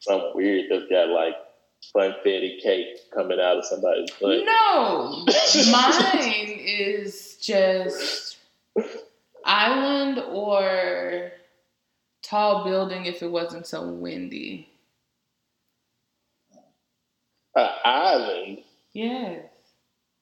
some 0.00 0.32
weird 0.34 0.66
that's 0.70 0.88
got 0.90 1.08
like 1.08 1.34
funfetti 1.94 2.60
cake 2.60 3.10
coming 3.14 3.38
out 3.40 3.58
of 3.58 3.64
somebody's 3.64 4.10
butt. 4.20 4.44
No, 4.44 5.24
mine 5.70 6.58
is 6.60 7.36
just 7.40 8.36
island 9.44 10.18
or 10.30 11.32
tall 12.22 12.64
building 12.64 13.06
if 13.06 13.22
it 13.22 13.30
wasn't 13.30 13.66
so 13.66 13.86
windy. 13.88 14.68
An 17.54 17.68
island, 17.84 18.58
Yes. 18.92 19.44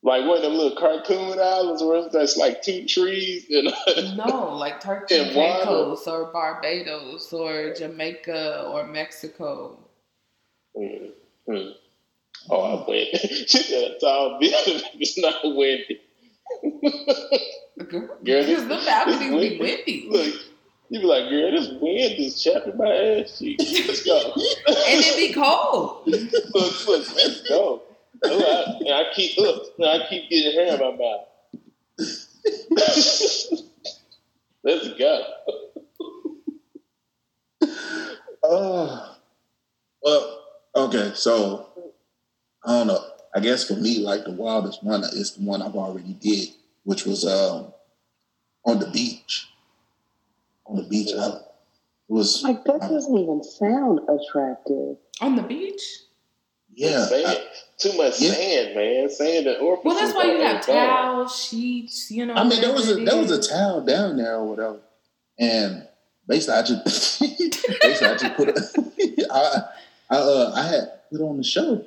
Like 0.06 0.24
one 0.24 0.36
of 0.36 0.42
them 0.42 0.54
little 0.54 0.76
cartoon 0.76 1.36
islands 1.40 1.82
where 1.82 2.08
it's 2.12 2.36
like 2.36 2.62
two 2.62 2.86
trees 2.86 3.44
and 3.50 4.16
No, 4.16 4.54
like 4.54 4.80
Turkey 4.80 5.16
And. 5.16 5.32
Caicos 5.32 6.06
or 6.06 6.26
Barbados 6.32 7.32
or 7.32 7.74
Jamaica 7.74 8.68
or 8.70 8.86
Mexico. 8.86 9.76
Mm, 10.78 11.10
mm. 11.48 11.72
Oh, 12.48 12.60
I 12.60 12.88
went. 12.88 13.08
she 13.48 13.58
said 13.58 13.96
a 13.96 13.98
tall 13.98 14.38
building. 14.38 14.80
It's 14.94 15.18
not 15.18 15.42
windy. 15.42 16.00
Girl, 18.22 18.46
because 18.46 18.68
the 18.68 18.80
balconies 18.86 19.18
be 19.18 19.30
windy. 19.30 19.58
windy. 19.58 20.08
Look, 20.08 20.34
you 20.88 21.00
be 21.00 21.04
like, 21.06 21.28
girl, 21.30 21.50
this 21.50 21.68
wind 21.80 22.14
is 22.20 22.40
chapping 22.40 22.76
my 22.76 22.92
ass 22.94 23.40
cheeks. 23.40 23.64
Let's 23.88 24.04
go. 24.04 24.32
And 24.36 25.02
it 25.02 25.16
be 25.16 25.34
cold. 25.34 26.02
look, 26.06 26.86
look, 26.86 27.16
let's 27.16 27.48
go. 27.48 27.82
Look, 28.22 28.42
I, 28.42 28.92
I 28.92 29.04
keep 29.14 29.36
look, 29.38 29.72
I 29.80 30.06
keep 30.08 30.30
getting 30.30 30.52
hair 30.52 30.74
in 30.74 30.80
my 30.80 30.96
mouth. 30.96 31.26
let's 34.64 34.88
go. 34.98 35.24
Oh, 38.42 39.16
well, 40.02 40.44
okay. 40.76 41.12
So 41.14 41.68
I 42.64 42.78
don't 42.78 42.86
know. 42.88 43.04
I 43.34 43.40
guess 43.40 43.66
for 43.66 43.74
me, 43.74 43.98
like 43.98 44.24
the 44.24 44.32
wildest 44.32 44.82
one 44.82 45.04
is 45.04 45.32
the 45.32 45.44
one 45.44 45.62
I've 45.62 45.76
already 45.76 46.14
did, 46.14 46.48
which 46.84 47.04
was 47.04 47.24
um 47.24 47.72
on 48.64 48.78
the 48.78 48.90
beach. 48.90 49.48
On 50.66 50.76
the 50.76 50.82
beach, 50.82 51.10
I, 51.16 51.28
it 51.28 51.42
was 52.08 52.42
Like 52.42 52.64
that 52.64 52.80
doesn't 52.80 53.16
even 53.16 53.42
sound 53.42 54.00
attractive. 54.08 54.96
On 55.20 55.36
the 55.36 55.42
beach? 55.42 55.82
Yeah. 56.76 57.04
sand. 57.06 57.26
I, 57.26 57.36
Too 57.78 57.92
much 57.96 58.20
Yeah. 58.20 58.32
sand, 58.32 58.74
man. 58.76 59.10
Sand 59.10 59.46
and 59.48 59.56
orifices. 59.58 59.84
Well, 59.84 59.94
that's 59.96 60.14
why 60.14 60.24
you 60.24 60.38
are 60.38 60.46
have 60.46 60.64
towels, 60.64 61.44
sheets, 61.44 62.10
you 62.10 62.24
know. 62.26 62.34
I 62.34 62.44
mean, 62.48 62.60
there 62.60 62.72
was 62.72 62.90
a 62.90 62.94
there 63.04 63.16
was 63.16 63.30
a 63.30 63.40
towel 63.42 63.84
down 63.84 64.16
there 64.16 64.36
or 64.36 64.44
whatever, 64.48 64.78
and 65.38 65.86
basically 66.26 66.54
I 66.54 66.62
just 66.62 66.84
basically 67.20 68.06
I 68.06 68.16
just 68.16 68.34
put 68.36 68.48
a, 68.48 68.56
I 69.32 69.62
I 70.10 70.16
uh 70.16 70.52
I 70.54 70.62
had 70.68 70.88
put 71.10 71.20
on 71.20 71.36
the 71.36 71.44
show 71.44 71.84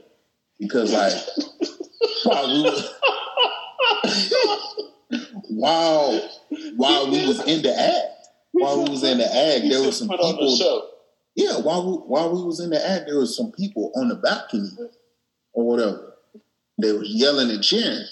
because 0.60 0.94
like 0.94 1.14
while 2.26 2.48
we 2.54 2.64
were 2.64 2.72
while 5.50 6.30
while 6.76 7.12
we 7.12 7.28
was 7.28 7.40
in 7.46 7.62
the 7.62 7.78
act 7.80 8.28
while 8.52 8.84
we 8.84 8.90
was 8.90 9.04
in 9.04 9.18
the 9.18 9.26
act 9.26 9.62
there 9.64 9.72
said 9.80 9.86
was 9.86 9.98
some 9.98 10.08
put 10.08 10.20
on 10.20 10.32
the 10.34 10.38
people 10.38 10.56
show. 10.56 10.88
Yeah 11.36 11.58
while 11.60 11.86
we 11.86 11.94
while 12.08 12.34
we 12.34 12.44
was 12.44 12.60
in 12.60 12.70
the 12.72 12.90
act 12.90 13.06
there 13.08 13.18
was 13.20 13.36
some 13.36 13.52
people 13.52 13.92
on 13.96 14.08
the 14.10 14.16
balcony 14.16 14.70
or 15.54 15.66
whatever 15.66 16.14
they 16.78 16.92
was 16.92 17.10
yelling 17.10 17.50
and 17.50 17.64
cheering 17.64 18.06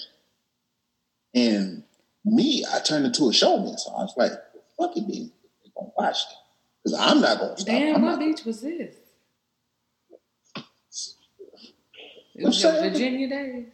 and 1.34 1.82
me 2.24 2.64
I 2.72 2.80
turned 2.80 3.06
into 3.06 3.28
a 3.28 3.32
showman 3.32 3.76
so 3.78 3.90
I 3.92 4.02
was 4.02 4.14
like 4.16 4.32
fuck 4.78 4.96
it 4.96 5.00
then 5.08 5.30
they 5.64 5.70
gonna 5.76 5.90
watch 5.96 6.18
it 6.30 6.36
because 6.84 6.98
I'm 6.98 7.20
not 7.20 7.38
gonna 7.38 7.56
stop 7.56 7.66
Damn, 7.66 7.96
I'm 7.96 8.02
what 8.02 8.10
not- 8.12 8.20
beach 8.20 8.44
was 8.44 8.60
this? 8.62 8.94
It 12.34 12.44
was 12.46 12.62
your 12.62 12.72
Virginia 12.72 13.28
days. 13.28 13.66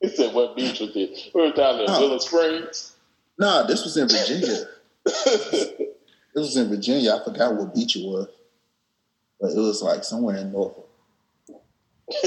He 0.00 0.08
said, 0.08 0.34
"What 0.34 0.56
beach 0.56 0.80
was 0.80 0.92
this? 0.92 1.28
We 1.32 1.40
were 1.40 1.52
down 1.52 1.78
there, 1.78 1.86
Oh. 1.88 2.00
Willow 2.00 2.18
Springs." 2.18 2.92
nah 3.38 3.62
this 3.64 3.84
was 3.84 3.96
in 3.96 4.08
Virginia 4.08 4.64
It 5.06 5.94
was 6.34 6.56
in 6.56 6.68
Virginia. 6.68 7.14
I 7.14 7.24
forgot 7.24 7.54
what 7.54 7.74
beach 7.74 7.96
it 7.96 8.04
was, 8.04 8.28
but 9.40 9.52
it 9.52 9.58
was 9.58 9.82
like 9.82 10.04
somewhere 10.04 10.36
in 10.36 10.52
Norfolk. 10.52 10.88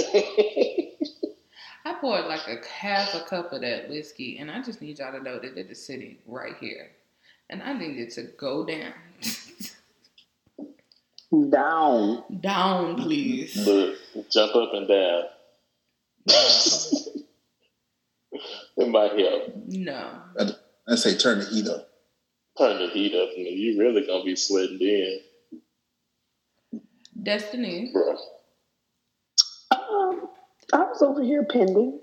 I 1.86 1.94
poured 2.02 2.26
like 2.26 2.48
a 2.48 2.58
half 2.68 3.16
a 3.16 3.22
cup 3.22 3.54
of 3.54 3.62
that 3.62 3.90
whiskey, 3.90 4.38
and 4.40 4.52
I 4.52 4.62
just 4.62 4.82
need 4.82 5.00
y'all 5.00 5.12
to 5.12 5.24
know 5.24 5.40
that 5.40 5.58
it 5.58 5.70
is 5.70 5.86
sitting 5.86 6.18
right 6.28 6.56
here, 6.60 6.92
and 7.50 7.64
I 7.64 7.74
need 7.74 7.98
it 8.00 8.12
to 8.12 8.24
go 8.24 8.66
down. 8.66 8.94
Down. 11.52 12.24
Down, 12.42 12.96
please. 12.96 13.56
Look, 13.56 13.96
jump 14.32 14.56
up 14.56 14.74
and 14.74 14.88
down. 14.88 15.24
it 18.78 18.90
might 18.90 19.12
help. 19.20 19.56
No. 19.68 20.22
I 20.88 20.96
say 20.96 21.16
turn 21.16 21.40
the 21.40 21.46
heat 21.46 21.68
up. 21.68 21.88
Turn 22.58 22.80
the 22.80 22.90
heat 22.90 23.14
up, 23.16 23.30
and 23.38 23.46
you 23.46 23.80
really 23.80 24.08
gonna 24.08 24.24
be 24.24 24.36
sweating 24.36 24.80
then, 24.80 25.20
Destiny. 27.24 27.94
Um, 29.72 30.30
I 30.74 30.78
was 30.84 31.02
over 31.02 31.24
here 31.24 31.44
pending. 31.44 32.00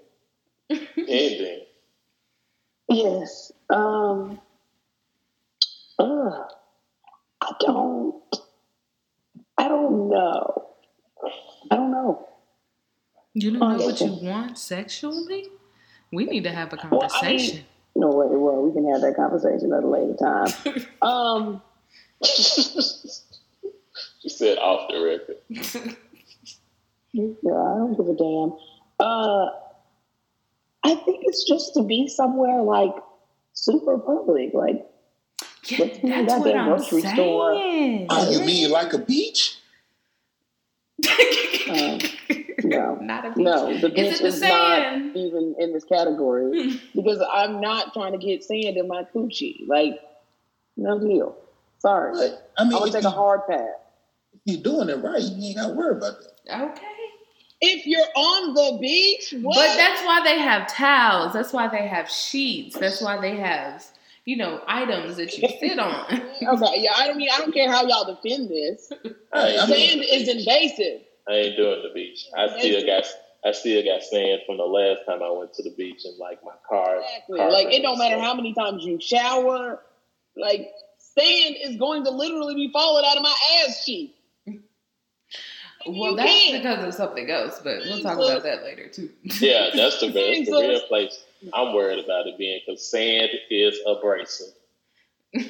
pending. 0.69 1.61
Yes. 2.89 3.53
Um. 3.71 4.41
Uh, 5.99 6.45
I 7.41 7.53
don't. 7.61 8.23
I 9.59 9.69
don't 9.69 10.09
know. 10.11 10.67
I 11.71 11.77
don't 11.77 11.91
know. 11.91 12.29
You 13.35 13.53
don't 13.53 13.79
know 13.79 13.87
what 13.87 14.01
you 14.01 14.13
want 14.23 14.59
sexually? 14.59 15.47
We 16.13 16.25
need 16.25 16.45
to 16.45 16.53
have 16.53 16.73
a 16.73 16.77
Well, 16.91 17.03
I 17.03 17.09
conversation. 17.09 17.65
No 17.95 18.09
way. 18.09 18.27
Well, 18.31 18.63
we 18.63 18.73
can 18.73 18.91
have 18.93 19.01
that 19.01 19.17
conversation 19.17 19.73
at 19.73 19.83
a 19.83 19.87
later 19.87 20.15
time. 20.15 20.87
um. 21.03 21.63
she 24.27 24.31
said 24.31 24.59
off 24.59 24.91
the 24.91 25.01
record. 25.01 25.97
Yeah, 27.13 27.31
I 27.55 27.79
don't 27.79 27.97
give 27.97 28.09
a 28.09 28.15
damn. 28.15 28.53
Uh, 29.01 29.47
I 30.85 30.95
think 30.97 31.21
it's 31.23 31.45
just 31.49 31.73
to 31.73 31.83
be 31.83 32.09
somewhere 32.09 32.61
like 32.61 32.95
super 33.55 33.97
public, 33.97 34.51
like 34.53 34.85
yeah, 35.65 35.79
Let's 35.79 35.99
be 35.99 36.09
that's 36.11 36.33
at 36.35 36.41
what 36.41 36.55
I'm 36.55 36.69
grocery 36.69 37.01
store. 37.01 37.53
Oh, 37.55 38.31
you 38.31 38.45
mean 38.45 38.71
like 38.71 38.93
a 38.93 38.99
beach? 38.99 39.57
Um, 41.71 42.01
no. 42.65 42.97
Not 43.01 43.25
a 43.25 43.41
no. 43.43 43.79
The 43.79 43.89
beach 43.89 43.99
it 44.17 44.19
the 44.21 44.27
is 44.27 44.41
not 44.43 45.17
even 45.17 45.55
in 45.59 45.73
this 45.73 45.85
category 45.85 46.79
because 46.95 47.23
I'm 47.33 47.63
not 47.63 47.95
trying 47.95 48.13
to 48.13 48.19
get 48.19 48.45
sand 48.45 48.77
in 48.77 48.89
my 48.89 49.05
coochie. 49.15 49.67
Like, 49.67 49.99
no 50.77 50.99
deal. 50.99 51.35
Sorry, 51.79 52.13
But, 52.13 52.53
I 52.59 52.63
I'm 52.63 52.69
mean, 52.69 52.79
gonna 52.79 52.93
take 52.93 53.03
you, 53.05 53.09
a 53.09 53.13
hard 53.13 53.41
pass. 53.49 53.69
If 54.47 54.55
you're 54.55 54.63
doing 54.63 54.89
it 54.89 55.03
right, 55.03 55.23
you 55.23 55.49
ain't 55.49 55.57
got 55.57 55.69
to 55.69 55.75
worry 55.75 55.97
about 55.97 56.15
that. 56.47 56.71
Okay. 56.71 56.87
If 57.61 57.87
you're 57.87 58.07
on 58.15 58.55
the 58.55 58.79
beach, 58.81 59.35
what? 59.43 59.57
But 59.57 59.77
that's 59.77 60.05
why 60.05 60.23
they 60.23 60.39
have 60.39 60.69
towels. 60.69 61.33
That's 61.33 61.53
why 61.53 61.69
they 61.69 61.87
have 61.87 62.09
sheets. 62.11 62.79
That's 62.79 63.01
why 63.01 63.19
they 63.21 63.37
have, 63.37 63.85
you 64.27 64.37
know, 64.37 64.61
items 64.69 65.17
that 65.17 65.37
you 65.37 65.49
sit 65.59 65.79
on. 65.79 66.05
okay, 66.13 66.75
yeah. 66.77 66.93
I 66.97 67.07
don't 67.07 67.17
mean 67.17 67.31
I 67.33 67.39
don't 67.39 67.53
care 67.53 67.71
how 67.71 67.87
y'all 67.87 68.05
defend 68.05 68.51
this. 68.51 68.93
I 69.33 69.67
mean, 69.67 69.69
Sand 69.69 70.05
is 70.05 70.29
invasive. 70.29 71.01
I 71.29 71.33
ain't 71.33 71.57
doing 71.57 71.83
the 71.83 71.93
beach. 71.95 72.27
I 72.37 72.59
still 72.59 72.85
got 72.87 73.05
I 73.45 73.53
still 73.53 73.83
got 73.83 74.03
sand 74.03 74.43
from 74.45 74.59
the 74.59 74.65
last 74.65 75.07
time 75.07 75.23
I 75.23 75.31
went 75.31 75.55
to 75.55 75.63
the 75.63 75.71
beach 75.71 76.05
and 76.05 76.19
like 76.19 76.45
my 76.45 76.55
car. 76.69 76.99
Exactly. 76.99 77.39
car 77.39 77.51
Like 77.51 77.73
it 77.73 77.81
don't 77.83 77.99
matter 77.99 78.17
so- 78.17 78.23
how 78.23 78.35
many 78.35 78.53
times 78.53 78.85
you 78.85 79.01
shower. 79.01 79.81
Like 80.37 80.69
sand 80.99 81.57
is 81.63 81.77
going 81.79 82.05
to 82.05 82.11
literally 82.11 82.55
be 82.55 82.71
falling 82.71 83.05
out 83.07 83.17
of 83.17 83.23
my 83.23 83.35
ass 83.67 83.85
cheek. 83.85 84.16
Well, 85.87 86.11
You 86.11 86.17
that's 86.17 86.31
can't. 86.31 86.63
because 86.63 86.85
of 86.85 86.95
something 86.95 87.31
else, 87.31 87.61
but 87.63 87.79
we'll 87.85 88.01
talk 88.01 88.19
about 88.19 88.43
that 88.43 88.63
later 88.63 88.89
too. 88.89 89.11
Yeah, 89.23 89.71
that's 89.75 90.01
the, 90.01 90.07
that's 90.13 90.49
the 90.51 90.53
real 90.69 90.81
place 90.89 91.23
I'm 91.55 91.75
worried 91.75 92.05
about 92.05 92.27
it 92.27 92.37
being 92.39 92.61
because 92.67 92.91
sand 92.91 93.31
is 93.51 93.79
abrasive. 93.87 94.55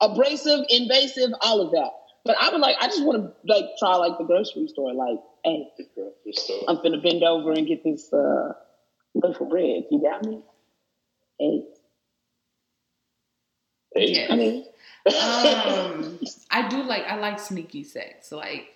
abrasive, 0.00 0.60
invasive, 0.68 1.30
all 1.40 1.60
of 1.60 1.70
that. 1.72 1.90
But 2.24 2.36
I 2.40 2.50
would 2.50 2.60
like, 2.60 2.76
I 2.80 2.86
just 2.86 3.04
want 3.04 3.22
to 3.22 3.32
like 3.52 3.64
try 3.78 3.96
like 3.96 4.18
the 4.18 4.24
grocery 4.24 4.66
store. 4.68 4.94
Like, 4.94 5.18
hey, 5.44 5.68
The 5.78 5.84
grocery 5.94 6.32
store. 6.32 6.60
I'm 6.68 6.76
gonna 6.82 7.00
bend 7.00 7.22
over 7.22 7.52
and 7.52 7.66
get 7.66 7.84
this 7.84 8.12
uh, 8.12 8.52
loaf 9.14 9.40
of 9.40 9.48
bread. 9.50 9.84
You 9.90 10.00
got 10.02 10.24
me? 10.24 10.40
Hey, 11.38 11.64
Yeah. 13.96 14.26
I 14.30 14.36
mean, 14.36 14.64
um, 15.06 16.18
I 16.50 16.68
do 16.68 16.82
like 16.82 17.04
I 17.04 17.16
like 17.16 17.38
sneaky 17.38 17.84
sex. 17.84 18.32
Like 18.32 18.68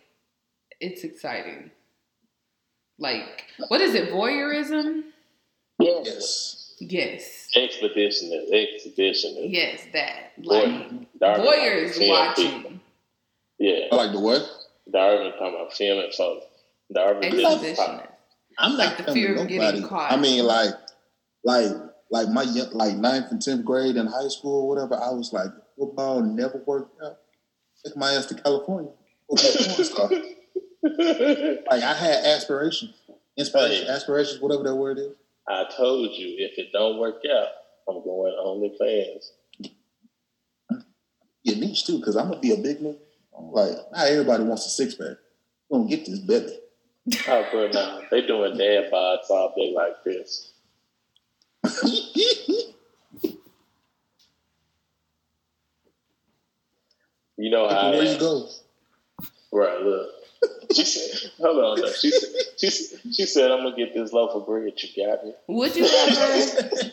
it's 0.80 1.04
exciting. 1.04 1.70
Like 2.98 3.44
what 3.68 3.80
is 3.80 3.94
it? 3.94 4.10
Voyeurism? 4.10 5.02
yes. 5.78 6.04
yes. 6.06 6.64
Yes. 6.80 7.48
Expeditionist, 7.56 8.52
expeditionist. 8.52 9.46
Yes, 9.52 9.80
that. 9.92 10.40
Boy, 10.40 10.62
Like 10.64 11.18
Darwin 11.18 11.46
voyeurs 11.46 12.08
watching. 12.08 12.52
people. 12.62 12.72
Yeah, 13.58 13.86
I 13.90 13.96
like 13.96 14.12
the 14.12 14.20
what? 14.20 14.42
Darwin 14.92 15.32
talking 15.32 15.54
about 15.54 15.72
filming, 15.72 16.10
so 16.12 16.40
Darwin 16.92 17.20
didn't 17.32 17.40
Exhibitionist. 17.40 18.06
I'm 18.58 18.76
Like 18.76 18.90
not 18.90 18.96
the 18.98 19.04
filming 19.04 19.22
fear 19.24 19.32
of 19.42 19.48
getting 19.48 19.58
nobody. 19.60 19.82
caught. 19.82 20.12
I 20.12 20.16
mean, 20.16 20.44
like, 20.44 20.70
like, 21.42 21.66
like 22.10 22.28
my 22.28 22.42
like 22.72 22.96
ninth 22.96 23.32
and 23.32 23.42
tenth 23.42 23.64
grade 23.64 23.96
in 23.96 24.06
high 24.06 24.28
school 24.28 24.62
or 24.62 24.68
whatever. 24.68 24.94
I 24.94 25.10
was 25.10 25.32
like, 25.32 25.50
football 25.76 26.22
never 26.22 26.62
worked 26.64 26.96
out. 27.02 27.18
Take 27.84 27.96
my 27.96 28.12
ass 28.12 28.26
to 28.26 28.34
California. 28.36 28.92
Go 30.82 30.88
be 30.96 31.02
a 31.04 31.14
porn 31.14 31.58
star. 31.62 31.64
Like 31.70 31.82
I 31.82 31.94
had 31.94 32.24
aspirations, 32.24 32.94
inspiration, 33.36 33.86
Hey. 33.86 33.92
aspirations, 33.92 34.40
whatever 34.40 34.64
that 34.64 34.74
word 34.76 34.98
is. 34.98 35.12
I 35.46 35.64
told 35.76 36.10
you, 36.12 36.36
if 36.38 36.58
it 36.58 36.72
don't 36.72 36.98
work 36.98 37.22
out, 37.30 37.48
I'm 37.88 38.02
going 38.02 38.32
OnlyFans. 38.34 39.30
Your 41.44 41.56
niche 41.56 41.86
too, 41.86 41.98
because 41.98 42.16
I'm 42.16 42.28
gonna 42.28 42.40
be 42.40 42.52
a 42.52 42.56
big 42.56 42.80
nigga. 42.80 42.98
I'm 43.36 43.50
like, 43.52 43.76
not 43.92 44.06
everybody 44.08 44.44
wants 44.44 44.66
a 44.66 44.70
six 44.70 44.94
pack. 44.94 45.16
You 45.70 45.78
gonna 45.78 45.88
get 45.88 46.04
this 46.04 46.18
belly. 46.18 46.58
Oh, 47.26 47.46
bro, 47.50 47.68
nah, 47.68 48.02
they 48.10 48.26
doing 48.26 48.58
dad 48.58 48.90
bods 48.92 49.30
all 49.30 49.54
day 49.56 49.72
like 49.74 50.04
this. 50.04 50.52
You 57.40 57.50
know 57.50 57.68
how? 57.68 57.92
Where 57.92 58.02
you 58.02 58.18
go? 58.18 58.48
Right, 59.52 59.80
look. 59.80 60.10
She 60.72 60.84
said, 60.84 61.30
"Hold 61.40 61.80
on. 61.80 61.92
She 61.94 62.10
said, 62.10 62.28
she, 62.58 62.70
she 63.12 63.26
said, 63.26 63.50
I'm 63.50 63.62
gonna 63.62 63.76
get 63.76 63.94
this 63.94 64.12
loaf 64.12 64.34
of 64.34 64.46
bread. 64.46 64.72
You 64.76 65.06
got 65.06 65.24
me." 65.24 65.32
Would 65.48 65.76
you 65.76 65.86
ever 65.86 66.92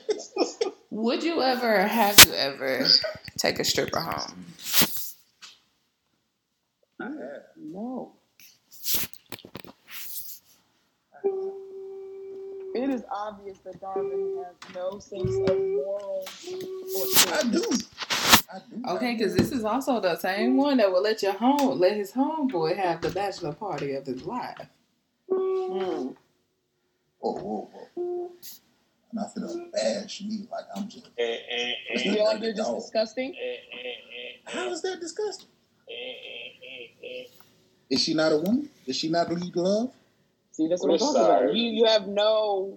would 0.92 1.24
you 1.24 1.42
ever 1.42 1.84
have 1.84 2.26
you 2.26 2.34
ever 2.34 2.88
take 3.38 3.60
a 3.60 3.64
stripper 3.64 4.00
home? 4.00 4.46
No. 7.58 8.14
It 12.76 12.90
is 12.90 13.04
obvious 13.12 13.58
that 13.60 13.80
Darwin 13.82 14.44
has 14.44 14.76
no 14.76 15.00
sense 15.00 15.36
of 15.50 15.58
moral 15.58 16.28
I 17.34 17.44
do. 17.52 17.64
I 18.54 18.60
do. 18.70 18.82
Okay, 18.96 19.16
because 19.16 19.36
this 19.36 19.52
is 19.52 19.64
also 19.64 20.00
the 20.00 20.16
same 20.18 20.58
one 20.58 20.78
that 20.78 20.92
will 20.92 21.02
let 21.02 21.22
your 21.24 21.34
home 21.34 21.80
let 21.80 21.96
his 21.96 22.12
homeboy 22.14 22.76
have 22.78 23.02
the 23.02 23.10
bachelor 23.10 23.54
party 23.54 23.94
of 23.94 24.06
his 24.06 24.24
life. 24.24 24.58
Mm. 25.30 26.16
Whoa, 27.20 27.32
whoa, 27.34 27.70
whoa. 27.96 28.30
And 29.12 29.20
I 29.20 29.24
feel 29.34 29.70
bash 29.74 30.22
me 30.22 30.48
like 30.52 30.66
I'm 30.76 30.88
just. 30.88 31.08
Eh, 31.18 31.24
eh, 31.24 31.72
eh, 31.90 32.02
You 32.04 32.14
feel 32.14 32.26
like 32.26 32.42
you're 32.42 32.54
just 32.54 32.76
disgusting? 32.76 33.34
eh, 33.34 33.48
eh, 33.48 33.88
eh, 33.88 34.52
How 34.52 34.70
is 34.72 34.82
that 34.84 35.00
disgusting? 35.00 35.50
eh, 35.90 35.94
eh, 35.94 37.06
eh, 37.06 37.22
eh. 37.24 37.26
Is 37.90 38.02
she 38.02 38.14
not 38.14 38.32
a 38.32 38.38
woman? 38.38 38.70
Is 38.86 38.96
she 38.96 39.10
not 39.10 39.32
lead 39.32 39.56
love? 39.56 39.92
See, 40.52 40.68
that's 40.68 40.82
what 40.82 40.90
We're 40.90 40.94
I'm 40.96 41.00
talking 41.14 41.22
about. 41.46 41.56
You 41.56 41.64
you 41.72 41.86
have 41.86 42.08
no. 42.08 42.76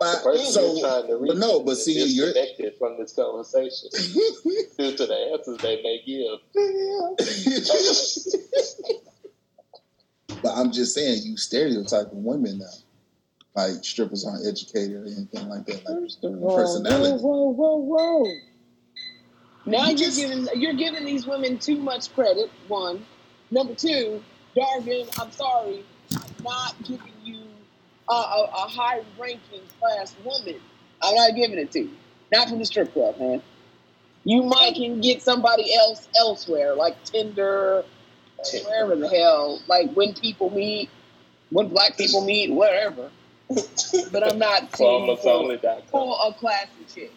But, 0.00 0.16
The 0.16 0.30
person 0.30 0.46
so, 0.52 0.74
you're 0.74 0.88
trying 0.88 1.06
to 1.08 1.16
reach 1.18 1.28
but 1.32 1.36
no, 1.38 1.60
but 1.60 1.72
is 1.72 1.84
see, 1.84 1.92
you're. 2.14 2.32
disconnected 2.32 2.72
from 2.78 2.96
this 2.98 3.12
conversation 3.12 3.90
due 4.78 4.96
to 4.96 5.06
the 5.06 5.14
answers 5.32 5.58
they 5.58 5.82
may 5.82 6.00
give. 6.06 6.40
but 10.42 10.50
I'm 10.56 10.72
just 10.72 10.94
saying, 10.94 11.20
you 11.24 11.36
stereotype 11.36 12.08
women 12.12 12.58
now. 12.58 12.66
Like 13.54 13.84
strippers 13.84 14.24
aren't 14.24 14.46
educated 14.46 14.96
or 14.96 15.04
anything 15.04 15.48
like 15.48 15.66
that. 15.66 15.84
Like 15.84 15.98
First 16.02 16.24
of 16.24 16.42
all, 16.42 16.56
personality. 16.56 17.22
whoa, 17.22 17.50
whoa, 17.50 17.76
whoa, 17.76 18.22
whoa. 18.24 18.32
Now 19.66 19.78
You 19.82 19.84
you 19.88 19.92
are 19.92 19.98
just- 19.98 20.16
giving 20.18 20.48
you're 20.54 20.72
giving 20.74 21.04
these 21.04 21.26
women 21.26 21.58
too 21.58 21.76
much 21.76 22.10
credit. 22.14 22.50
One, 22.68 23.04
number 23.50 23.74
two, 23.74 24.22
Darwin. 24.56 25.06
I'm 25.18 25.30
sorry, 25.32 25.84
I'm 26.14 26.22
not 26.44 26.74
giving 26.84 27.00
you 27.19 27.19
a, 28.10 28.14
a, 28.14 28.50
a 28.54 28.68
high 28.68 29.00
ranking 29.18 29.62
class 29.80 30.14
woman. 30.24 30.56
I'm 31.02 31.14
not 31.14 31.34
giving 31.36 31.58
it 31.58 31.72
to 31.72 31.80
you. 31.80 31.90
Not 32.32 32.48
from 32.48 32.58
the 32.58 32.66
strip 32.66 32.92
club, 32.92 33.18
man. 33.18 33.42
You 34.24 34.42
might 34.42 34.74
can 34.74 35.00
get 35.00 35.22
somebody 35.22 35.74
else 35.74 36.08
elsewhere, 36.18 36.74
like 36.74 37.02
Tinder, 37.04 37.84
Tinder. 38.44 38.68
wherever 38.68 38.96
the 38.96 39.08
hell. 39.08 39.62
Like 39.66 39.92
when 39.94 40.14
people 40.14 40.50
meet, 40.50 40.90
when 41.50 41.68
black 41.68 41.96
people 41.96 42.24
meet, 42.24 42.52
wherever. 42.52 43.10
But 44.12 44.30
I'm 44.30 44.38
not 44.38 44.76
saying 44.76 45.06
you 45.06 45.16
for- 45.16 45.22
FarmersOnly.com. 45.24 45.82
for 45.90 46.16
a 46.28 46.32
classy 46.34 46.70
chick 46.94 47.12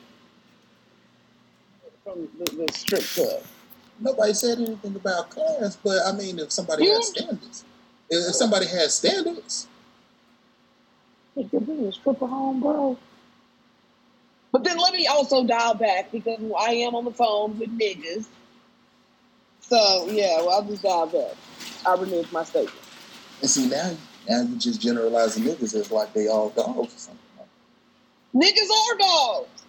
from 2.03 2.27
the, 2.39 2.65
the 2.65 2.73
strip 2.73 3.03
club. 3.03 3.43
nobody 3.99 4.33
said 4.33 4.59
anything 4.59 4.95
about 4.95 5.29
class. 5.29 5.77
But 5.83 5.99
I 6.05 6.11
mean, 6.13 6.39
if 6.39 6.51
somebody 6.51 6.87
has 6.89 7.07
standards, 7.09 7.65
if 8.09 8.29
if 8.29 8.35
somebody 8.35 8.65
has 8.67 8.93
standards, 8.93 9.67
Take 11.35 11.51
your 11.51 11.61
business, 11.61 11.97
triple 11.97 12.27
home, 12.27 12.61
bro. 12.61 12.97
But 14.51 14.63
then 14.63 14.77
let 14.77 14.93
me 14.93 15.07
also 15.07 15.43
dial 15.45 15.73
back 15.73 16.11
because 16.11 16.39
I 16.59 16.73
am 16.75 16.93
on 16.95 17.05
the 17.05 17.11
phone 17.11 17.57
with 17.57 17.77
niggas. 17.77 18.25
So 19.61 20.07
yeah, 20.11 20.37
well, 20.37 20.51
I'll 20.51 20.63
just 20.63 20.83
dial 20.83 21.07
back. 21.07 21.35
I 21.87 21.95
renege 21.99 22.31
my 22.31 22.43
statement. 22.43 22.77
and 23.41 23.49
see 23.49 23.67
now, 23.67 23.95
now 24.29 24.41
you 24.43 24.55
just 24.57 24.79
generalizing 24.81 25.43
niggas 25.43 25.73
as 25.75 25.91
like 25.91 26.13
they 26.13 26.27
all 26.27 26.49
dogs 26.49 26.93
or 26.93 26.97
something. 26.97 27.19
Niggas 28.35 28.69
are 28.69 28.97
dogs. 28.97 29.63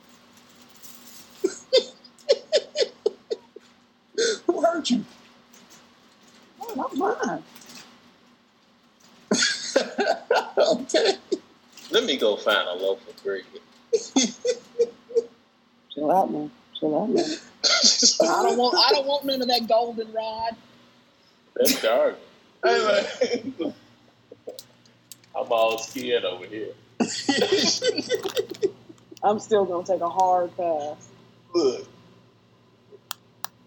Who 4.47 4.61
hurt 4.63 4.91
you? 4.91 5.05
Oh, 6.61 6.75
not 6.77 6.97
mine. 6.97 7.43
okay. 10.59 11.19
Let 11.95 12.05
me 12.07 12.17
go 12.17 12.37
find 12.37 12.67
a 12.69 12.75
loaf 12.75 13.09
of 13.09 13.23
bread. 13.23 13.45
Chill 15.95 16.11
out, 16.11 16.29
man. 16.29 16.51
Chill 16.79 17.01
out, 17.01 17.09
man. 17.09 17.25
I 18.21 18.43
don't 18.43 18.59
want. 18.59 18.77
I 18.77 18.91
don't 18.91 19.07
want 19.07 19.25
none 19.25 19.41
of 19.41 19.47
that 19.47 19.69
golden 19.69 20.13
rod. 20.13 20.57
That's 21.57 21.81
dark. 21.81 22.19
Hey, 22.65 22.79
man. 23.61 23.75
I'm 25.37 25.53
all 25.53 25.77
scared 25.77 26.25
over 26.25 26.47
here. 26.47 26.73
I'm 29.23 29.39
still 29.39 29.67
gonna 29.67 29.87
take 29.87 30.01
a 30.01 30.09
hard 30.09 30.57
pass. 30.57 31.11
Look. 31.55 31.87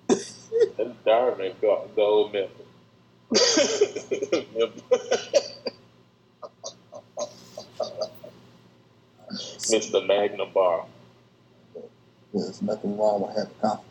That's 0.08 0.98
Darwin 1.06 1.54
got 1.62 1.96
gold 1.96 2.34
member. 2.34 2.50
Member. 4.58 4.82
Mr. 9.72 10.06
Magna 10.06 10.46
Bar. 10.46 10.86
There's 12.34 12.62
nothing 12.62 12.98
wrong 12.98 13.22
with 13.22 13.36
having 13.36 13.54
confidence. 13.62 13.84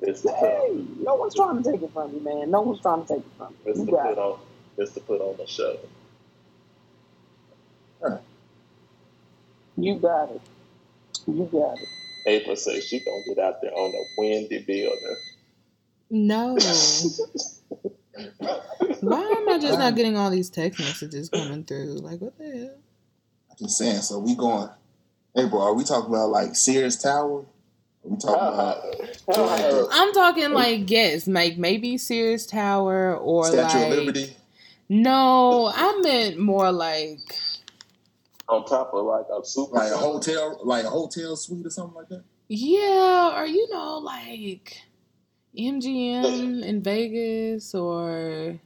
It's 0.00 0.22
the 0.22 0.32
Hey, 0.32 0.84
no 1.00 1.14
one's 1.16 1.34
trying 1.34 1.62
to 1.62 1.70
take 1.72 1.82
it 1.82 1.92
from 1.92 2.12
you, 2.14 2.20
man. 2.20 2.50
No 2.50 2.60
one's 2.62 2.80
trying 2.80 3.02
to 3.02 3.08
take 3.08 3.18
it 3.24 3.32
from 3.38 3.54
you. 3.64 3.70
it's 3.70 3.80
You 3.80 3.86
to 3.86 3.92
put 3.92 4.10
it. 4.12 4.18
on 4.18 4.38
it's 4.78 4.92
to 4.92 5.00
put 5.00 5.20
on 5.20 5.36
the 5.38 5.46
show. 5.46 5.78
You 9.76 9.96
got 9.96 10.30
it. 10.30 10.40
You 11.26 11.48
got 11.50 11.78
it. 11.78 11.88
April 12.26 12.56
says 12.56 12.86
she 12.86 13.00
gonna 13.00 13.22
get 13.26 13.38
out 13.38 13.62
there 13.62 13.72
on 13.72 13.92
the 13.92 14.04
windy 14.18 14.58
building. 14.58 15.16
No. 16.10 16.56
Why 19.00 19.20
am 19.22 19.48
I 19.48 19.58
just 19.60 19.78
not 19.78 19.94
getting 19.96 20.16
all 20.16 20.30
these 20.30 20.50
text 20.50 20.78
messages 20.80 21.28
coming 21.28 21.64
through? 21.64 21.94
Like, 21.96 22.20
what 22.20 22.36
the 22.38 22.44
hell? 22.44 22.74
I'm 23.60 23.66
just 23.66 23.78
saying. 23.78 24.00
So 24.02 24.18
we 24.18 24.34
going. 24.34 24.68
Hey, 25.34 25.46
bro, 25.46 25.60
are 25.62 25.74
we 25.74 25.84
talking 25.84 26.10
about 26.10 26.30
like 26.30 26.54
Sears 26.56 26.96
Tower? 26.96 27.40
Are 27.40 27.44
we 28.04 28.16
talking 28.16 28.34
about 28.34 29.88
I'm 29.92 30.12
talking 30.12 30.52
like 30.52 30.88
yes, 30.90 31.26
like 31.26 31.58
maybe 31.58 31.98
Sears 31.98 32.46
Tower 32.46 33.16
or 33.16 33.46
Statue 33.46 33.78
like 33.78 33.92
of 33.92 33.98
Liberty? 33.98 34.36
no, 34.88 35.70
I 35.74 36.00
meant 36.02 36.38
more 36.38 36.70
like 36.72 37.18
on 38.48 38.64
top 38.64 38.94
of 38.94 39.04
like 39.04 39.26
a 39.36 39.44
super 39.44 39.74
Like 39.74 39.92
a 39.92 39.96
hotel, 39.98 40.60
like 40.62 40.84
a 40.84 40.90
hotel 40.90 41.34
suite 41.36 41.66
or 41.66 41.70
something 41.70 41.96
like 41.96 42.08
that? 42.08 42.22
yeah, 42.48 43.32
or 43.36 43.44
you 43.46 43.68
know 43.72 43.98
like 43.98 44.80
MGM 45.58 46.62
in 46.64 46.82
Vegas 46.82 47.74
or 47.74 48.58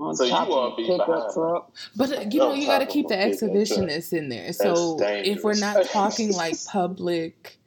On 0.00 0.16
So 0.16 0.24
you 0.24 0.30
top 0.30 0.48
of 0.48 0.48
wanna 0.48 0.76
the 0.76 0.86
pickup 0.88 1.34
truck. 1.34 1.74
but 1.96 2.12
uh, 2.16 2.20
you 2.30 2.38
know 2.38 2.54
you 2.54 2.66
got 2.66 2.78
to 2.78 2.86
keep 2.86 3.08
the 3.08 3.14
a 3.22 3.26
big 3.28 3.34
exhibitionists 3.38 4.12
in 4.12 4.28
there. 4.30 4.52
So 4.52 4.98
if 5.00 5.44
we're 5.44 5.54
not 5.54 5.84
talking 5.90 6.32
like 6.32 6.56
public 6.66 7.58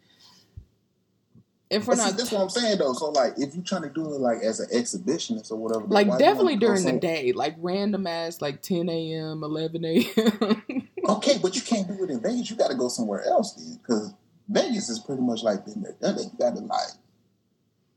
if 1.70 1.88
we're 1.88 1.96
But 1.96 2.02
see, 2.04 2.10
not 2.10 2.18
that's 2.18 2.32
what 2.32 2.42
I'm 2.42 2.50
saying 2.50 2.78
though. 2.78 2.94
So 2.94 3.10
like, 3.10 3.34
if 3.38 3.56
you're 3.56 3.64
trying 3.64 3.82
to 3.84 3.90
do 3.90 4.02
it 4.14 4.20
like 4.22 4.40
as 4.44 4.60
an 4.60 4.70
exhibitionist 4.70 5.52
or 5.52 5.56
whatever, 5.58 5.86
like 5.88 6.08
why 6.08 6.18
do 6.18 6.24
you 6.24 6.30
definitely 6.30 6.56
during 6.58 6.84
the 6.84 6.90
some- 6.90 7.00
day, 7.00 7.32
like 7.34 7.56
random 7.58 8.06
ass 8.06 8.42
like 8.42 8.62
10 8.62 8.90
a.m., 8.90 9.44
11 9.44 9.84
a.m. 9.86 10.88
Okay, 11.10 11.38
but 11.42 11.54
you 11.56 11.62
can't 11.62 11.86
do 11.88 12.02
it 12.06 12.10
in 12.12 12.22
Vegas. 12.22 12.50
You 12.50 12.56
got 12.56 12.70
to 12.70 12.78
go 12.78 12.88
somewhere 12.88 13.26
else 13.26 13.54
then, 13.56 13.78
because 13.82 14.14
Vegas 14.48 14.88
is 14.88 15.00
pretty 15.00 15.22
much 15.22 15.44
like 15.44 15.66
been 15.66 15.82
there, 15.82 15.96
done 16.00 16.18
it. 16.18 16.26
You 16.32 16.38
got 16.40 16.56
to 16.56 16.62
like 16.62 16.92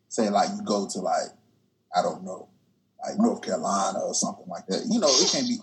say 0.08 0.28
like 0.30 0.48
you 0.56 0.62
go 0.64 0.88
to 0.88 0.98
like 1.00 1.28
I 1.94 2.02
don't 2.02 2.24
know, 2.24 2.48
like 3.04 3.18
North 3.18 3.42
Carolina 3.42 3.98
or 4.00 4.14
something 4.14 4.46
like 4.48 4.66
that. 4.66 4.84
You 4.88 5.00
know, 5.00 5.08
it 5.08 5.30
can't 5.30 5.48
be. 5.48 5.58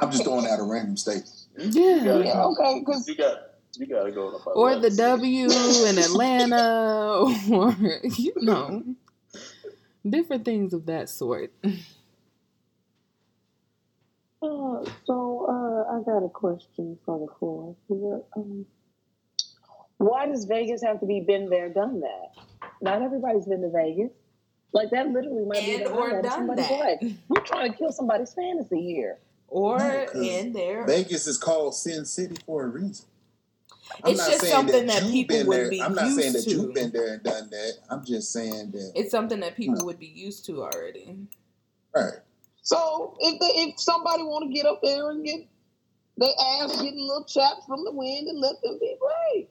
I'm 0.00 0.10
just 0.10 0.24
throwing 0.24 0.46
out 0.46 0.60
a 0.60 0.62
random 0.62 0.96
state. 0.96 1.24
yeah. 1.56 2.02
Yeah. 2.02 2.18
Yeah, 2.18 2.44
okay, 2.44 2.80
because 2.80 3.08
you 3.08 3.16
got 3.16 3.38
you 3.76 3.86
gotta 3.86 4.12
go 4.12 4.30
to 4.30 4.38
or 4.50 4.76
the 4.76 4.90
W 4.90 5.44
in 5.44 5.98
Atlanta, 5.98 7.24
or 7.50 7.76
you 8.16 8.32
know, 8.36 8.82
different 10.08 10.44
things 10.44 10.72
of 10.72 10.86
that 10.86 11.08
sort. 11.08 11.52
Uh, 14.40 14.84
so 15.04 15.46
uh, 15.48 15.96
I 15.96 16.02
got 16.04 16.24
a 16.24 16.28
question 16.28 16.96
for 17.04 17.18
the 17.18 17.26
floor. 17.38 17.74
here. 17.88 18.20
Um, 18.36 18.66
why 19.98 20.26
does 20.26 20.44
Vegas 20.44 20.82
have 20.82 21.00
to 21.00 21.06
be 21.06 21.20
been 21.20 21.50
there, 21.50 21.68
done 21.68 22.00
that? 22.00 22.68
Not 22.80 23.02
everybody's 23.02 23.46
been 23.46 23.62
to 23.62 23.70
Vegas. 23.70 24.12
Like 24.72 24.90
that 24.90 25.08
literally 25.08 25.44
might 25.44 25.64
be 25.64 25.74
And 25.76 25.86
the 25.86 25.90
or 25.90 26.08
highlight 26.08 26.16
of 26.18 26.22
done 26.24 26.32
somebody's 26.32 26.68
that. 26.68 26.80
life. 26.80 27.12
You're 27.34 27.44
trying 27.44 27.72
to 27.72 27.78
kill 27.78 27.92
somebody's 27.92 28.34
fantasy 28.34 28.82
here. 28.82 29.18
Or 29.48 29.78
No, 29.78 30.06
'cause 30.06 30.26
in 30.26 30.52
there. 30.52 30.84
Vegas 30.86 31.26
is 31.26 31.38
called 31.38 31.74
Sin 31.74 32.04
City 32.04 32.36
for 32.44 32.64
a 32.64 32.68
reason. 32.68 33.06
I'm 34.04 34.12
It's 34.12 34.26
just 34.28 34.46
something 34.46 34.86
that 34.86 35.02
you've 35.04 35.28
people 35.28 35.46
would 35.46 35.56
there. 35.56 35.70
be 35.70 35.76
used 35.76 35.80
to. 35.80 35.86
I'm 35.86 35.94
not 35.94 36.20
saying 36.20 36.32
that 36.34 36.42
to. 36.42 36.50
you've 36.50 36.74
been 36.74 36.90
there 36.90 37.14
and 37.14 37.22
done 37.22 37.48
that. 37.50 37.72
I'm 37.88 38.04
just 38.04 38.30
saying 38.32 38.70
that. 38.72 38.92
It's 38.94 39.10
something 39.10 39.40
that 39.40 39.56
people 39.56 39.78
hmm. 39.80 39.86
would 39.86 39.98
be 39.98 40.06
used 40.06 40.44
to 40.46 40.62
already. 40.62 41.16
Right. 41.94 42.18
so 42.62 43.16
if 43.20 43.40
they, 43.40 43.46
if 43.62 43.80
somebody 43.80 44.22
want 44.22 44.46
to 44.46 44.54
get 44.54 44.66
up 44.66 44.80
there 44.82 45.10
and 45.10 45.24
get 45.24 45.46
their 46.18 46.28
ass 46.60 46.82
getting 46.82 47.00
little 47.00 47.24
chaps 47.24 47.64
from 47.66 47.84
the 47.84 47.90
wind 47.92 48.28
and 48.28 48.38
let 48.38 48.60
them 48.62 48.78
be 48.78 48.94
great. 49.00 49.48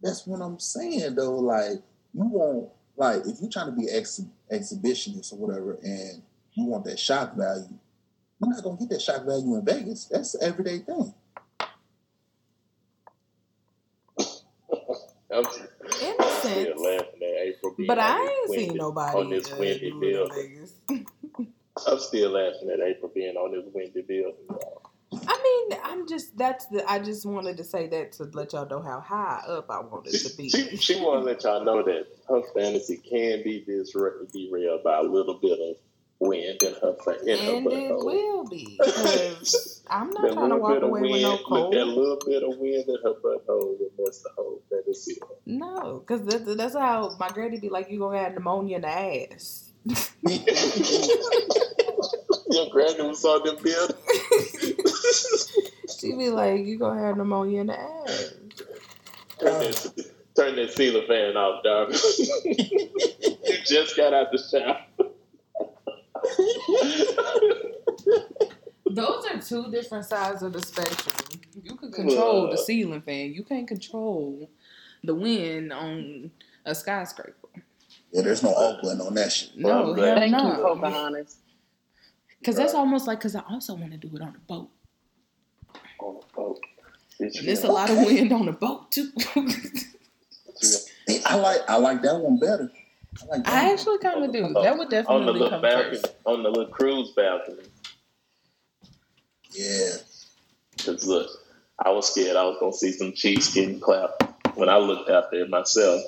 That's 0.00 0.26
what 0.26 0.40
I'm 0.40 0.58
saying 0.60 1.14
though. 1.16 1.36
Like 1.38 1.82
you 2.12 2.24
want 2.26 2.68
like 2.96 3.22
if 3.26 3.40
you're 3.40 3.50
trying 3.50 3.66
to 3.66 3.72
be 3.72 3.88
ex- 3.90 4.20
exhibitionist 4.52 5.32
or 5.32 5.36
whatever, 5.36 5.78
and 5.82 6.22
you 6.54 6.64
want 6.64 6.84
that 6.84 6.98
shock 6.98 7.34
value, 7.36 7.68
you're 8.40 8.50
not 8.50 8.62
gonna 8.62 8.76
get 8.78 8.90
that 8.90 9.02
shock 9.02 9.24
value 9.24 9.56
in 9.56 9.64
Vegas. 9.64 10.04
That's 10.06 10.34
an 10.34 10.42
everyday 10.44 10.78
thing. 10.78 11.14
I'm, 15.32 15.44
In 15.44 15.44
a 15.44 16.22
I'm 16.22 16.42
sense. 16.42 16.78
laughing 16.80 17.22
at 17.22 17.46
April 17.46 17.74
But 17.88 17.98
I 17.98 18.18
this 18.18 18.30
ain't 18.30 18.50
windy- 18.50 18.68
seen 18.68 18.76
nobody 18.76 19.18
on 19.18 19.30
this 19.30 19.52
uh, 19.52 19.56
windy 19.58 19.90
do 19.90 20.00
building. 20.00 20.68
I'm 21.88 21.98
still 21.98 22.30
laughing 22.30 22.70
at 22.72 22.80
April 22.80 23.10
being 23.12 23.34
on 23.36 23.50
this 23.52 23.64
windy 23.74 24.02
building. 24.02 24.34
y'all. 24.48 24.82
I 25.26 25.66
mean, 25.70 25.78
I'm 25.82 26.06
just 26.08 26.36
that's 26.36 26.66
the. 26.66 26.88
I 26.90 26.98
just 26.98 27.24
wanted 27.26 27.56
to 27.58 27.64
say 27.64 27.86
that 27.88 28.12
to 28.12 28.24
let 28.32 28.52
y'all 28.52 28.68
know 28.68 28.82
how 28.82 29.00
high 29.00 29.42
up 29.48 29.70
I 29.70 29.80
wanted 29.80 30.12
to 30.12 30.36
be. 30.36 30.48
she, 30.48 30.76
she 30.76 31.00
want 31.00 31.20
to 31.22 31.26
let 31.26 31.44
y'all 31.44 31.64
know 31.64 31.82
that 31.82 32.06
her 32.28 32.42
fantasy 32.54 32.96
can 32.96 33.42
be 33.42 33.64
disra- 33.66 34.30
derailed 34.32 34.82
by 34.82 34.98
a 34.98 35.02
little 35.02 35.34
bit 35.34 35.58
of 35.58 35.76
wind 36.20 36.62
in 36.62 36.74
her 36.74 36.96
in 37.26 37.38
her 37.38 37.52
and 37.56 37.66
it 37.72 37.90
butthole. 37.90 38.04
will 38.04 38.44
be 38.44 38.78
I'm 39.90 40.10
not 40.10 40.32
trying 40.32 40.50
to 40.50 40.56
walk 40.56 40.82
away 40.82 41.00
wind, 41.02 41.12
with 41.12 41.22
no 41.22 41.38
cold. 41.46 41.74
that 41.74 41.84
little 41.84 42.18
bit 42.24 42.42
of 42.42 42.56
wind 42.58 42.88
in 42.88 42.96
her 43.02 43.14
butthole 43.22 43.78
will 43.78 43.90
mess 43.98 44.22
the 44.22 44.30
whole 44.36 44.62
fantasy 44.70 45.20
up. 45.20 45.40
No, 45.44 45.98
because 46.06 46.24
that's, 46.24 46.56
that's 46.56 46.74
how 46.74 47.14
my 47.18 47.28
granny 47.28 47.58
be 47.58 47.68
like, 47.68 47.90
you 47.90 47.98
gonna 47.98 48.18
have 48.18 48.32
pneumonia 48.34 48.76
in 48.76 48.82
the 48.82 48.88
ass. 48.88 49.70
Your 52.50 52.70
granny 52.70 53.02
was 53.08 53.24
on 53.24 53.42
the 53.44 53.54
building. 53.62 54.73
she 56.00 56.12
be 56.12 56.30
like, 56.30 56.64
you 56.64 56.78
gonna 56.78 57.00
have 57.00 57.16
pneumonia 57.16 57.60
in 57.60 57.66
the 57.68 57.78
ass. 57.78 58.34
Turn 59.40 59.60
that, 59.60 60.12
turn 60.36 60.56
that 60.56 60.72
ceiling 60.72 61.06
fan 61.06 61.36
off, 61.36 61.62
dog. 61.64 61.92
you 62.44 63.58
just 63.66 63.96
got 63.96 64.14
out 64.14 64.30
the 64.32 64.38
shower. 64.38 64.80
Those 68.94 69.26
are 69.26 69.40
two 69.40 69.70
different 69.70 70.04
sides 70.04 70.42
of 70.42 70.52
the 70.52 70.62
spectrum. 70.62 71.40
You 71.62 71.74
can 71.76 71.90
control 71.90 72.50
the 72.50 72.56
ceiling 72.56 73.02
fan. 73.02 73.32
You 73.34 73.42
can't 73.42 73.66
control 73.66 74.48
the 75.02 75.14
wind 75.14 75.72
on 75.72 76.30
a 76.64 76.74
skyscraper. 76.74 77.48
Yeah, 78.12 78.22
there's 78.22 78.42
no 78.42 78.54
Oakland 78.54 79.02
on 79.02 79.14
that 79.14 79.32
shit. 79.32 79.56
No, 79.56 79.92
Well, 79.92 79.94
hell 79.94 80.16
Thank 80.16 80.30
you, 80.30 80.42
no. 80.42 80.56
Pocahontas. 80.62 81.38
Because 82.38 82.56
that's 82.56 82.74
almost 82.74 83.06
like 83.06 83.18
because 83.18 83.34
I 83.34 83.42
also 83.50 83.74
want 83.74 83.90
to 83.92 83.98
do 83.98 84.14
it 84.14 84.22
on 84.22 84.36
a 84.36 84.38
boat. 84.46 84.70
On 86.04 86.14
the 86.20 86.26
boat. 86.36 86.60
Bitch, 87.18 87.38
And 87.38 87.48
there's 87.48 87.64
a 87.64 87.72
lot 87.72 87.88
of 87.88 87.96
wind 88.04 88.30
on 88.32 88.44
the 88.44 88.52
boat 88.52 88.92
too. 88.92 89.10
I 91.26 91.36
like 91.36 91.60
I 91.68 91.76
like 91.78 92.02
that 92.02 92.16
one 92.18 92.38
better. 92.38 92.70
I 93.22 93.26
like 93.26 93.48
I 93.48 93.72
actually 93.72 93.98
kind 93.98 94.22
of 94.22 94.32
do. 94.32 94.52
That 94.62 94.76
would 94.76 94.92
on 94.92 95.24
the 95.24 95.32
definitely 95.32 95.32
little 95.32 95.48
come 95.50 95.62
balcony, 95.62 95.96
first. 95.98 96.14
on 96.26 96.42
the 96.42 96.50
little 96.50 96.72
cruise 96.72 97.12
balcony. 97.16 97.62
Yeah. 99.52 99.92
Cause 100.84 101.06
look, 101.06 101.30
I 101.78 101.90
was 101.90 102.10
scared 102.10 102.36
I 102.36 102.44
was 102.44 102.58
gonna 102.60 102.72
see 102.74 102.92
some 102.92 103.12
cheeks 103.12 103.54
getting 103.54 103.80
clapped 103.80 104.22
when 104.56 104.68
I 104.68 104.76
looked 104.76 105.08
out 105.08 105.30
there 105.30 105.48
myself. 105.48 106.02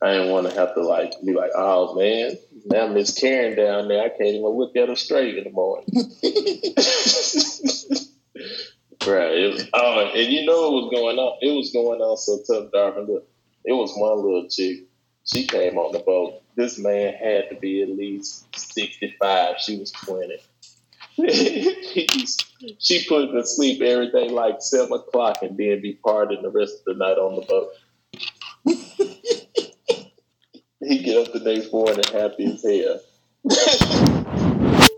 I 0.00 0.12
didn't 0.12 0.30
want 0.30 0.48
to 0.50 0.54
have 0.54 0.74
to 0.74 0.82
like 0.82 1.14
be 1.24 1.32
like, 1.32 1.50
oh 1.56 1.94
man, 1.96 2.36
now 2.66 2.86
Miss 2.88 3.18
Karen 3.18 3.56
down 3.56 3.88
there, 3.88 4.02
I 4.04 4.08
can't 4.08 4.20
even 4.34 4.42
look 4.46 4.76
at 4.76 4.88
her 4.88 4.96
straight 4.96 5.38
in 5.38 5.44
the 5.44 5.50
morning. 5.50 5.86
right. 9.06 9.32
It 9.32 9.52
was, 9.52 9.68
oh, 9.72 10.10
and 10.14 10.32
you 10.32 10.44
know 10.44 10.70
what 10.70 10.84
was 10.84 10.90
going 10.94 11.18
on? 11.18 11.38
It 11.40 11.52
was 11.56 11.72
going 11.72 12.00
on 12.00 12.16
so 12.16 12.38
tough, 12.46 12.70
Darvin. 12.72 13.08
Look, 13.08 13.28
it 13.64 13.72
was 13.72 13.92
one 13.96 14.16
little 14.16 14.48
chick. 14.48 14.84
She 15.24 15.46
came 15.46 15.78
on 15.78 15.92
the 15.92 16.00
boat. 16.00 16.42
This 16.56 16.78
man 16.78 17.14
had 17.14 17.48
to 17.50 17.56
be 17.60 17.82
at 17.82 17.88
least 17.90 18.46
sixty-five. 18.56 19.56
She 19.60 19.78
was 19.78 19.90
twenty. 19.92 20.38
He's- 21.16 22.36
she 22.78 23.04
put 23.08 23.32
to 23.32 23.44
sleep 23.46 23.80
every 23.82 24.10
day 24.10 24.28
like 24.28 24.60
seven 24.62 24.92
o'clock 24.92 25.38
and 25.42 25.56
then 25.56 25.80
be 25.80 25.98
partying 26.04 26.42
the 26.42 26.50
rest 26.50 26.78
of 26.78 26.84
the 26.86 26.94
night 26.94 27.18
on 27.18 27.36
the 27.36 27.42
boat. 27.42 27.68
he 30.80 30.98
get 31.02 31.26
up 31.26 31.32
the 31.32 31.40
next 31.40 31.72
morning 31.72 32.04
happy 32.12 32.44
as 32.52 32.62
hell. 32.62 33.00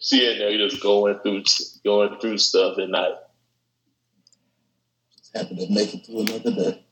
she 0.00 0.30
in 0.30 0.38
there 0.38 0.56
just 0.56 0.80
going 0.82 1.18
through 1.20 1.42
going 1.84 2.18
through 2.20 2.38
stuff 2.38 2.78
at 2.78 2.88
night. 2.88 3.14
Just 5.32 5.48
happy 5.48 5.66
to 5.66 5.72
make 5.72 5.94
it 5.94 6.04
through 6.06 6.20
another 6.20 6.50
day. 6.50 6.84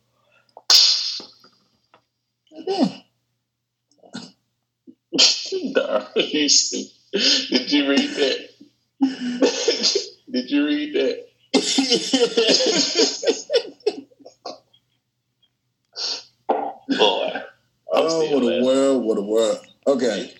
Goddamn. 2.50 3.02
Darn, 5.72 6.04
you 6.16 6.48
stupid. 6.48 6.92
Did 7.12 7.72
you 7.72 7.88
read 7.88 8.10
that? 8.10 8.48
Did 10.30 10.50
you 10.50 10.66
read 10.66 10.94
that? 10.94 11.24
Boy. 16.88 17.32
I'm 17.94 18.06
oh, 18.06 18.34
what 18.34 18.42
a 18.42 18.62
world, 18.62 19.04
what 19.04 19.18
a 19.18 19.22
world. 19.22 19.58
Okay. 19.86 20.34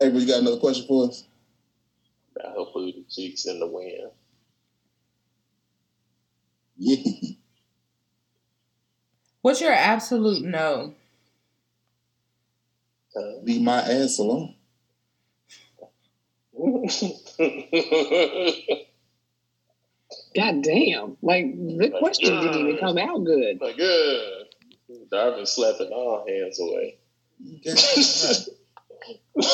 Hey, 0.00 0.10
you 0.10 0.26
got 0.26 0.40
another 0.40 0.58
question 0.58 0.86
for 0.86 1.08
us? 1.08 1.24
Hopefully 2.42 2.92
the 2.96 3.04
cheeks 3.14 3.44
in 3.44 3.60
the 3.60 3.66
wind. 3.66 4.10
Yeah. 6.82 7.32
What's 9.42 9.60
your 9.60 9.72
absolute 9.72 10.42
no? 10.42 10.94
Uh, 13.14 13.42
Leave 13.42 13.60
my 13.60 13.80
ass 13.80 14.18
alone. 14.18 14.54
God 20.34 20.62
damn. 20.62 21.18
Like 21.20 21.54
the 21.54 21.92
question 21.98 22.40
didn't 22.40 22.60
even 22.60 22.78
come 22.78 22.96
out 22.96 23.24
good. 23.24 23.60
My 23.60 23.72
good. 23.72 24.46
Darvin 25.12 25.46
slapping 25.46 25.88
all 25.92 26.24
hands 26.26 26.58
away. 26.60 26.96
You 27.42 27.58
got 27.64 27.78
it 27.78 28.48
right. 29.36 29.44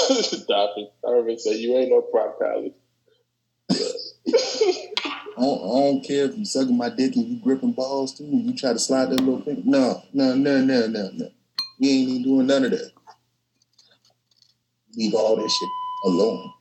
Darvin, 0.49 0.89
Darvin 1.05 1.39
said, 1.39 1.57
You 1.57 1.77
ain't 1.77 1.91
no 1.91 2.03
proctologist. 2.03 2.75
I 5.37 5.41
don't, 5.41 5.59
I 5.61 5.81
don't 5.81 6.03
care 6.03 6.25
if 6.25 6.39
you 6.39 6.45
sucking 6.47 6.77
my 6.77 6.89
dick 6.89 7.15
and 7.17 7.27
you 7.29 7.37
gripping 7.41 7.73
balls 7.73 8.17
too, 8.17 8.25
and 8.25 8.47
you 8.47 8.57
try 8.57 8.73
to 8.73 8.79
slide 8.79 9.11
that 9.11 9.21
little 9.21 9.43
finger. 9.43 9.61
No, 9.65 10.03
no, 10.15 10.35
no, 10.35 10.65
no, 10.65 10.87
no, 10.87 11.11
no. 11.13 11.29
You 11.79 11.91
ain't 11.91 12.09
even 12.09 12.23
doing 12.23 12.47
none 12.47 12.65
of 12.65 12.71
that. 12.71 12.91
Leave 14.97 15.15
all 15.15 15.37
that 15.37 15.51
shit 15.51 15.69
alone. 16.07 16.53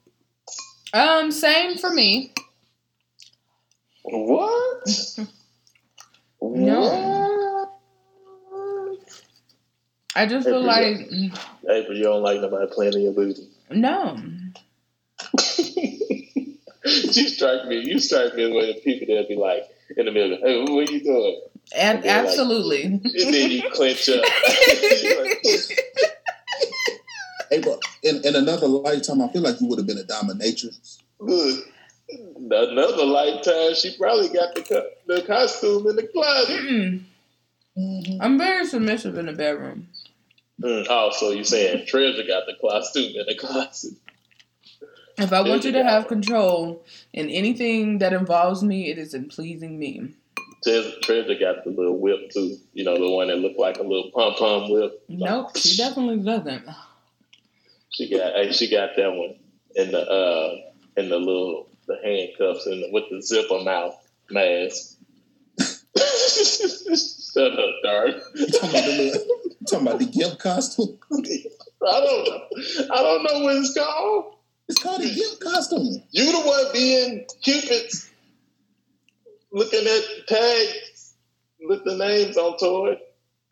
Um, 0.93 1.31
same 1.31 1.77
for 1.77 1.89
me. 1.89 2.33
what? 4.03 4.87
No. 6.41 7.71
I 10.17 10.25
just 10.25 10.47
feel 10.47 10.63
like 10.63 10.97
Hey, 11.67 11.85
but 11.87 11.95
you 11.95 12.03
don't 12.03 12.21
like 12.21 12.39
nobody 12.41 12.71
playing 12.73 12.93
in 12.93 13.01
your 13.01 13.13
booty. 13.13 13.49
no. 13.69 14.17
You 17.17 17.27
strike 17.29 17.67
me. 17.67 17.79
You 17.79 17.99
strike 17.99 18.35
me 18.35 18.43
as 18.45 18.51
one 18.53 18.69
of 18.69 18.75
the 18.75 18.81
people 18.81 19.15
that 19.15 19.27
be 19.27 19.35
like 19.35 19.63
in 19.97 20.05
the 20.05 20.11
middle. 20.11 20.37
Hey, 20.37 20.61
what 20.61 20.89
are 20.89 20.91
you 20.91 21.03
doing? 21.03 21.41
A- 21.41 21.45
Okay, 21.75 21.93
like- 21.97 22.05
absolutely. 22.05 22.83
And 22.83 23.03
then 23.03 23.51
you 23.51 23.63
clench 23.71 24.07
up. 24.09 24.23
Hey, 27.51 27.61
bro, 27.61 27.79
in, 28.01 28.25
in 28.25 28.35
another 28.35 28.67
lifetime, 28.67 29.21
I 29.21 29.27
feel 29.27 29.43
like 29.43 29.61
you 29.61 29.67
would 29.67 29.77
have 29.77 29.85
been 29.85 29.99
a 29.99 30.03
dominatrix. 30.03 30.97
Look, 31.19 31.63
another 32.09 33.05
lifetime. 33.05 33.75
She 33.75 33.95
probably 33.97 34.29
got 34.29 34.55
the 34.55 34.61
co- 34.63 34.89
the 35.05 35.21
costume 35.21 35.87
in 35.87 35.95
the 35.95 36.07
closet. 36.07 36.59
Mm-hmm. 36.59 38.21
I'm 38.21 38.37
very 38.39 38.65
submissive 38.65 39.17
in 39.19 39.27
the 39.27 39.33
bedroom. 39.33 39.89
Mm, 40.61 40.87
oh, 40.89 41.11
so 41.15 41.31
you 41.31 41.43
saying 41.43 41.85
Treasure 41.85 42.23
got 42.27 42.45
the 42.47 42.55
costume 42.59 43.13
in 43.15 43.25
the 43.27 43.35
closet? 43.35 43.93
If 45.17 45.31
I 45.31 45.41
want 45.41 45.63
you 45.63 45.71
to 45.71 45.79
Yeah. 45.79 45.91
have 45.91 46.07
control 46.07 46.83
in 47.13 47.29
anything 47.29 47.99
that 47.99 48.13
involves 48.13 48.63
me, 48.63 48.89
it 48.89 48.97
is 48.97 49.13
in 49.13 49.29
pleasing 49.29 49.79
me. 49.79 50.09
Treasure, 50.63 50.91
Treasure 51.01 51.35
got 51.35 51.63
the 51.63 51.69
little 51.69 51.97
whip 51.97 52.31
too. 52.31 52.57
You 52.73 52.83
know, 52.83 52.97
the 52.97 53.09
one 53.09 53.27
that 53.27 53.37
looked 53.37 53.59
like 53.59 53.77
a 53.77 53.83
little 53.83 54.11
pom 54.13 54.33
pom 54.35 54.71
whip. 54.71 55.03
Nope, 55.07 55.55
she 55.57 55.77
definitely 55.77 56.23
doesn't. 56.23 56.65
She 57.91 58.09
got, 58.09 58.33
hey, 58.33 58.51
she 58.51 58.69
got 58.69 58.89
that 58.97 59.13
one 59.13 59.35
in 59.75 59.91
the 59.91 60.01
uh 60.01 60.55
in 60.97 61.09
the 61.09 61.17
little 61.17 61.69
the 61.87 61.97
handcuffs 62.03 62.65
and 62.65 62.91
with 62.91 63.05
the 63.09 63.21
zipper 63.21 63.59
mouth 63.63 63.95
mask. 64.31 64.97
Shut 65.97 67.51
up, 67.53 67.75
Dark. 67.83 68.15
You 68.35 68.47
talking 68.47 68.69
about 68.69 68.85
the 68.85 68.97
little, 68.97 69.25
talking 69.69 69.87
about 69.87 69.99
the 69.99 70.05
gimp 70.05 70.39
costume? 70.39 70.97
I 71.11 71.99
don't 71.99 72.25
know. 72.27 72.41
I 72.91 73.01
don't 73.03 73.23
know 73.23 73.39
what 73.45 73.55
it's 73.57 73.73
called. 73.77 74.34
It's 74.67 74.81
called 74.81 75.01
a 75.01 75.09
gimp 75.13 75.39
costume. 75.39 76.01
You 76.11 76.31
the 76.31 76.47
one 76.47 76.65
being 76.73 77.25
Cupid's 77.43 78.09
looking 79.51 79.85
at 79.85 80.27
tags 80.27 81.13
with 81.61 81.83
the 81.83 81.95
names 81.97 82.37
on 82.37 82.57
to 82.59 82.91
it 82.91 82.99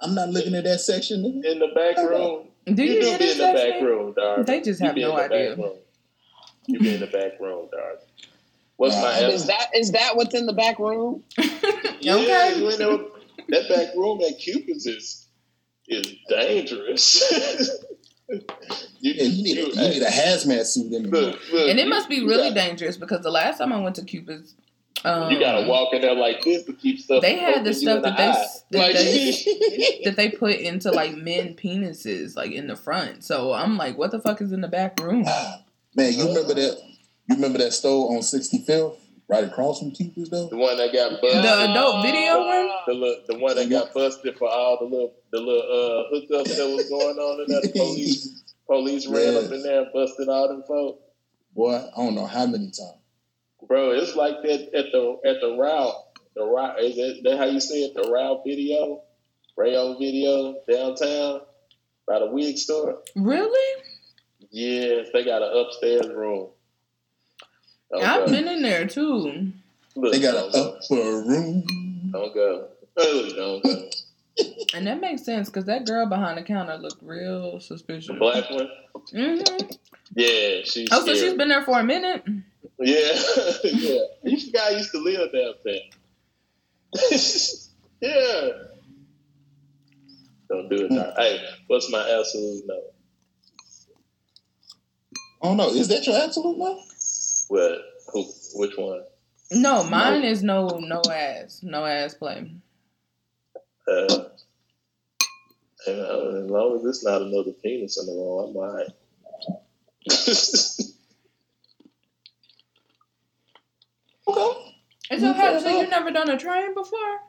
I'm 0.01 0.16
not 0.16 0.30
looking 0.30 0.53
at 0.55 0.64
that 0.66 0.82
section. 0.82 1.22
nigga. 1.24 1.51
in 1.53 1.59
the 1.59 1.68
back 1.76 1.97
room. 1.97 2.47
Do 2.66 2.84
you, 2.84 2.93
you 2.95 3.01
do 3.01 3.18
be 3.20 3.32
in 3.32 3.38
the 3.38 3.53
back 3.53 3.82
room, 3.82 4.14
Dark. 4.14 4.45
They 4.47 4.61
just 4.61 4.82
have 4.82 4.97
no 4.97 5.16
idea. 5.18 5.55
You 6.68 6.80
be 6.80 6.93
in 6.95 6.99
the 6.99 7.07
back 7.07 7.39
room, 7.39 7.70
Dark. 7.72 8.01
What's 8.78 8.95
my 8.95 9.24
Uh, 9.24 9.30
Is 9.30 9.45
that 9.47 9.68
is 9.76 9.91
that 9.91 10.16
what's 10.16 10.34
in 10.34 10.45
the 10.45 10.53
back 10.53 10.80
room? 10.80 11.24
Yeah, 12.01 12.16
Okay. 12.16 12.59
you 12.59 12.78
know, 12.80 13.11
that 13.47 13.70
back 13.70 13.95
room 13.95 14.20
at 14.28 14.38
Cupid's 14.38 14.86
is 14.86 15.26
is 15.88 16.14
dangerous. 16.28 17.24
you, 18.30 18.41
Yeah, 19.01 19.24
you 19.24 19.43
need 19.43 19.57
a, 19.57 19.61
you 19.69 19.89
need 19.89 20.01
a 20.01 20.07
hazmat 20.09 20.65
suit 20.65 20.91
in 20.93 21.03
there. 21.09 21.21
look, 21.21 21.39
look, 21.51 21.69
And 21.69 21.80
it 21.80 21.84
you- 21.86 21.89
must 21.89 22.09
be 22.09 22.21
really 22.21 22.49
gotta- 22.49 22.55
dangerous 22.69 22.97
because 22.97 23.21
the 23.21 23.32
last 23.32 23.57
time 23.57 23.74
I 23.74 23.80
went 23.82 23.95
to 23.97 24.03
Cupid's, 24.03 24.55
um, 25.05 25.30
You 25.32 25.39
gotta 25.39 25.67
walk 25.67 25.93
in 25.93 26.01
there 26.01 26.15
like 26.15 26.41
this 26.43 26.63
to 26.63 26.74
keep 26.74 26.99
stuff. 26.99 27.21
They 27.21 27.36
had 27.38 27.65
the 27.65 27.74
stuff 27.74 28.03
that 28.03 28.15
the 28.15 28.78
they 28.78 28.80
that 28.80 28.88
Like- 28.88 28.95
they- 28.95 30.01
that 30.05 30.15
they 30.15 30.30
put 30.30 30.55
into 30.55 30.91
like 30.91 31.15
men 31.15 31.55
penises, 31.55 32.36
like 32.38 32.51
in 32.51 32.67
the 32.67 32.76
front. 32.78 33.24
So 33.26 33.51
I'm 33.53 33.76
like, 33.78 33.97
what 33.97 34.11
the 34.11 34.19
fuck 34.19 34.41
is 34.41 34.51
in 34.53 34.61
the 34.61 34.67
back 34.69 34.99
room? 35.01 35.24
Man, 35.95 36.13
you 36.13 36.28
remember 36.28 36.53
that? 36.53 36.78
You 37.30 37.36
remember 37.36 37.59
that 37.59 37.74
store 37.74 38.11
on 38.15 38.21
65th, 38.21 38.97
right 39.28 39.43
across 39.43 39.80
from 39.80 39.91
Keepers, 39.91 40.30
though? 40.30 40.47
The 40.49 40.57
one 40.57 40.78
that 40.78 40.93
got 40.93 41.21
busted. 41.21 41.43
The 41.43 41.71
adult 41.71 42.03
video 42.03 42.39
one? 42.39 42.69
The, 42.88 42.93
little, 42.93 43.24
the 43.28 43.38
one 43.39 43.55
that 43.55 43.69
got 43.69 43.93
busted 43.93 44.38
for 44.38 44.49
all 44.49 44.78
the 44.80 44.86
little 44.86 45.13
the 45.32 45.39
little 45.39 45.61
uh, 45.61 46.13
hookups 46.13 46.55
that 46.55 46.76
was 46.76 46.89
going 46.89 47.17
on 47.17 47.41
in 47.41 47.47
there. 47.47 47.61
The 47.61 47.69
police 47.69 48.43
police 48.67 49.07
ran 49.07 49.36
up 49.36 49.51
in 49.51 49.63
there 49.63 49.84
and 49.84 49.93
busted 49.93 50.30
all 50.30 50.47
them 50.47 50.63
folks. 50.67 51.01
Boy, 51.55 51.76
I 51.76 51.97
don't 51.97 52.15
know 52.15 52.26
how 52.26 52.45
many 52.45 52.65
times. 52.65 52.99
Bro, 53.67 53.91
it's 53.91 54.15
like 54.15 54.41
that 54.43 54.74
at 54.76 54.91
the 54.91 55.17
at 55.26 55.41
the 55.41 55.55
route. 55.57 55.95
The 56.36 56.43
route 56.43 56.80
is 56.80 56.95
that, 56.95 57.21
that 57.24 57.38
how 57.38 57.45
you 57.45 57.59
say 57.59 57.84
it? 57.84 57.93
The 57.95 58.09
route 58.09 58.41
video, 58.45 59.01
rail 59.55 59.97
video 59.99 60.55
downtown 60.69 61.41
by 62.07 62.19
the 62.19 62.28
wig 62.28 62.57
store. 62.57 63.01
Really? 63.15 63.84
Yes, 64.49 65.07
they 65.13 65.24
got 65.24 65.41
an 65.41 65.57
upstairs 65.57 66.07
room. 66.07 66.49
Don't 67.94 68.04
I've 68.04 68.26
go. 68.26 68.32
been 68.32 68.48
in 68.48 68.62
there 68.64 68.88
too. 68.88 69.52
Look, 69.96 70.14
They 70.14 70.20
got 70.20 70.34
don't 70.34 70.46
an 70.48 70.52
go. 70.52 70.78
upper 70.84 70.96
room. 71.28 71.64
Don't 72.12 72.34
go. 72.34 72.68
Look, 72.98 73.36
don't 73.36 73.64
go. 73.64 73.89
And 74.76 74.88
that 74.88 75.00
makes 75.00 75.24
sense 75.24 75.48
because 75.48 75.66
that 75.66 75.86
girl 75.86 76.08
behind 76.08 76.39
the 76.39 76.41
counter 76.41 76.76
looked 76.78 77.04
real 77.04 77.60
suspicious. 77.60 78.08
The 78.08 78.14
black 78.16 78.50
one. 78.50 78.68
hmm 79.12 79.41
Yeah, 80.16 80.62
she's. 80.64 80.89
Oh, 80.91 81.06
so 81.06 81.14
she's 81.14 81.36
been 81.36 81.50
there 81.50 81.64
for 81.64 81.80
a 81.80 81.84
minute? 81.84 82.24
Yeah, 82.80 83.14
yeah. 83.64 84.00
This 84.24 84.50
guy 84.50 84.72
used 84.72 84.89
to 84.91 84.98
live 84.98 85.32
downtown. 85.32 85.82
yeah. 88.02 88.50
Don't 90.50 90.70
do 90.70 90.86
it. 90.86 90.89
Doc. 90.89 91.14
Hey, 91.18 91.39
what's 91.68 91.91
my 91.91 92.00
absolute 92.10 92.64
no? 92.66 92.82
I 95.44 95.48
don't 95.48 95.58
know. 95.58 95.70
Is 95.70 95.88
that 95.89 96.08
your 96.08 96.18
absolute 96.20 96.58
no? 96.58 96.80
What? 97.48 97.80
Who? 98.14 98.26
Which 98.56 98.78
one? 98.78 99.04
No, 99.52 99.84
mine 99.84 100.24
is 100.24 100.41
no 100.41 100.80
no 100.80 101.02
ass, 101.12 101.60
no 101.64 101.86
ass 101.86 102.14
play. 102.16 102.52
Uh, 103.88 104.26
and, 105.86 106.00
uh, 106.00 106.44
as 106.44 106.50
long 106.50 106.80
as 106.80 106.86
it's 106.86 107.04
not 107.04 107.22
another 107.22 107.52
penis 107.62 108.00
in 108.00 108.06
the 108.08 108.14
room, 108.14 108.50
I'm 108.50 108.56
alright. 108.56 108.88
Okay. 114.28 114.76
It's 115.12 115.24
okay. 115.24 115.60
So 115.60 115.80
you've 115.80 115.89
never 115.89 116.12
done 116.12 116.30
a 116.30 116.38
train 116.38 116.74
before? 116.74 117.20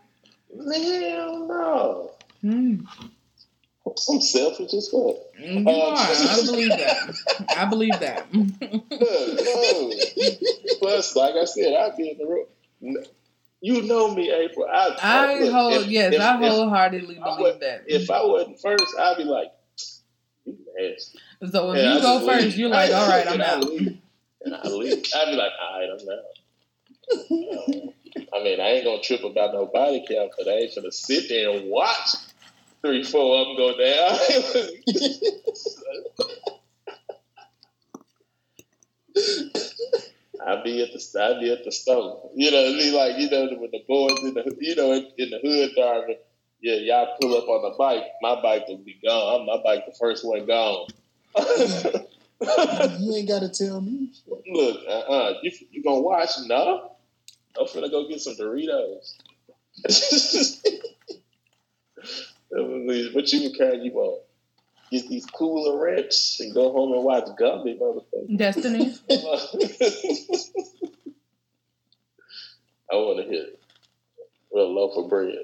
Hell 0.57 1.47
no. 1.49 2.11
Hmm. 2.41 2.77
I'm 4.11 4.21
selfish 4.21 4.73
as 4.73 4.89
fuck. 4.89 5.17
Mm, 5.39 5.61
you 5.61 5.69
uh, 5.69 5.91
are. 5.91 5.97
I 5.99 6.43
believe 6.45 6.71
that. 6.71 7.15
I 7.57 7.65
believe 7.67 8.01
that. 8.01 8.27
no. 8.35 9.93
Plus, 10.79 11.15
like 11.17 11.35
I 11.35 11.45
said, 11.45 11.75
I'd 11.75 11.97
be 11.97 12.11
in 12.11 12.19
the 12.19 12.27
room. 12.27 12.47
You 13.61 13.83
know 13.83 14.15
me, 14.15 14.31
April. 14.31 14.67
I, 14.71 14.97
I 15.01 15.39
look, 15.41 15.53
hold 15.53 15.73
if- 15.75 15.87
yes, 15.89 16.15
if- 16.15 16.21
I 16.21 16.37
wholeheartedly 16.37 17.19
I 17.19 17.37
believe 17.37 17.61
that. 17.61 17.85
If 17.87 18.11
I 18.11 18.25
wasn't 18.25 18.61
first, 18.61 18.95
I'd 18.99 19.17
be 19.17 19.25
like, 19.25 19.53
you 20.45 20.59
nasty. 20.79 21.19
So 21.51 21.73
if 21.73 21.79
I 21.85 21.95
you 21.95 22.01
go 22.01 22.15
just 22.19 22.25
leave. 22.27 22.43
first, 22.43 22.57
you're 22.57 22.69
like, 22.71 22.93
all 22.93 23.09
right, 23.09 23.27
I'm 23.27 23.41
out. 23.41 23.65
leave. 23.65 23.99
And 24.43 24.55
I 24.55 24.69
leave. 24.69 25.05
I'd 25.15 25.31
be 25.31 25.37
like, 25.37 25.53
all 25.61 25.79
right, 25.81 25.91
I'm 25.93 26.09
out. 26.09 26.25
Uh, 27.13 27.91
I 28.39 28.43
mean, 28.43 28.61
I 28.61 28.69
ain't 28.69 28.85
gonna 28.85 29.03
trip 29.03 29.25
about 29.25 29.53
no 29.53 29.67
body 29.67 30.05
count, 30.09 30.33
but 30.39 30.49
I 30.49 30.53
ain't 30.53 30.75
gonna 30.75 30.93
sit 30.93 31.29
there 31.29 31.51
and 31.51 31.69
watch 31.69 32.15
three, 32.85 33.03
four 33.03 33.41
of 33.41 33.47
them 33.47 33.57
go 33.57 33.77
down. 33.79 34.19
I'd 40.47 40.63
be 40.63 40.83
at 40.83 40.93
the 40.93 41.01
I'd 41.23 41.41
be 41.41 41.51
at 41.51 41.65
the 41.65 41.73
stove. 41.73 42.31
You 42.35 42.51
know, 42.51 42.73
be 42.75 42.91
like 42.91 43.17
you 43.19 43.31
know 43.31 43.49
when 43.59 43.71
the 43.71 43.83
boys 43.89 44.19
in 44.23 44.35
the 44.35 44.55
you 44.61 44.77
know 44.77 44.93
in, 44.93 45.07
in 45.17 45.31
the 45.31 45.39
hood 45.43 45.71
driving. 45.75 46.17
Yeah, 46.61 46.77
y'all 46.77 47.17
pull 47.21 47.37
up 47.37 47.49
on 47.49 47.63
the 47.63 47.77
bike. 47.77 48.05
My 48.23 48.41
bike 48.41 48.69
will 48.69 48.79
be 48.79 48.99
gone. 49.05 49.47
My 49.47 49.59
bike 49.63 49.87
the 49.87 49.93
first 49.93 50.25
one 50.25 50.47
gone. 50.47 50.87
you 53.01 53.15
ain't 53.15 53.29
got 53.29 53.41
to 53.41 53.49
tell 53.49 53.81
me. 53.81 54.11
Look, 54.47 54.81
uh, 54.87 54.91
uh 54.91 55.35
you 55.43 55.53
you 55.71 55.83
gonna 55.83 56.01
watch? 56.01 56.31
No, 56.47 56.93
I'm 57.59 57.67
finna 57.67 57.91
go 57.91 58.09
get 58.09 58.21
some 58.21 58.35
Doritos. 58.35 59.15
what 62.63 63.33
you 63.33 63.51
can 63.51 63.59
kind 63.59 63.85
you 63.85 63.93
want? 63.93 64.23
Get 64.91 65.09
these 65.09 65.27
cooler 65.27 65.83
wrench 65.83 66.37
and 66.41 66.55
go 66.55 66.73
home 66.73 66.93
and 66.93 67.05
watch 67.05 67.25
Gumby, 67.39 67.79
motherfucker. 67.79 68.37
Destiny. 68.37 68.95
I 72.91 72.97
want 72.97 73.25
to 73.25 73.29
hit 73.29 73.59
a 74.55 74.59
loaf 74.59 74.97
of 74.97 75.09
bread. 75.11 75.35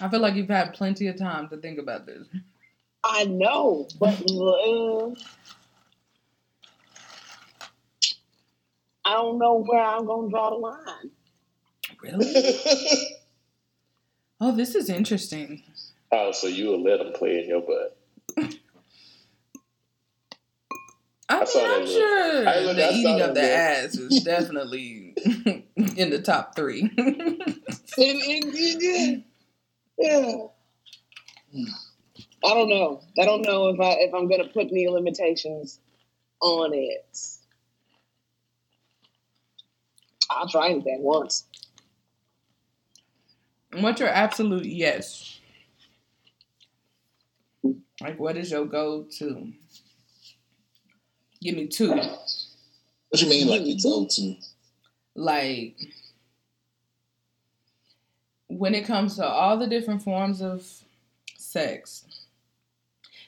I 0.00 0.08
feel 0.08 0.20
like 0.20 0.34
you've 0.34 0.48
had 0.48 0.74
plenty 0.74 1.08
of 1.08 1.18
time 1.18 1.48
to 1.48 1.56
think 1.56 1.78
about 1.78 2.06
this. 2.06 2.28
I 3.02 3.24
know, 3.24 3.88
but 3.98 4.14
uh, 4.30 5.10
I 9.04 9.12
don't 9.14 9.38
know 9.38 9.64
where 9.66 9.82
I'm 9.82 10.06
gonna 10.06 10.28
draw 10.28 10.50
the 10.50 10.56
line. 10.56 11.10
Really? 12.02 12.58
Oh, 14.40 14.52
this 14.54 14.74
is 14.74 14.88
interesting. 14.88 15.62
oh, 16.12 16.32
so 16.32 16.46
you 16.46 16.68
will 16.68 16.82
let 16.82 16.98
them 16.98 17.12
play 17.12 17.42
in 17.42 17.48
your 17.48 17.60
butt? 17.62 17.96
I, 21.30 21.40
I 21.40 21.44
saw 21.44 21.58
mean, 21.58 21.68
that 21.68 21.80
I'm 21.80 21.86
sure 21.86 22.48
I 22.48 22.58
look- 22.60 22.76
the 22.76 22.86
I 22.86 22.90
eating 22.92 23.20
of 23.20 23.34
the 23.34 23.40
look. 23.42 23.50
ass 23.50 23.94
is 23.96 24.22
definitely 24.24 25.14
in 25.96 26.10
the 26.10 26.22
top 26.24 26.54
three. 26.56 26.90
It- 28.00 28.74
it- 28.80 29.24
yeah. 29.98 30.46
I 32.44 32.54
don't 32.54 32.68
know. 32.68 33.00
I 33.18 33.24
don't 33.24 33.42
know 33.42 33.68
if 33.68 33.80
I 33.80 33.90
if 34.02 34.14
I'm 34.14 34.28
gonna 34.28 34.46
put 34.48 34.68
any 34.70 34.88
limitations 34.88 35.80
on 36.40 36.72
it. 36.72 37.18
I'll 40.30 40.48
try 40.48 40.68
anything 40.70 41.02
once. 41.02 41.44
What's 43.82 44.00
your 44.00 44.08
absolute 44.08 44.66
yes? 44.66 45.40
Like, 48.00 48.18
what 48.18 48.36
is 48.36 48.50
your 48.50 48.64
go 48.64 49.06
to? 49.18 49.52
Give 51.40 51.56
me 51.56 51.66
two. 51.66 51.90
What 51.90 53.22
you 53.22 53.28
mean, 53.28 53.48
like 53.48 53.64
you 53.64 53.80
go 53.82 54.06
to? 54.06 54.36
Like, 55.14 55.76
when 58.48 58.74
it 58.74 58.86
comes 58.86 59.16
to 59.16 59.26
all 59.26 59.56
the 59.56 59.66
different 59.66 60.02
forms 60.02 60.40
of 60.40 60.66
sex, 61.36 62.04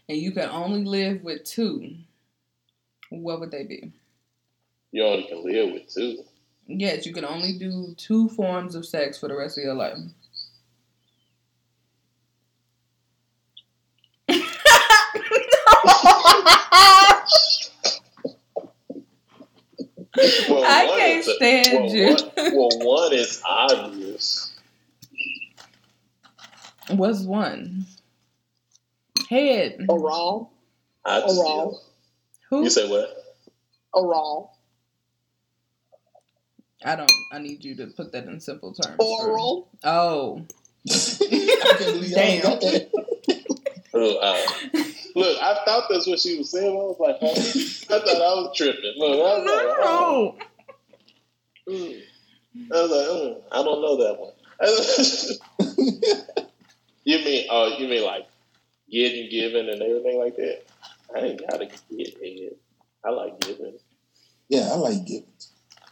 and 0.08 0.18
you 0.18 0.32
can 0.32 0.48
only 0.48 0.84
live 0.84 1.22
with 1.22 1.44
two, 1.44 1.94
what 3.10 3.40
would 3.40 3.50
they 3.50 3.64
be? 3.64 3.92
You 4.92 5.04
only 5.04 5.24
can 5.24 5.44
live 5.44 5.72
with 5.72 5.94
two. 5.94 6.24
Yes, 6.66 7.06
you 7.06 7.12
can 7.12 7.24
only 7.24 7.58
do 7.58 7.94
two 7.96 8.28
forms 8.30 8.74
of 8.74 8.86
sex 8.86 9.18
for 9.18 9.28
the 9.28 9.36
rest 9.36 9.58
of 9.58 9.64
your 9.64 9.74
life. 9.74 9.98
Well, 20.48 20.64
I 20.64 20.86
can't 20.98 21.20
is 21.20 21.28
a- 21.28 21.34
stand 21.34 21.84
well, 21.84 21.94
you. 21.94 22.06
One, 22.14 22.54
well, 22.56 22.68
one 22.80 23.12
is 23.12 23.42
obvious. 23.44 24.52
What's 26.90 27.20
one? 27.22 27.86
Head. 29.28 29.86
Oral, 29.88 30.50
I 31.04 31.20
just, 31.20 31.38
Oral. 31.38 31.82
Who? 32.50 32.64
You 32.64 32.70
say 32.70 32.88
what? 32.88 33.16
oral, 33.92 34.56
I 36.84 36.96
don't. 36.96 37.10
I 37.32 37.38
need 37.38 37.64
you 37.64 37.76
to 37.76 37.86
put 37.88 38.12
that 38.12 38.24
in 38.26 38.40
simple 38.40 38.72
terms. 38.74 38.96
for- 38.96 39.30
oral. 39.30 39.68
Oh. 39.84 40.44
I 40.90 40.94
can't 41.78 41.78
believe 41.78 42.16
I 42.16 42.20
ain't 42.20 42.42
got 42.42 42.60
that. 42.62 42.90
Uh, 43.92 44.14
uh, 44.16 44.84
look, 45.16 45.38
I 45.42 45.54
thought 45.64 45.84
that's 45.90 46.06
what 46.06 46.20
she 46.20 46.38
was 46.38 46.50
saying. 46.50 46.70
I 46.70 46.74
was 46.74 46.96
like, 46.98 47.16
huh? 47.20 47.96
I 47.96 48.00
thought 48.00 48.16
I 48.16 48.18
was 48.18 48.56
tripping. 48.56 48.94
Look, 48.96 49.10
I 49.10 49.14
was 49.14 49.44
like, 49.46 49.76
oh. 49.80 50.36
No. 51.68 51.74
Mm. 51.74 52.00
I 52.72 52.82
was 52.82 52.90
like, 52.90 53.06
mm, 53.06 53.40
I 53.52 53.62
don't 53.62 53.80
know 53.80 53.96
that 53.96 54.18
one. 54.18 54.32
you 57.04 57.18
mean, 57.24 57.46
oh, 57.50 57.76
you 57.78 57.88
mean 57.88 58.04
like 58.04 58.26
getting, 58.90 59.30
giving, 59.30 59.68
and 59.68 59.80
everything 59.80 60.18
like 60.18 60.36
that? 60.36 60.62
I 61.14 61.20
ain't 61.20 61.40
gotta 61.48 61.66
get 61.66 62.18
head. 62.22 62.52
I 63.04 63.10
like 63.10 63.40
giving. 63.40 63.74
Yeah, 64.48 64.70
I 64.72 64.74
like 64.74 65.04
giving. 65.06 65.26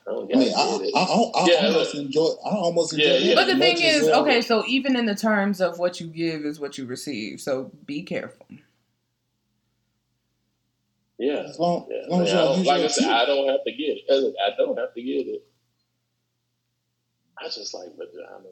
I 0.06 0.10
I 0.10 0.36
mean, 0.36 0.52
I, 0.56 0.90
I. 0.94 1.00
I, 1.00 1.42
I 1.42 1.46
Yeah, 1.46 1.66
almost 1.66 1.94
enjoy. 1.94 2.28
I 2.44 2.50
almost 2.50 2.92
enjoy. 2.94 3.04
Yeah, 3.04 3.12
it 3.12 3.22
yeah. 3.22 3.34
But 3.34 3.46
the 3.46 3.58
thing 3.58 3.80
is, 3.80 4.08
okay, 4.08 4.42
so 4.42 4.64
even 4.66 4.96
in 4.96 5.06
the 5.06 5.14
terms 5.14 5.60
of 5.60 5.78
what 5.78 6.00
you 6.00 6.06
give 6.06 6.44
is 6.44 6.58
what 6.58 6.78
you 6.78 6.86
receive. 6.86 7.40
So 7.40 7.70
be 7.86 8.02
careful. 8.02 8.46
Yeah. 11.18 11.40
As 11.48 11.58
long, 11.58 11.86
Yeah, 11.90 11.96
as 12.04 12.08
long 12.08 12.22
as 12.22 12.32
I 12.32 12.36
y'all 12.36 12.46
don't- 12.50 12.58
use 12.58 12.66
like 12.66 12.82
I 12.82 12.86
said, 12.88 13.00
teeth. 13.02 13.10
I 13.10 13.24
don't 13.26 13.48
have 13.48 13.64
to 13.64 13.72
get 13.72 13.98
it. 13.98 14.04
Look, 14.08 14.34
I 14.44 14.56
don't 14.56 14.78
have 14.78 14.94
to 14.94 15.02
get 15.02 15.26
it. 15.26 15.44
I 17.40 17.48
just 17.48 17.74
like 17.74 17.96
vagina. 17.96 18.48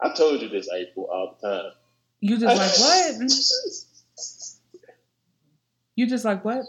I 0.00 0.12
told 0.14 0.40
you 0.40 0.48
this, 0.48 0.68
April, 0.72 1.06
all 1.06 1.36
the 1.40 1.48
time. 1.48 1.72
You 2.20 2.38
just 2.38 2.56
like 2.56 2.78
what? 3.18 3.32
You 5.96 6.06
just 6.06 6.24
like 6.24 6.44
what? 6.44 6.64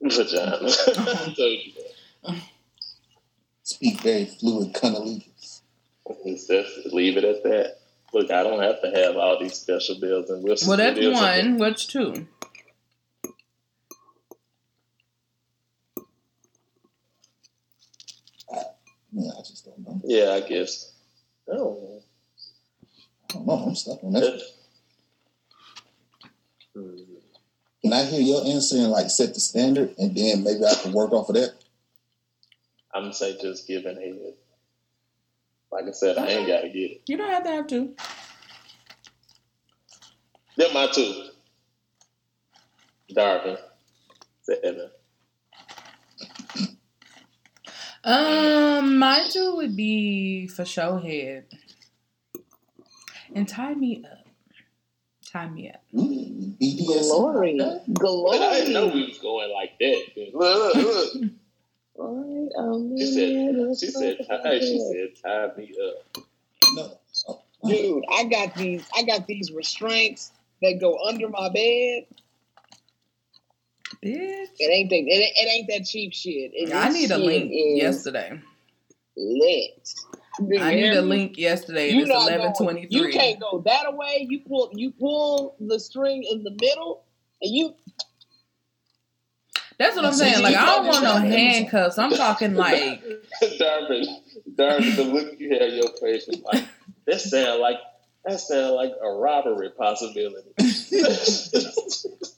Vagina. 0.00 0.56
I 0.62 1.34
told 1.36 1.38
you 1.38 1.72
that. 2.24 2.36
Speak 3.62 4.00
very 4.00 4.26
fluid 4.26 4.74
cunnilingus. 4.74 5.60
It's 6.24 6.46
just 6.46 6.92
leave 6.92 7.16
it 7.16 7.24
at 7.24 7.42
that. 7.44 7.78
Look, 8.12 8.30
I 8.30 8.42
don't 8.42 8.62
have 8.62 8.80
to 8.82 8.90
have 8.90 9.16
all 9.16 9.40
these 9.40 9.54
special 9.54 9.98
bills 9.98 10.28
and 10.30 10.44
whistles. 10.44 10.68
Well, 10.68 10.76
that's 10.76 10.98
It 10.98 11.04
is 11.04 11.18
a- 11.18 11.22
one. 11.22 11.58
What's 11.58 11.86
two? 11.86 12.26
Yeah, 19.14 19.30
I 19.38 19.42
just 19.42 19.64
don't 19.64 19.78
know. 19.78 20.00
Yeah, 20.04 20.32
I 20.32 20.40
guess. 20.40 20.92
I 21.50 21.56
don't 21.56 21.80
know. 21.80 22.02
I 23.30 23.32
don't 23.34 23.46
know. 23.46 23.52
I'm 23.52 23.74
stuck 23.76 24.02
on 24.02 24.12
that. 24.12 24.42
Can 26.74 27.92
I 27.92 28.04
hear 28.04 28.20
your 28.20 28.44
answer 28.44 28.76
and 28.76 28.90
like 28.90 29.10
set 29.10 29.34
the 29.34 29.40
standard, 29.40 29.94
and 29.98 30.16
then 30.16 30.42
maybe 30.42 30.64
I 30.64 30.74
can 30.74 30.92
work 30.92 31.12
off 31.12 31.28
of 31.28 31.36
that? 31.36 31.52
I'm 32.92 33.02
gonna 33.02 33.14
say 33.14 33.36
just 33.40 33.68
giving 33.68 33.96
head. 33.96 34.34
Like 35.70 35.84
I 35.86 35.92
said, 35.92 36.18
I 36.18 36.26
ain't 36.26 36.48
gotta 36.48 36.68
get 36.68 36.90
it. 36.90 37.02
You 37.06 37.16
don't 37.16 37.30
have 37.30 37.44
to 37.44 37.50
have 37.50 37.66
to. 37.68 37.94
They're 40.56 40.72
my 40.72 40.88
two. 40.92 41.28
Darvin. 43.12 43.58
Seven. 44.42 44.90
Um, 48.04 48.98
mine 48.98 49.30
too 49.30 49.56
would 49.56 49.74
be 49.76 50.46
for 50.46 50.64
show 50.64 50.98
head. 50.98 51.46
And 53.34 53.48
tie 53.48 53.74
me 53.74 54.04
up. 54.04 54.26
Tie 55.32 55.48
me 55.48 55.70
up. 55.70 55.82
Ooh, 55.94 56.54
BDSM. 56.60 57.08
Glory. 57.94 58.38
But 58.38 58.46
I 58.46 58.54
didn't 58.60 58.74
know 58.74 58.86
we 58.88 59.06
was 59.08 59.18
going 59.18 59.50
like 59.52 59.78
that. 59.78 60.02
Look, 60.34 60.74
look, 60.74 61.14
look. 61.14 61.30
Alright, 61.96 62.50
um, 62.58 62.98
She 62.98 63.06
said, 63.06 63.78
she 63.78 63.86
said, 63.86 64.18
tie, 64.26 64.58
she 64.58 64.80
said, 64.80 65.22
tie 65.22 65.56
me 65.56 65.72
up. 65.86 66.24
No. 66.74 66.98
Oh, 67.28 67.40
Dude, 67.66 68.04
I 68.12 68.24
got 68.24 68.54
these 68.56 68.84
I 68.96 69.04
got 69.04 69.26
these 69.26 69.52
restraints 69.52 70.32
that 70.60 70.78
go 70.80 70.98
under 71.06 71.28
my 71.28 71.48
bed. 71.50 72.06
Bitch. 74.04 74.48
It 74.58 74.70
ain't 74.70 74.90
that 74.90 74.96
it, 74.96 75.32
it 75.36 75.48
ain't 75.50 75.68
that 75.68 75.86
cheap 75.86 76.12
shit. 76.12 76.50
It, 76.54 76.74
I 76.74 76.88
need 76.90 77.10
a 77.10 77.18
link 77.18 77.50
yesterday. 77.52 78.38
Lit. 79.16 79.94
Do 80.48 80.58
I 80.60 80.74
need 80.74 80.92
a 80.94 81.02
link 81.02 81.38
yesterday 81.38 81.90
and 81.90 81.96
You 81.98 82.02
it's 82.04 82.12
not 82.12 82.22
eleven 82.22 82.52
going- 82.52 82.54
twenty 82.82 82.86
You 82.90 83.08
can't 83.10 83.40
go 83.40 83.60
that 83.64 83.86
away. 83.86 84.26
You 84.28 84.40
pull 84.40 84.70
you 84.74 84.90
pull 84.90 85.56
the 85.60 85.78
string 85.80 86.24
in 86.28 86.42
the 86.42 86.50
middle 86.50 87.04
and 87.40 87.54
you 87.54 87.74
That's 89.78 89.94
what 89.96 90.04
I'm 90.04 90.12
saying. 90.12 90.42
Like 90.42 90.56
I 90.56 90.66
don't 90.66 90.86
want 90.86 91.02
no 91.02 91.08
shop 91.10 91.16
at 91.20 91.24
Amazon. 91.26 91.38
handcuffs. 91.38 91.98
I'm 91.98 92.10
talking 92.12 92.54
like 92.54 93.02
Darvin, 93.42 94.06
Darvin, 94.54 94.96
the 94.96 95.04
look 95.04 95.38
you 95.40 95.50
had 95.52 95.62
on 95.62 95.74
your 95.74 95.88
face 96.00 96.26
is 96.28 96.40
like, 96.42 96.64
that 97.06 97.20
sound 97.20 97.60
like, 97.60 97.78
that 98.24 98.38
sound 98.40 98.74
like 98.74 98.92
a 99.02 99.10
robbery 99.12 99.70
possibility. 99.70 100.50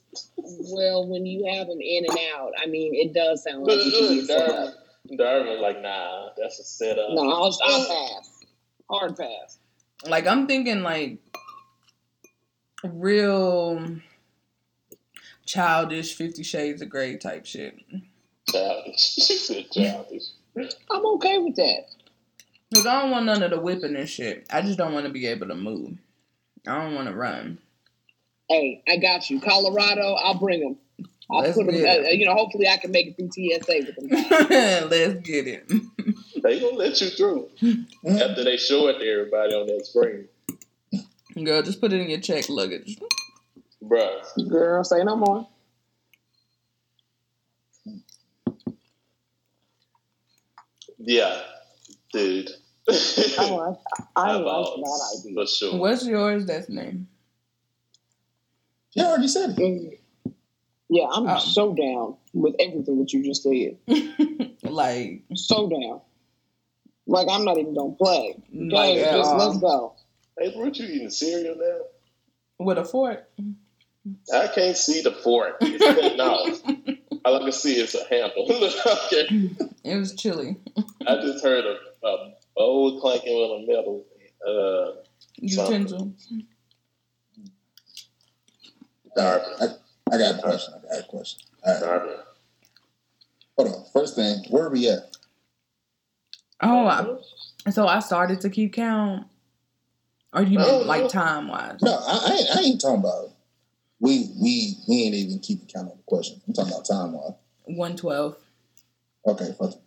well 0.73 1.09
when 1.09 1.27
you 1.27 1.47
have 1.53 1.67
them 1.67 1.81
in 1.81 2.05
and 2.09 2.19
out, 2.35 2.53
I 2.63 2.67
mean 2.67 2.95
it 2.95 3.13
does 3.13 3.45
sound 3.45 3.65
like 3.65 3.85
you 3.85 3.91
can 3.91 4.03
mm-hmm, 4.03 4.15
get 4.15 4.27
set 4.27 4.49
Darvin, 4.49 4.69
up. 4.69 4.75
Darvin, 5.13 5.61
like, 5.61 5.83
nah, 5.83 6.29
that's 6.37 6.59
a 6.59 6.65
setup. 6.65 7.11
No, 7.11 7.31
I'll, 7.31 7.59
I'll 7.65 7.87
pass. 7.87 8.31
Hard 8.89 9.17
pass. 9.17 9.59
like 10.07 10.27
I'm 10.27 10.47
thinking 10.47 10.83
like 10.83 11.19
real 12.85 13.97
childish 15.45 16.15
Fifty 16.15 16.43
Shades 16.43 16.83
of 16.83 16.89
Grey 16.89 17.17
type 17.17 17.47
shit. 17.47 17.79
Childish. 18.49 19.17
Childish. 19.73 20.25
I'm 20.91 21.07
okay 21.07 21.39
with 21.39 21.57
that. 21.57 21.87
Cause 22.75 22.87
I 22.87 23.01
don't 23.01 23.11
want 23.11 23.27
none 23.27 23.43
of 23.43 23.51
the 23.51 23.61
whipping 23.61 23.97
and 23.97 24.09
shit. 24.09 24.47
I 24.51 24.61
just 24.61 24.79
don't 24.79 24.93
want 24.93 25.07
to 25.07 25.13
be 25.13 25.27
able 25.27 25.49
to 25.49 25.55
move. 25.55 25.99
I 26.67 26.83
don't 26.83 26.95
want 26.95 27.09
to 27.09 27.15
run. 27.15 27.59
Hey, 28.49 28.83
I 28.89 28.97
got 28.97 29.29
you. 29.29 29.41
Colorado, 29.41 30.15
I'll 30.15 30.39
bring 30.39 30.61
them. 30.61 30.77
I'll 31.31 31.41
Let's 31.41 31.57
put 31.57 31.67
them. 31.67 31.75
Uh, 31.75 32.09
you 32.11 32.25
know, 32.25 32.35
hopefully 32.35 32.69
I 32.69 32.77
can 32.77 32.93
make 32.93 33.09
it 33.09 33.17
through 33.17 33.31
TSA 33.33 33.87
with 33.87 33.97
them. 33.97 34.89
Let's 34.91 35.21
get 35.21 35.49
it. 35.49 35.69
They 36.43 36.61
gonna 36.61 36.77
let 36.77 37.01
you 37.01 37.09
through 37.09 37.49
after 38.09 38.45
they 38.45 38.57
show 38.57 38.87
it 38.89 38.99
to 38.99 39.11
everybody 39.11 39.53
on 39.55 39.67
that 39.67 39.87
screen. 39.87 40.29
Girl, 41.45 41.63
just 41.63 41.81
put 41.81 41.93
it 41.93 42.01
in 42.01 42.09
your 42.09 42.21
check 42.21 42.49
luggage. 42.49 42.99
Bruh. 43.83 44.49
Girl, 44.49 44.85
say 44.85 45.03
no 45.03 45.17
more. 45.17 45.49
Yeah, 50.99 51.41
dude. 52.13 52.51
I 52.89 53.51
like, 53.51 53.77
I 54.15 54.33
like 54.37 54.67
that 54.67 55.19
idea. 55.19 55.35
For 55.35 55.47
sure. 55.47 55.79
What's 55.79 56.07
yours? 56.07 56.47
That's 56.47 56.69
name. 56.69 57.09
You 58.97 59.05
already 59.05 59.29
said 59.29 59.55
it. 59.59 60.01
Yeah, 60.89 61.07
I'm 61.13 61.27
Oh. 61.29 61.39
so 61.39 61.75
down 61.75 62.17
with 62.33 62.55
everything 62.61 62.99
that 63.01 63.13
you 63.13 63.23
just 63.25 63.43
said. 63.43 63.77
like, 64.63 65.23
So 65.35 65.69
down. 65.69 66.01
Like 67.07 67.29
I'm 67.31 67.45
not 67.45 67.59
even 67.59 67.75
gonna 67.75 67.93
play. 67.95 68.37
like 68.53 68.93
Okay, 68.99 69.01
just 69.13 69.31
all. 69.31 69.39
let's 69.39 69.59
go. 69.61 69.95
Hey, 70.39 70.53
weren't 70.57 70.79
you 70.79 70.87
eating 70.87 71.11
cereal 71.11 71.57
now? 71.57 71.79
with 72.65 72.79
a 72.79 72.85
fork. 72.85 73.29
I 74.33 74.47
can't 74.49 74.77
see 74.77 75.03
the 75.03 75.13
fork. 75.13 75.57
It's 75.61 75.85
cutting 75.85 76.21
off. 76.21 76.63
All 77.25 77.37
I 77.37 77.41
can 77.41 77.53
see 77.53 77.79
is 77.79 77.95
a 77.95 78.05
handle. 78.09 78.47
okay. 78.51 79.51
It 79.85 79.97
was 79.97 80.15
chilly. 80.15 80.57
I 81.07 81.17
just 81.21 81.45
heard 81.45 81.65
a, 81.67 82.07
a 82.07 82.33
bowl 82.57 83.01
clanking 83.01 83.35
on 83.35 83.63
a 83.63 83.67
metal. 83.67 84.05
Uh, 84.47 85.03
Utensil. 85.39 86.13
Darvin. 89.17 89.55
I, 89.61 90.15
I 90.15 90.19
got 90.19 90.39
a 90.39 90.43
question. 90.43 90.75
I 90.77 90.95
got 90.95 91.05
a 91.05 91.09
question. 91.09 91.41
All 91.65 91.75
right. 91.75 91.83
Darvin. 91.83 92.17
Hold 93.57 93.75
on. 93.75 93.85
First 93.93 94.17
thing, 94.17 94.45
where 94.51 94.65
are 94.65 94.71
we 94.71 94.89
at? 94.89 95.17
Oh, 96.63 96.87
I, 96.87 97.71
so 97.71 97.87
I 97.87 98.01
started 98.01 98.41
to 98.43 98.51
keep 98.51 98.75
count. 98.75 99.27
Or 100.33 100.43
you 100.43 100.59
mean 100.59 100.87
like 100.87 101.03
no. 101.03 101.09
time 101.09 101.49
wise? 101.49 101.81
No, 101.83 101.93
I, 101.93 102.29
I, 102.29 102.35
ain't, 102.35 102.57
I 102.57 102.61
ain't 102.61 102.81
talking 102.81 103.01
about. 103.01 103.31
We 103.99 104.29
we 104.39 104.75
we 104.87 105.05
ain't 105.05 105.15
even 105.15 105.39
keeping 105.39 105.67
count 105.67 105.91
on 105.91 105.97
the 105.97 106.03
question. 106.07 106.43
I'm 106.47 106.53
talking 106.53 106.73
about 106.73 106.85
time 106.85 107.13
wise. 107.13 107.33
One 107.65 107.97
twelve. 107.97 108.37
Okay, 109.27 109.55
fuck 109.59 109.71
it. 109.71 109.79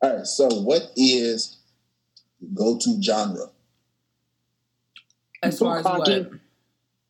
All 0.00 0.16
right. 0.16 0.26
So, 0.26 0.48
what 0.60 0.82
is 0.96 1.56
your 2.38 2.50
go-to 2.54 3.02
genre? 3.02 3.46
As 5.42 5.58
far 5.58 5.78
as 5.78 5.84
what? 5.84 6.30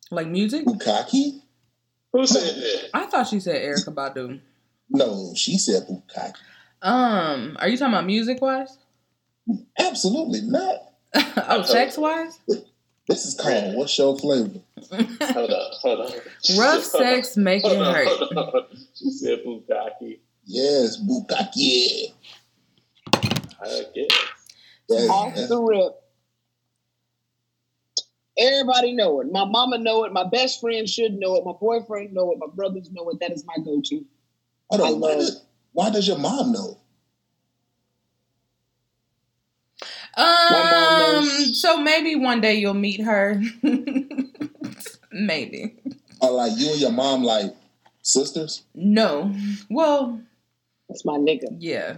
Like 0.09 0.27
music? 0.27 0.65
Bukkake? 0.65 1.41
Who 2.17 2.25
said 2.25 2.55
that? 2.61 2.89
I 2.95 3.05
thought 3.05 3.27
she 3.27 3.39
said 3.39 3.61
Erykah 3.61 3.93
Badu. 3.93 4.39
No, 4.89 5.33
she 5.35 5.57
said 5.59 5.83
bukkake. 5.87 6.33
Um, 6.81 7.57
are 7.59 7.67
you 7.67 7.77
talking 7.77 7.93
about 7.93 8.05
music 8.07 8.41
wise? 8.41 8.75
Absolutely 9.79 10.41
not. 10.41 10.77
oh, 11.13 11.61
sex 11.63 11.95
wise? 11.97 12.39
This 13.07 13.25
is 13.25 13.35
called 13.39 13.75
What's 13.75 13.95
Your 13.99 14.17
Flavor? 14.17 14.59
Hold 14.91 15.51
on, 15.51 15.71
hold 15.81 15.99
on. 16.11 16.11
Rough 16.57 16.83
sex 16.83 17.37
make 17.37 17.63
it 17.63 17.67
Hold 17.67 17.81
on, 17.87 17.93
hurt. 17.93 18.07
hold 18.07 18.37
on. 18.55 18.63
She 18.95 19.11
said 19.11 19.39
bukkake. 19.45 20.17
Yes, 20.45 20.97
bukkake. 20.99 22.13
I 23.13 23.83
guess. 23.93 24.07
Yes, 24.89 25.09
Off 25.09 25.35
the 25.35 25.61
rip. 25.61 26.01
Everybody 28.37 28.93
know 28.93 29.21
it. 29.21 29.31
My 29.31 29.45
mama 29.45 29.77
know 29.77 30.03
it. 30.05 30.13
My 30.13 30.23
best 30.27 30.61
friend 30.61 30.87
should 30.87 31.13
know 31.13 31.35
it. 31.37 31.45
My 31.45 31.53
boyfriend 31.59 32.13
know 32.13 32.31
it. 32.31 32.37
My 32.39 32.47
brothers 32.53 32.91
know 32.91 33.09
it. 33.09 33.19
That 33.19 33.31
is 33.31 33.43
my 33.45 33.55
go-to. 33.63 34.05
Hold 34.69 34.81
I 34.81 34.85
on, 34.93 34.99
why, 34.99 35.09
love- 35.09 35.17
does, 35.19 35.45
why 35.73 35.89
does 35.89 36.07
your 36.07 36.17
mom 36.19 36.51
know? 36.51 36.77
Um, 40.15 41.25
so 41.53 41.77
maybe 41.81 42.15
one 42.15 42.41
day 42.41 42.55
you'll 42.55 42.73
meet 42.73 43.01
her. 43.01 43.41
maybe. 45.11 45.75
Or 46.21 46.31
like 46.31 46.53
you 46.57 46.71
and 46.71 46.81
your 46.81 46.91
mom 46.91 47.23
like 47.23 47.55
sisters? 48.01 48.63
No. 48.73 49.33
Well, 49.69 50.19
That's 50.89 51.05
my 51.05 51.17
nigga. 51.17 51.55
yeah. 51.59 51.97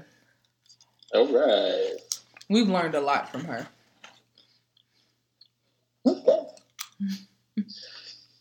All 1.14 1.28
right. 1.28 1.96
We've 2.50 2.68
learned 2.68 2.96
a 2.96 3.02
lot 3.02 3.32
from 3.32 3.46
her. 3.46 3.68
Okay. 6.06 6.40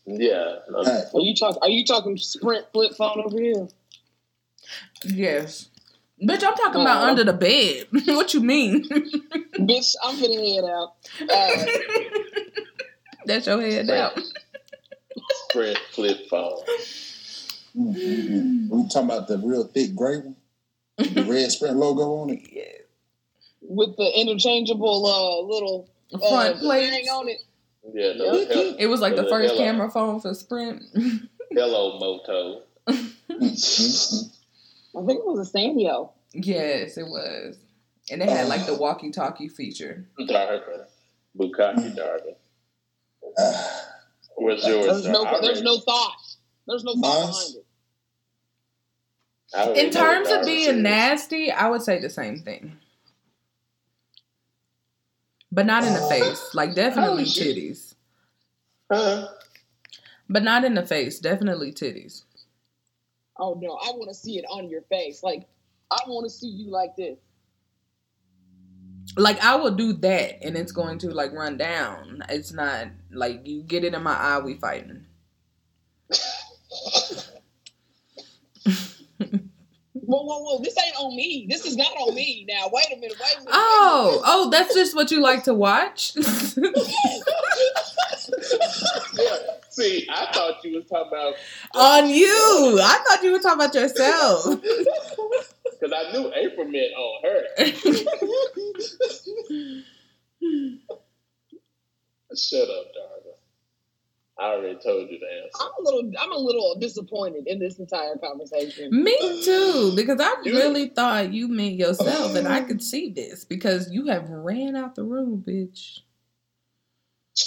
Yeah. 0.05 0.55
no, 0.69 0.77
All 0.77 0.83
right. 0.83 1.03
Are 1.13 1.21
you 1.21 1.35
talking? 1.35 1.61
Are 1.61 1.69
you 1.69 1.85
talking 1.85 2.17
Sprint 2.17 2.65
flip 2.73 2.93
phone 2.95 3.21
over 3.23 3.39
here? 3.39 3.67
Yes. 5.05 5.69
Bitch, 6.21 6.43
I'm 6.43 6.55
talking 6.55 6.81
about 6.81 7.05
Aw. 7.05 7.09
under 7.09 7.23
the 7.23 7.33
bed. 7.33 7.87
what 8.07 8.33
you 8.33 8.41
mean? 8.41 8.83
Bitch, 8.89 9.95
I'm 10.03 10.15
finna 10.17 10.55
head 10.55 10.65
out. 10.65 10.95
Uh, 11.21 11.65
That's 13.25 13.47
your 13.47 13.61
head 13.61 13.89
out. 13.89 14.19
Sprint 15.49 15.77
flip 15.91 16.27
phone. 16.29 16.59
Mm-hmm. 17.77 18.69
We 18.69 18.89
talking 18.89 19.09
about 19.09 19.27
the 19.27 19.37
real 19.37 19.63
thick 19.65 19.95
gray 19.95 20.17
one? 20.17 20.35
The 20.97 21.23
red 21.29 21.51
Sprint 21.51 21.77
logo 21.77 22.01
on 22.15 22.31
it? 22.31 22.41
Yeah. 22.51 22.63
with 23.61 23.95
the 23.97 24.11
interchangeable 24.19 25.05
uh, 25.05 25.41
little 25.47 25.89
uh, 26.13 26.17
Front 26.17 26.59
thing 26.59 26.67
plates. 26.67 27.09
on 27.11 27.29
it. 27.29 27.37
Yeah, 27.93 28.13
no, 28.15 28.45
hell, 28.45 28.75
It 28.77 28.87
was 28.87 28.99
like 29.01 29.15
the 29.15 29.27
first 29.27 29.53
hello. 29.53 29.63
camera 29.63 29.89
phone 29.89 30.19
for 30.19 30.33
Sprint. 30.33 30.83
hello, 31.51 31.97
Moto. 31.99 32.63
I 32.87 32.93
think 35.05 35.19
it 35.19 35.25
was 35.25 35.49
a 35.49 35.57
Sanyo. 35.57 36.11
yes, 36.33 36.97
it 36.97 37.03
was. 37.07 37.57
And 38.11 38.21
it 38.21 38.29
had 38.29 38.47
like 38.47 38.65
the 38.65 38.75
walkie 38.75 39.11
talkie 39.11 39.47
feature. 39.47 40.05
Darvin. 40.19 40.85
Bukkake 41.37 41.95
Darvin. 41.95 42.35
What's 44.35 44.65
yours? 44.67 44.85
There's 44.85 45.07
no, 45.07 45.23
I 45.25 45.31
there's 45.41 45.43
already- 45.43 45.61
no 45.63 45.77
thought. 45.79 46.15
There's 46.67 46.83
no 46.83 46.93
thought 46.95 47.23
Mine's- 47.25 47.53
behind 49.51 49.75
it. 49.77 49.85
In 49.85 49.91
terms 49.91 50.29
of 50.29 50.45
being 50.45 50.65
says. 50.65 50.77
nasty, 50.77 51.51
I 51.51 51.69
would 51.69 51.81
say 51.81 51.99
the 51.99 52.09
same 52.09 52.37
thing. 52.39 52.77
But 55.51 55.65
not 55.65 55.83
in 55.83 55.93
the 55.93 56.01
face. 56.01 56.53
Like 56.53 56.75
definitely 56.75 57.23
titties. 57.23 57.95
Huh? 58.91 59.27
But 60.29 60.43
not 60.43 60.63
in 60.63 60.75
the 60.75 60.85
face. 60.85 61.19
Definitely 61.19 61.71
titties. 61.73 62.23
Oh 63.37 63.57
no, 63.59 63.73
I 63.73 63.91
want 63.95 64.09
to 64.09 64.13
see 64.13 64.37
it 64.37 64.45
on 64.49 64.69
your 64.69 64.81
face. 64.83 65.23
Like 65.23 65.47
I 65.91 65.97
want 66.07 66.25
to 66.25 66.29
see 66.29 66.49
you 66.49 66.69
like 66.69 66.95
this. 66.95 67.17
Like 69.17 69.43
I 69.43 69.55
will 69.55 69.71
do 69.71 69.93
that 69.93 70.43
and 70.45 70.55
it's 70.55 70.71
going 70.71 70.99
to 70.99 71.09
like 71.09 71.31
run 71.31 71.57
down. 71.57 72.23
It's 72.29 72.53
not 72.53 72.87
like 73.11 73.47
you 73.47 73.63
get 73.63 73.83
it 73.83 73.95
in 73.95 74.03
my 74.03 74.13
eye, 74.13 74.39
we 74.39 74.55
fighting. 74.55 75.05
Whoa, 80.09 80.23
whoa, 80.23 80.39
whoa! 80.39 80.59
This 80.63 80.75
ain't 80.83 80.95
on 80.95 81.15
me. 81.15 81.45
This 81.47 81.65
is 81.65 81.77
not 81.77 81.91
on 81.99 82.15
me. 82.15 82.43
Now, 82.49 82.67
wait 82.73 82.85
a 82.91 82.95
minute. 82.95 83.15
Wait 83.21 83.35
a 83.35 83.39
minute. 83.41 83.51
Oh, 83.53 84.19
oh, 84.25 84.49
that's 84.49 84.73
just 84.73 84.95
what 84.95 85.11
you 85.11 85.21
like 85.21 85.43
to 85.43 85.53
watch? 85.53 86.13
Yeah. 89.13 89.37
See, 89.69 90.07
I 90.09 90.31
thought 90.31 90.63
you 90.63 90.75
was 90.75 90.85
talking 90.85 91.11
about 91.11 91.33
On 91.73 92.07
you. 92.09 92.79
I 92.81 92.99
thought 93.07 93.23
you 93.23 93.31
were 93.31 93.39
talking 93.39 93.59
about 93.59 93.73
yourself. 93.73 94.45
because 94.61 95.93
I 95.95 96.11
knew 96.11 96.31
April 96.35 96.67
meant 96.67 96.93
on 96.93 97.21
her. 97.23 97.43
Shut 102.37 102.69
up, 102.69 102.85
Darla. 102.95 102.98
I 104.39 104.53
already 104.53 104.75
told 104.79 105.09
you 105.09 105.19
the 105.19 105.25
answer. 105.25 105.59
I'm 105.59 105.71
a 105.77 105.81
little. 105.83 106.11
I'm 106.19 106.31
a 106.31 106.37
little 106.37 106.75
disappointed 106.79 107.43
in 107.47 107.59
this 107.59 107.77
entire 107.79 108.15
conversation. 108.17 108.89
Me 109.03 109.17
too, 109.43 109.93
because 109.95 110.19
I 110.21 110.33
really 110.45 110.87
thought 110.87 111.33
you 111.33 111.47
meant 111.49 111.75
yourself, 111.75 112.35
and 112.35 112.47
I 112.47 112.61
could 112.61 112.81
see 112.81 113.11
this 113.11 113.43
because 113.43 113.91
you 113.91 114.05
have 114.07 114.29
ran 114.29 114.75
out 114.77 114.95
the 114.95 115.03
room, 115.03 115.43
bitch. 115.45 115.99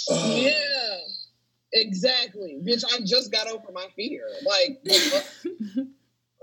Uh, 0.09 0.35
Yeah, 0.35 0.97
exactly, 1.73 2.59
bitch. 2.63 2.83
I 2.85 2.99
just 3.05 3.31
got 3.31 3.47
over 3.47 3.71
my 3.73 3.87
fear. 3.95 4.25
Like, 4.45 4.79
what 4.83 5.01
the 5.03 5.09
fuck? 5.09 5.87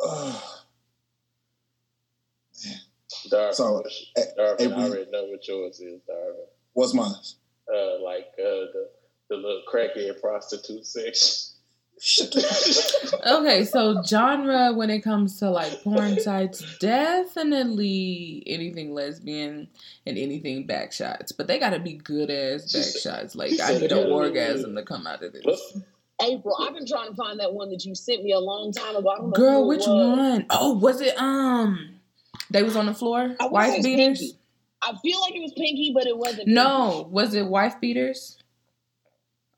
uh, 0.04 0.40
Darvin, 3.30 3.54
So, 3.54 3.82
eh, 4.16 4.24
Darvin, 4.38 4.60
April- 4.60 4.80
I 4.80 4.84
already 4.88 5.10
know 5.10 5.24
what 5.26 5.46
yours 5.46 5.80
is, 5.80 6.00
Darvin. 6.10 6.46
what's 6.72 6.94
mine? 6.94 7.12
Uh, 7.72 8.02
like 8.02 8.26
uh, 8.38 8.66
the 8.72 8.88
the 9.30 9.36
little 9.36 9.62
crackhead 9.72 10.20
prostitute 10.20 10.84
section. 10.86 11.46
Okay, 13.26 13.64
so 13.66 14.02
genre 14.02 14.72
when 14.72 14.88
it 14.88 15.00
comes 15.00 15.38
to 15.40 15.50
like 15.50 15.82
porn 15.82 16.18
sites, 16.18 16.78
definitely 16.78 18.42
anything 18.46 18.94
lesbian 18.94 19.68
and 20.06 20.16
anything 20.16 20.66
back 20.66 20.92
shots, 20.92 21.32
but 21.32 21.46
they 21.46 21.58
gotta 21.58 21.78
be 21.78 21.92
good 21.92 22.30
ass 22.30 22.72
back 22.72 23.02
shots. 23.02 23.34
Like 23.34 23.52
I 23.62 23.76
need 23.78 23.92
an 23.92 24.10
orgasm 24.10 24.74
to 24.76 24.82
come 24.82 25.06
out 25.06 25.22
of 25.22 25.34
this. 25.34 25.76
April, 26.22 26.56
I've 26.58 26.72
been 26.72 26.86
trying 26.86 27.10
to 27.10 27.14
find 27.14 27.38
that 27.40 27.52
one 27.52 27.70
that 27.70 27.84
you 27.84 27.94
sent 27.94 28.24
me 28.24 28.32
a 28.32 28.38
long 28.38 28.72
time 28.72 28.96
ago. 28.96 29.08
I 29.10 29.16
don't 29.16 29.26
know 29.26 29.32
Girl, 29.32 29.68
which 29.68 29.86
was. 29.86 30.18
one? 30.18 30.46
Oh, 30.48 30.78
was 30.78 31.02
it 31.02 31.18
um? 31.18 31.96
They 32.50 32.62
was 32.62 32.76
on 32.76 32.86
the 32.86 32.94
floor. 32.94 33.36
I 33.38 33.46
Wife 33.46 33.82
beaters. 33.82 34.20
Pinky. 34.20 34.38
I 34.82 34.94
feel 35.02 35.20
like 35.20 35.34
it 35.34 35.40
was 35.42 35.52
Pinky, 35.52 35.92
but 35.94 36.06
it 36.06 36.16
wasn't. 36.16 36.48
No, 36.48 37.08
was 37.10 37.34
it 37.34 37.46
wife 37.46 37.78
beaters? 37.80 38.38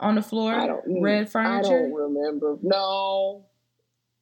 On 0.02 0.14
the 0.16 0.22
floor, 0.22 0.52
I 0.52 0.66
don't- 0.66 1.00
red 1.02 1.30
furniture? 1.30 1.58
I 1.58 1.62
don't 1.62 1.92
remember. 1.94 2.58
No, 2.62 3.44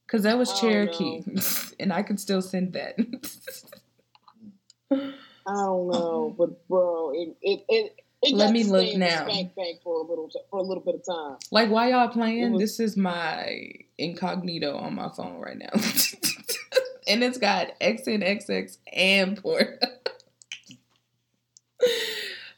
Because 0.07 0.23
that 0.24 0.36
was 0.39 0.52
Cherokee, 0.61 1.23
and 1.81 1.93
I 1.93 2.02
can 2.02 2.19
still 2.19 2.43
send 2.43 2.74
that. 2.74 2.97
I 4.93 5.55
don't 5.55 5.89
know, 5.89 6.35
but 6.36 6.69
bro, 6.69 7.12
it 7.15 7.36
it 7.43 7.65
it. 7.69 7.97
it 8.23 8.35
Let 8.35 8.52
me 8.52 8.65
look 8.65 8.82
stay 8.82 8.93
in 8.94 9.01
the 9.01 9.07
now. 9.07 9.27
Spank 9.27 9.55
bank 9.55 9.81
for 9.82 9.97
a 9.97 10.02
little 10.07 10.28
t- 10.28 10.39
for 10.51 10.59
a 10.59 10.62
little 10.62 10.82
bit 10.82 10.97
of 10.97 11.05
time. 11.07 11.39
like, 11.51 11.70
why 11.70 11.90
y'all 11.90 12.09
playing? 12.09 12.52
Was- 12.52 12.61
this 12.61 12.81
is 12.81 12.97
my 12.97 13.70
incognito 13.98 14.77
on 14.77 14.94
my 14.94 15.09
phone 15.16 15.39
right 15.39 15.57
now, 15.57 15.70
and 17.09 17.24
it's 17.24 17.39
got 17.39 17.69
XNXX 17.81 18.77
and 18.93 19.40
porn. 19.43 19.78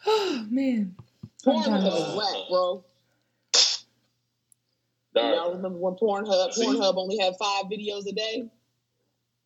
oh 0.06 0.46
man, 0.50 0.96
sometimes 1.38 1.84
is 1.84 2.16
whack, 2.16 2.48
bro. 2.50 2.84
Y'all 5.14 5.54
remember 5.54 5.78
when 5.78 5.94
Pornhub 5.94 6.52
See? 6.52 6.64
Pornhub 6.64 6.96
only 6.96 7.18
had 7.18 7.34
five 7.38 7.64
videos 7.66 8.06
a 8.06 8.12
day? 8.12 8.50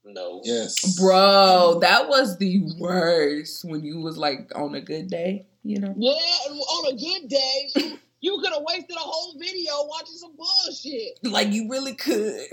no. 0.05 0.41
Yes, 0.45 0.97
Bro, 0.99 1.81
that 1.81 2.09
was 2.09 2.39
the 2.39 2.63
worst 2.79 3.65
when 3.65 3.85
you 3.85 4.01
was 4.01 4.17
like 4.17 4.53
on 4.55 4.75
a 4.75 4.81
good 4.81 5.09
day, 5.09 5.47
you 5.65 5.81
know? 5.81 5.93
Yeah, 5.97 6.13
on 6.13 6.93
a 6.93 6.97
good 6.97 7.29
day, 7.29 7.71
you, 7.75 7.99
you 8.21 8.39
could 8.41 8.53
have 8.53 8.63
wasted 8.63 8.97
a 8.97 9.01
whole 9.01 9.37
video 9.39 9.73
watching 9.87 10.17
some 10.17 10.37
bullshit. 10.37 11.19
Like 11.25 11.53
you 11.53 11.69
really 11.69 11.95
could. 11.95 12.47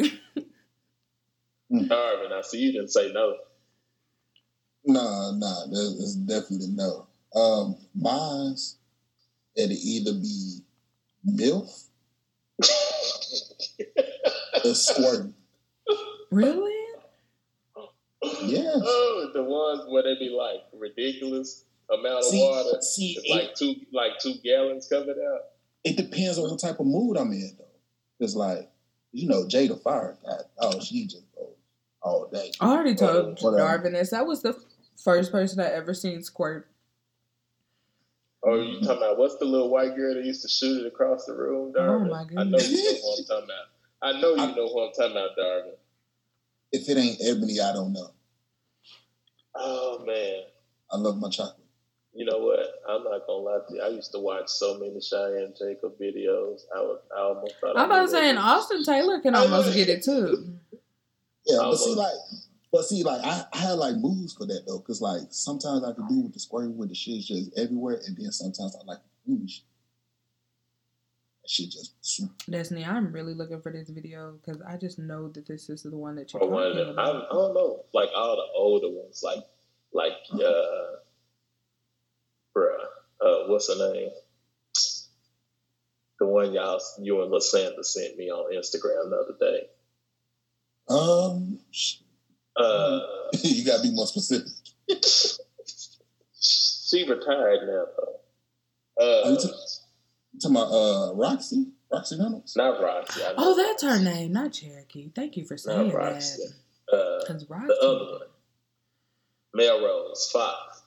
Darvin, 1.72 2.32
I 2.32 2.42
see 2.42 2.60
you 2.60 2.72
didn't 2.72 2.92
say 2.92 3.12
no. 3.12 3.36
Nah, 4.86 5.32
nah, 5.38 5.66
there's, 5.72 5.98
there's 5.98 6.16
definitely 6.16 6.70
no. 6.70 7.08
Um, 7.36 7.78
mine's 7.96 8.78
it'd 9.56 9.72
either 9.72 10.14
be 10.14 10.60
MILF 11.26 11.88
or 14.66 14.74
squirting. 14.76 15.34
Really? 16.32 16.72
Yes. 18.46 18.80
Oh, 18.82 19.30
the 19.34 19.44
ones 19.44 19.82
where 19.90 20.04
they 20.04 20.16
be 20.18 20.30
like 20.30 20.62
ridiculous 20.74 21.66
amount 21.92 22.20
of 22.20 22.24
See, 22.26 22.40
water. 22.42 22.82
see, 22.82 23.12
It's 23.18 23.26
it, 23.30 23.32
like 23.36 23.56
two 23.56 23.76
like 23.92 24.12
two 24.22 24.36
gallons 24.44 24.88
covered 24.88 25.18
out. 25.18 25.42
it 25.84 25.98
depends 25.98 26.38
on 26.40 26.50
what 26.50 26.60
type 26.60 26.80
of 26.80 26.86
mood 26.86 27.18
I'm 27.18 27.32
in, 27.34 27.52
though. 27.58 27.66
It's 28.26 28.36
like, 28.36 28.70
you 29.12 29.28
know, 29.28 29.44
Jada 29.44 29.80
Fire, 29.82 30.18
God, 30.26 30.42
oh, 30.60 30.80
she 30.80 31.04
just 31.06 31.24
goes 31.36 31.50
all 32.02 32.30
day. 32.32 32.52
I 32.62 32.68
already 32.72 32.96
told 32.96 33.42
Whatever. 33.42 33.80
Darvin 33.90 33.92
this. 33.92 34.12
That 34.12 34.26
was 34.26 34.42
the 34.42 34.58
first 35.04 35.32
person 35.32 35.60
I 35.60 35.68
ever 35.72 35.94
seen 35.94 36.24
squirt. 36.24 36.70
Oh, 38.46 38.56
you 38.62 38.80
talking 38.82 38.98
about 38.98 39.18
what's 39.18 39.38
the 39.38 39.46
little 39.46 39.70
white 39.70 39.96
girl 39.96 40.14
that 40.16 40.24
used 40.26 40.42
to 40.44 40.50
shoot 40.50 40.82
it 40.82 40.88
across 40.88 41.26
the 41.26 41.34
room, 41.34 41.74
Darvin? 41.74 42.08
Oh, 42.08 42.10
my 42.10 42.22
I 42.22 42.44
know 42.46 42.58
goodness. 42.58 42.72
you 42.72 42.84
know 42.84 43.00
who 43.02 43.12
I'm 43.18 43.26
talking 43.26 43.44
about. 43.46 43.66
I 44.04 44.20
know 44.20 44.36
you 44.36 44.42
I- 44.42 44.54
know 44.56 44.68
who 44.68 44.82
I'm 44.82 44.94
talking 44.94 45.12
about, 45.14 45.30
Darvin. 45.38 45.72
If 46.72 46.90
it 46.90 46.98
ain't 46.98 47.20
Ebony, 47.24 47.60
I 47.60 47.72
don't 47.72 47.94
know. 47.94 48.10
Oh 49.56 50.04
man. 50.06 50.44
I 50.92 50.98
love 50.98 51.18
my 51.20 51.30
chocolate. 51.30 51.58
You 52.16 52.26
know 52.26 52.40
what? 52.40 52.60
I'm 52.88 53.04
not 53.04 53.26
gonna 53.26 53.40
lie 53.44 53.60
to 53.68 53.76
you. 53.76 53.82
I 53.82 53.88
used 53.90 54.12
to 54.12 54.20
watch 54.20 54.48
so 54.50 54.78
many 54.80 55.00
Cheyenne 55.02 55.54
Jacob 55.58 55.98
videos. 56.00 56.62
I 56.76 56.80
was 56.82 57.00
I 57.16 57.22
almost 57.22 57.56
thought 57.60 57.78
I'm 57.78 57.86
about 57.90 58.10
saying 58.10 58.36
what- 58.36 58.46
Austin 58.46 58.84
Taylor 58.84 59.20
can 59.22 59.36
almost 59.36 59.74
get 59.74 59.90
it 59.90 60.04
too. 60.04 60.56
Yeah, 61.46 61.60
I 61.60 61.64
but 61.72 61.76
see, 61.78 61.94
like, 61.96 62.14
but 62.72 62.86
see, 62.86 63.04
like, 63.04 63.22
I, 63.24 63.44
I 63.52 63.58
had 63.58 63.74
like 63.74 63.96
moves 63.98 64.34
for 64.34 64.46
that 64.46 64.64
though, 64.66 64.78
because 64.80 65.02
like 65.02 65.22
sometimes 65.30 65.84
I 65.84 65.92
could 65.94 66.08
do 66.08 66.22
with 66.22 66.34
the 66.34 66.40
square 66.40 66.70
with 66.70 66.90
the 66.90 66.96
shit's 66.96 67.28
just 67.28 67.52
everywhere, 67.58 68.00
and 68.08 68.16
then 68.18 68.32
sometimes 68.32 68.76
I 68.80 68.84
like 68.86 69.00
the 69.26 69.32
booty 69.36 69.48
shit. 69.48 69.64
That 71.44 71.50
shit 71.50 71.72
just 71.72 71.94
swoop. 72.02 72.32
Destiny, 72.50 72.86
I'm 72.86 73.12
really 73.12 73.34
looking 73.34 73.60
for 73.62 73.72
this 73.72 73.90
video 73.90 74.34
because 74.44 74.62
I 74.62 74.78
just 74.78 74.98
know 74.98 75.28
that 75.30 75.46
this 75.46 75.70
is 75.70 75.84
the 75.84 75.98
one 75.98 76.16
that 76.16 76.32
you're 76.34 76.42
Or 76.44 76.50
one 76.50 76.64
of 76.68 76.74
talking 76.74 76.88
them. 76.96 77.00
I, 77.00 77.10
about. 77.10 77.26
I 77.30 77.34
don't 77.34 77.54
know, 77.54 77.84
like 77.94 78.10
all 78.16 78.36
the 78.38 78.58
older 78.58 78.90
ones, 78.90 79.22
like 79.24 79.44
like 79.94 80.14
uh, 80.34 80.96
bruh, 82.56 82.78
uh, 83.22 83.48
what's 83.48 83.68
her 83.68 83.94
name? 83.94 84.10
The 86.20 86.28
one 86.28 86.54
y'all, 86.54 86.80
you 87.02 87.22
and 87.24 87.32
Lasanda 87.32 87.84
sent 87.84 88.18
me 88.18 88.30
on 88.32 88.54
Instagram 88.56 89.10
the 89.10 89.18
other 89.18 89.36
day. 89.40 89.68
Um, 90.90 91.60
Uh, 92.56 93.00
you 93.44 93.66
gotta 93.66 93.84
be 93.84 93.92
more 93.92 94.08
specific. 94.08 94.48
she 96.40 97.04
retired 97.10 97.68
now 97.68 97.86
though. 97.98 98.20
Uh, 99.04 99.36
ta- 99.36 99.50
You 100.34 100.40
talking 100.40 100.58
about 100.58 100.72
uh 100.72 101.14
Roxy, 101.16 101.68
Roxy 101.92 102.18
Reynolds? 102.20 102.56
not 102.56 102.82
Roxy. 102.82 103.22
I 103.24 103.34
Oh, 103.38 103.56
that's 103.56 103.84
her 103.84 104.00
name, 104.04 104.34
not 104.34 104.54
Cherokee. 104.54 105.10
Thank 105.16 105.38
you 105.38 105.46
for 105.46 105.58
saying 105.58 105.88
Not 105.90 105.92
that. 105.94 105.98
Roxy. 105.98 106.44
Uh, 106.92 107.20
Because 107.20 107.46
the 107.48 107.80
other 107.82 108.12
one, 108.12 108.22
Melrose 109.54 110.30
Fox. 110.32 110.82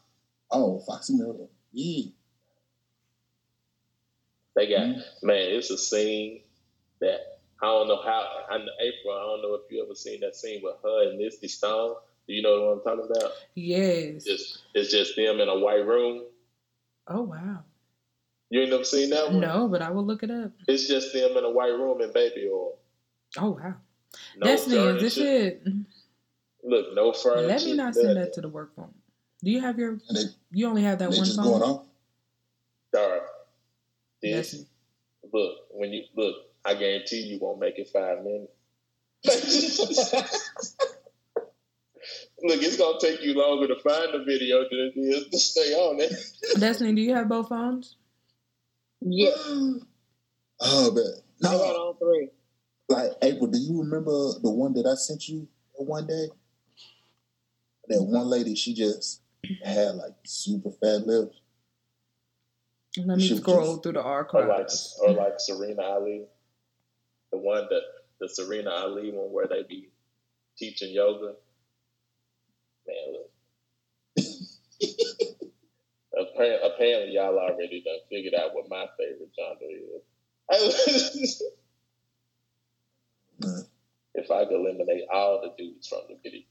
Oh, 0.50 0.80
Foxy 0.80 1.14
Miller. 1.14 1.46
Yeah. 1.72 2.10
They 4.56 4.68
got 4.68 4.80
Mhm. 4.80 5.02
man, 5.22 5.50
it's 5.50 5.70
a 5.70 5.78
scene 5.78 6.42
that 7.00 7.20
I 7.62 7.66
don't 7.66 7.88
know 7.88 8.02
how. 8.02 8.44
I 8.50 8.58
know 8.58 8.72
April. 8.80 9.14
I 9.14 9.22
don't 9.22 9.42
know 9.42 9.54
if 9.54 9.70
you 9.70 9.82
ever 9.82 9.94
seen 9.94 10.20
that 10.20 10.34
scene 10.36 10.62
with 10.62 10.76
her 10.82 11.08
and 11.08 11.18
Misty 11.18 11.48
Stone. 11.48 11.96
Do 12.26 12.34
you 12.34 12.42
know 12.42 12.66
what 12.66 12.72
I'm 12.72 12.98
talking 12.98 13.16
about? 13.16 13.32
Yes. 13.54 14.24
Just 14.24 14.58
it's 14.74 14.90
just 14.90 15.16
them 15.16 15.40
in 15.40 15.48
a 15.48 15.58
white 15.58 15.86
room. 15.86 16.24
Oh 17.08 17.22
wow. 17.22 17.64
You 18.50 18.60
ain't 18.60 18.70
never 18.70 18.84
seen 18.84 19.10
that 19.10 19.30
one? 19.32 19.40
No, 19.40 19.68
but 19.68 19.82
I 19.82 19.90
will 19.90 20.04
look 20.04 20.22
it 20.22 20.30
up. 20.30 20.52
It's 20.68 20.86
just 20.86 21.12
them 21.12 21.36
in 21.36 21.44
a 21.44 21.50
white 21.50 21.72
room 21.72 22.00
and 22.00 22.12
baby 22.12 22.48
oil. 22.52 22.78
Oh 23.38 23.50
wow. 23.50 23.74
No 24.38 24.46
Destiny, 24.46 24.76
is 24.76 25.02
this 25.02 25.18
it? 25.18 25.62
Look, 26.64 26.94
no 26.94 27.12
furniture. 27.12 27.46
Let 27.48 27.64
me 27.64 27.74
not 27.74 27.94
send 27.94 28.06
nothing. 28.08 28.20
that 28.22 28.32
to 28.34 28.40
the 28.40 28.48
work 28.48 28.74
phone. 28.76 28.94
Do 29.42 29.50
you 29.50 29.60
have 29.60 29.78
your? 29.78 29.90
And 30.08 30.16
they, 30.16 30.22
You 30.52 30.68
only 30.68 30.82
have 30.82 30.98
that 31.00 31.10
one 31.10 31.18
just 31.18 31.36
phone. 31.36 31.44
going 31.58 31.62
off. 31.62 31.84
Dark. 32.92 33.22
This 34.22 34.50
Destiny. 34.52 34.66
look 35.32 35.56
when 35.70 35.92
you 35.92 36.04
look. 36.16 36.34
I 36.64 36.74
guarantee 36.74 37.20
you 37.20 37.38
won't 37.40 37.60
make 37.60 37.78
it 37.78 37.88
five 37.92 38.24
minutes. 38.24 38.52
Look, 42.42 42.62
it's 42.62 42.76
gonna 42.76 42.98
take 43.00 43.22
you 43.22 43.34
longer 43.34 43.66
to 43.68 43.76
find 43.80 44.12
the 44.14 44.24
video 44.24 44.58
than 44.62 44.92
it 44.94 44.98
is 44.98 45.28
to 45.28 45.38
stay 45.38 45.72
on 45.74 46.00
it. 46.00 46.12
Destiny, 46.60 46.92
do 46.94 47.00
you 47.02 47.14
have 47.14 47.28
both 47.28 47.48
phones? 47.48 47.96
Yeah, 49.08 49.30
Oh, 50.60 50.90
man. 50.92 51.04
I 51.44 51.54
got 51.54 51.76
all 51.76 51.94
three. 51.94 52.30
like 52.88 53.10
April, 53.22 53.46
do 53.46 53.58
you 53.58 53.80
remember 53.82 54.10
the 54.42 54.50
one 54.50 54.72
that 54.74 54.86
I 54.86 54.94
sent 54.94 55.28
you 55.28 55.46
one 55.74 56.06
day? 56.06 56.28
That 57.88 57.98
mm-hmm. 57.98 58.14
one 58.14 58.26
lady, 58.26 58.56
she 58.56 58.74
just 58.74 59.20
had 59.64 59.94
like 59.96 60.12
super 60.24 60.70
fat 60.70 61.06
lips. 61.06 61.38
Let 62.96 63.18
me 63.18 63.28
Shoot, 63.28 63.42
scroll 63.42 63.74
just- 63.74 63.82
through 63.82 63.92
the 63.92 64.02
Or 64.02 64.26
like, 64.48 64.68
or 65.02 65.10
like 65.12 65.34
Serena 65.38 65.82
Ali, 65.82 66.24
the 67.30 67.38
one 67.38 67.66
that 67.70 67.82
the 68.18 68.28
Serena 68.28 68.70
Ali 68.70 69.12
one 69.12 69.30
where 69.30 69.46
they 69.46 69.62
be 69.62 69.90
teaching 70.56 70.92
yoga. 70.92 71.34
Man, 72.86 73.12
look. 73.12 73.25
Apparently, 76.36 76.68
apparently, 76.68 77.14
y'all 77.14 77.38
already 77.38 77.82
done 77.82 77.98
figured 78.10 78.34
out 78.34 78.54
what 78.54 78.68
my 78.68 78.86
favorite 78.98 79.30
genre 79.38 79.56
is. 80.52 81.42
Mm. 83.42 83.66
if 84.14 84.30
I 84.30 84.44
could 84.44 84.54
eliminate 84.54 85.04
all 85.12 85.40
the 85.42 85.52
dudes 85.62 85.88
from 85.88 86.00
the 86.08 86.16
video, 86.22 86.42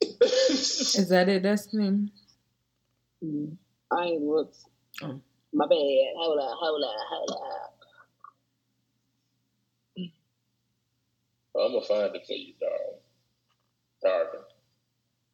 Is 0.20 1.08
that 1.08 1.28
it, 1.28 1.42
Destiny? 1.42 2.08
Mm. 3.24 3.56
I 3.90 4.04
ain't 4.04 4.22
looked. 4.22 4.56
Oh. 5.02 5.20
My 5.52 5.66
bad. 5.66 5.76
Hold 6.16 6.38
up, 6.40 6.56
hold 6.58 6.82
up, 6.82 6.96
hold 7.08 7.30
up. 7.30 7.74
I'm 11.56 11.72
gonna 11.72 11.86
find 11.86 12.16
it 12.16 12.26
for 12.26 12.32
you, 12.32 12.54
darling. 12.60 13.00
Darling. 14.02 14.44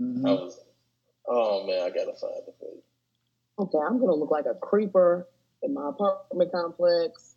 Mhm. 0.01 0.29
I 0.29 0.33
was 0.33 0.61
oh 1.27 1.67
man, 1.67 1.83
I 1.83 1.89
gotta 1.89 2.15
find 2.15 2.43
it 2.47 2.55
for 2.59 2.67
you. 2.67 2.83
Okay, 3.61 3.79
I'm 3.79 4.01
gonna 4.01 4.15
look 4.15 4.31
like 4.31 4.47
a 4.47 4.55
creeper 4.55 5.29
in 5.63 5.75
my 5.75 5.91
apartment 5.91 6.51
complex. 6.51 7.35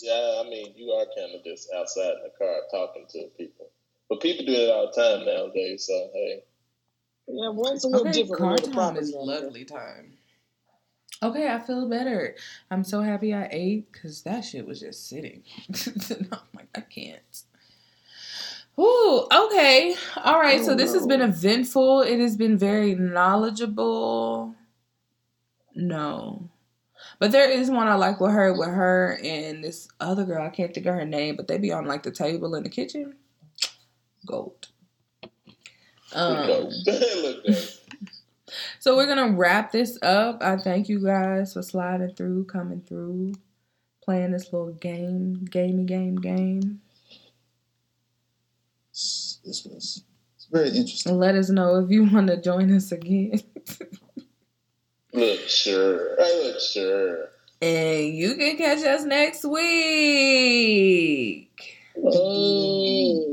Yeah, 0.00 0.42
I 0.44 0.48
mean 0.48 0.72
you 0.76 0.90
are 0.92 1.06
kind 1.16 1.34
of 1.36 1.44
just 1.44 1.68
outside 1.76 2.14
in 2.14 2.22
the 2.24 2.30
car 2.36 2.56
talking 2.70 3.06
to 3.10 3.28
people. 3.38 3.70
But 4.08 4.20
people 4.20 4.44
do 4.44 4.52
it 4.52 4.70
all 4.70 4.90
the 4.92 5.00
time 5.00 5.24
nowadays, 5.24 5.86
so 5.86 6.10
hey. 6.12 6.42
Yeah, 7.28 7.50
well, 7.50 7.72
it's 7.72 7.84
a 7.84 7.88
little 7.88 8.06
Okay, 8.06 8.22
different. 8.22 8.40
car 8.42 8.52
when 8.52 8.62
you're 8.62 8.70
time 8.72 8.74
property 8.74 9.04
is 9.06 9.14
manager. 9.14 9.32
lovely 9.46 9.64
time. 9.64 10.12
Okay, 11.22 11.48
I 11.48 11.60
feel 11.60 11.88
better. 11.88 12.34
I'm 12.70 12.82
so 12.82 13.00
happy 13.02 13.32
I 13.32 13.48
ate 13.52 13.92
because 13.92 14.22
that 14.22 14.40
shit 14.44 14.66
was 14.66 14.80
just 14.80 15.08
sitting. 15.08 15.44
I'm 15.86 16.48
like, 16.54 16.68
I 16.74 16.80
can't. 16.80 17.22
Ooh, 18.78 19.26
okay. 19.32 19.94
All 20.24 20.40
right. 20.40 20.64
So 20.64 20.74
this 20.74 20.94
has 20.94 21.06
been 21.06 21.20
eventful. 21.20 22.02
It 22.02 22.18
has 22.20 22.36
been 22.36 22.56
very 22.56 22.94
knowledgeable. 22.94 24.54
No. 25.74 26.50
But 27.18 27.32
there 27.32 27.50
is 27.50 27.70
one 27.70 27.86
I 27.86 27.94
like 27.94 28.20
with 28.20 28.32
her, 28.32 28.52
with 28.52 28.68
her 28.68 29.18
and 29.22 29.62
this 29.62 29.88
other 30.00 30.24
girl. 30.24 30.44
I 30.44 30.50
can't 30.50 30.74
think 30.74 30.86
of 30.86 30.94
her 30.94 31.04
name, 31.04 31.36
but 31.36 31.48
they 31.48 31.58
be 31.58 31.72
on 31.72 31.86
like 31.86 32.02
the 32.02 32.10
table 32.10 32.54
in 32.54 32.62
the 32.62 32.68
kitchen. 32.68 33.14
Gold. 34.26 34.68
Um, 36.14 36.36
Look, 36.46 36.70
look 36.86 37.44
there. 37.46 37.54
so 38.80 38.96
we're 38.96 39.06
gonna 39.06 39.32
wrap 39.32 39.72
this 39.72 39.98
up. 40.02 40.42
I 40.42 40.56
thank 40.56 40.88
you 40.88 41.02
guys 41.02 41.54
for 41.54 41.62
sliding 41.62 42.14
through, 42.14 42.44
coming 42.44 42.82
through, 42.82 43.32
playing 44.02 44.32
this 44.32 44.52
little 44.52 44.72
game, 44.74 45.44
gamey 45.44 45.84
game 45.84 46.16
game 46.16 46.81
this 48.92 49.64
was 49.64 50.04
very 50.52 50.68
interesting. 50.68 51.18
Let 51.18 51.34
us 51.34 51.48
know 51.48 51.76
if 51.76 51.90
you 51.90 52.04
want 52.12 52.28
to 52.28 52.40
join 52.40 52.70
us 52.74 52.92
again. 52.92 53.40
look, 55.12 55.40
sure. 55.48 56.20
I 56.20 56.42
look, 56.44 56.60
sure. 56.60 57.28
And 57.60 58.14
you 58.14 58.34
can 58.34 58.56
catch 58.56 58.84
us 58.84 59.04
next 59.04 59.44
week. 59.44 60.68
Hey. 61.94 63.31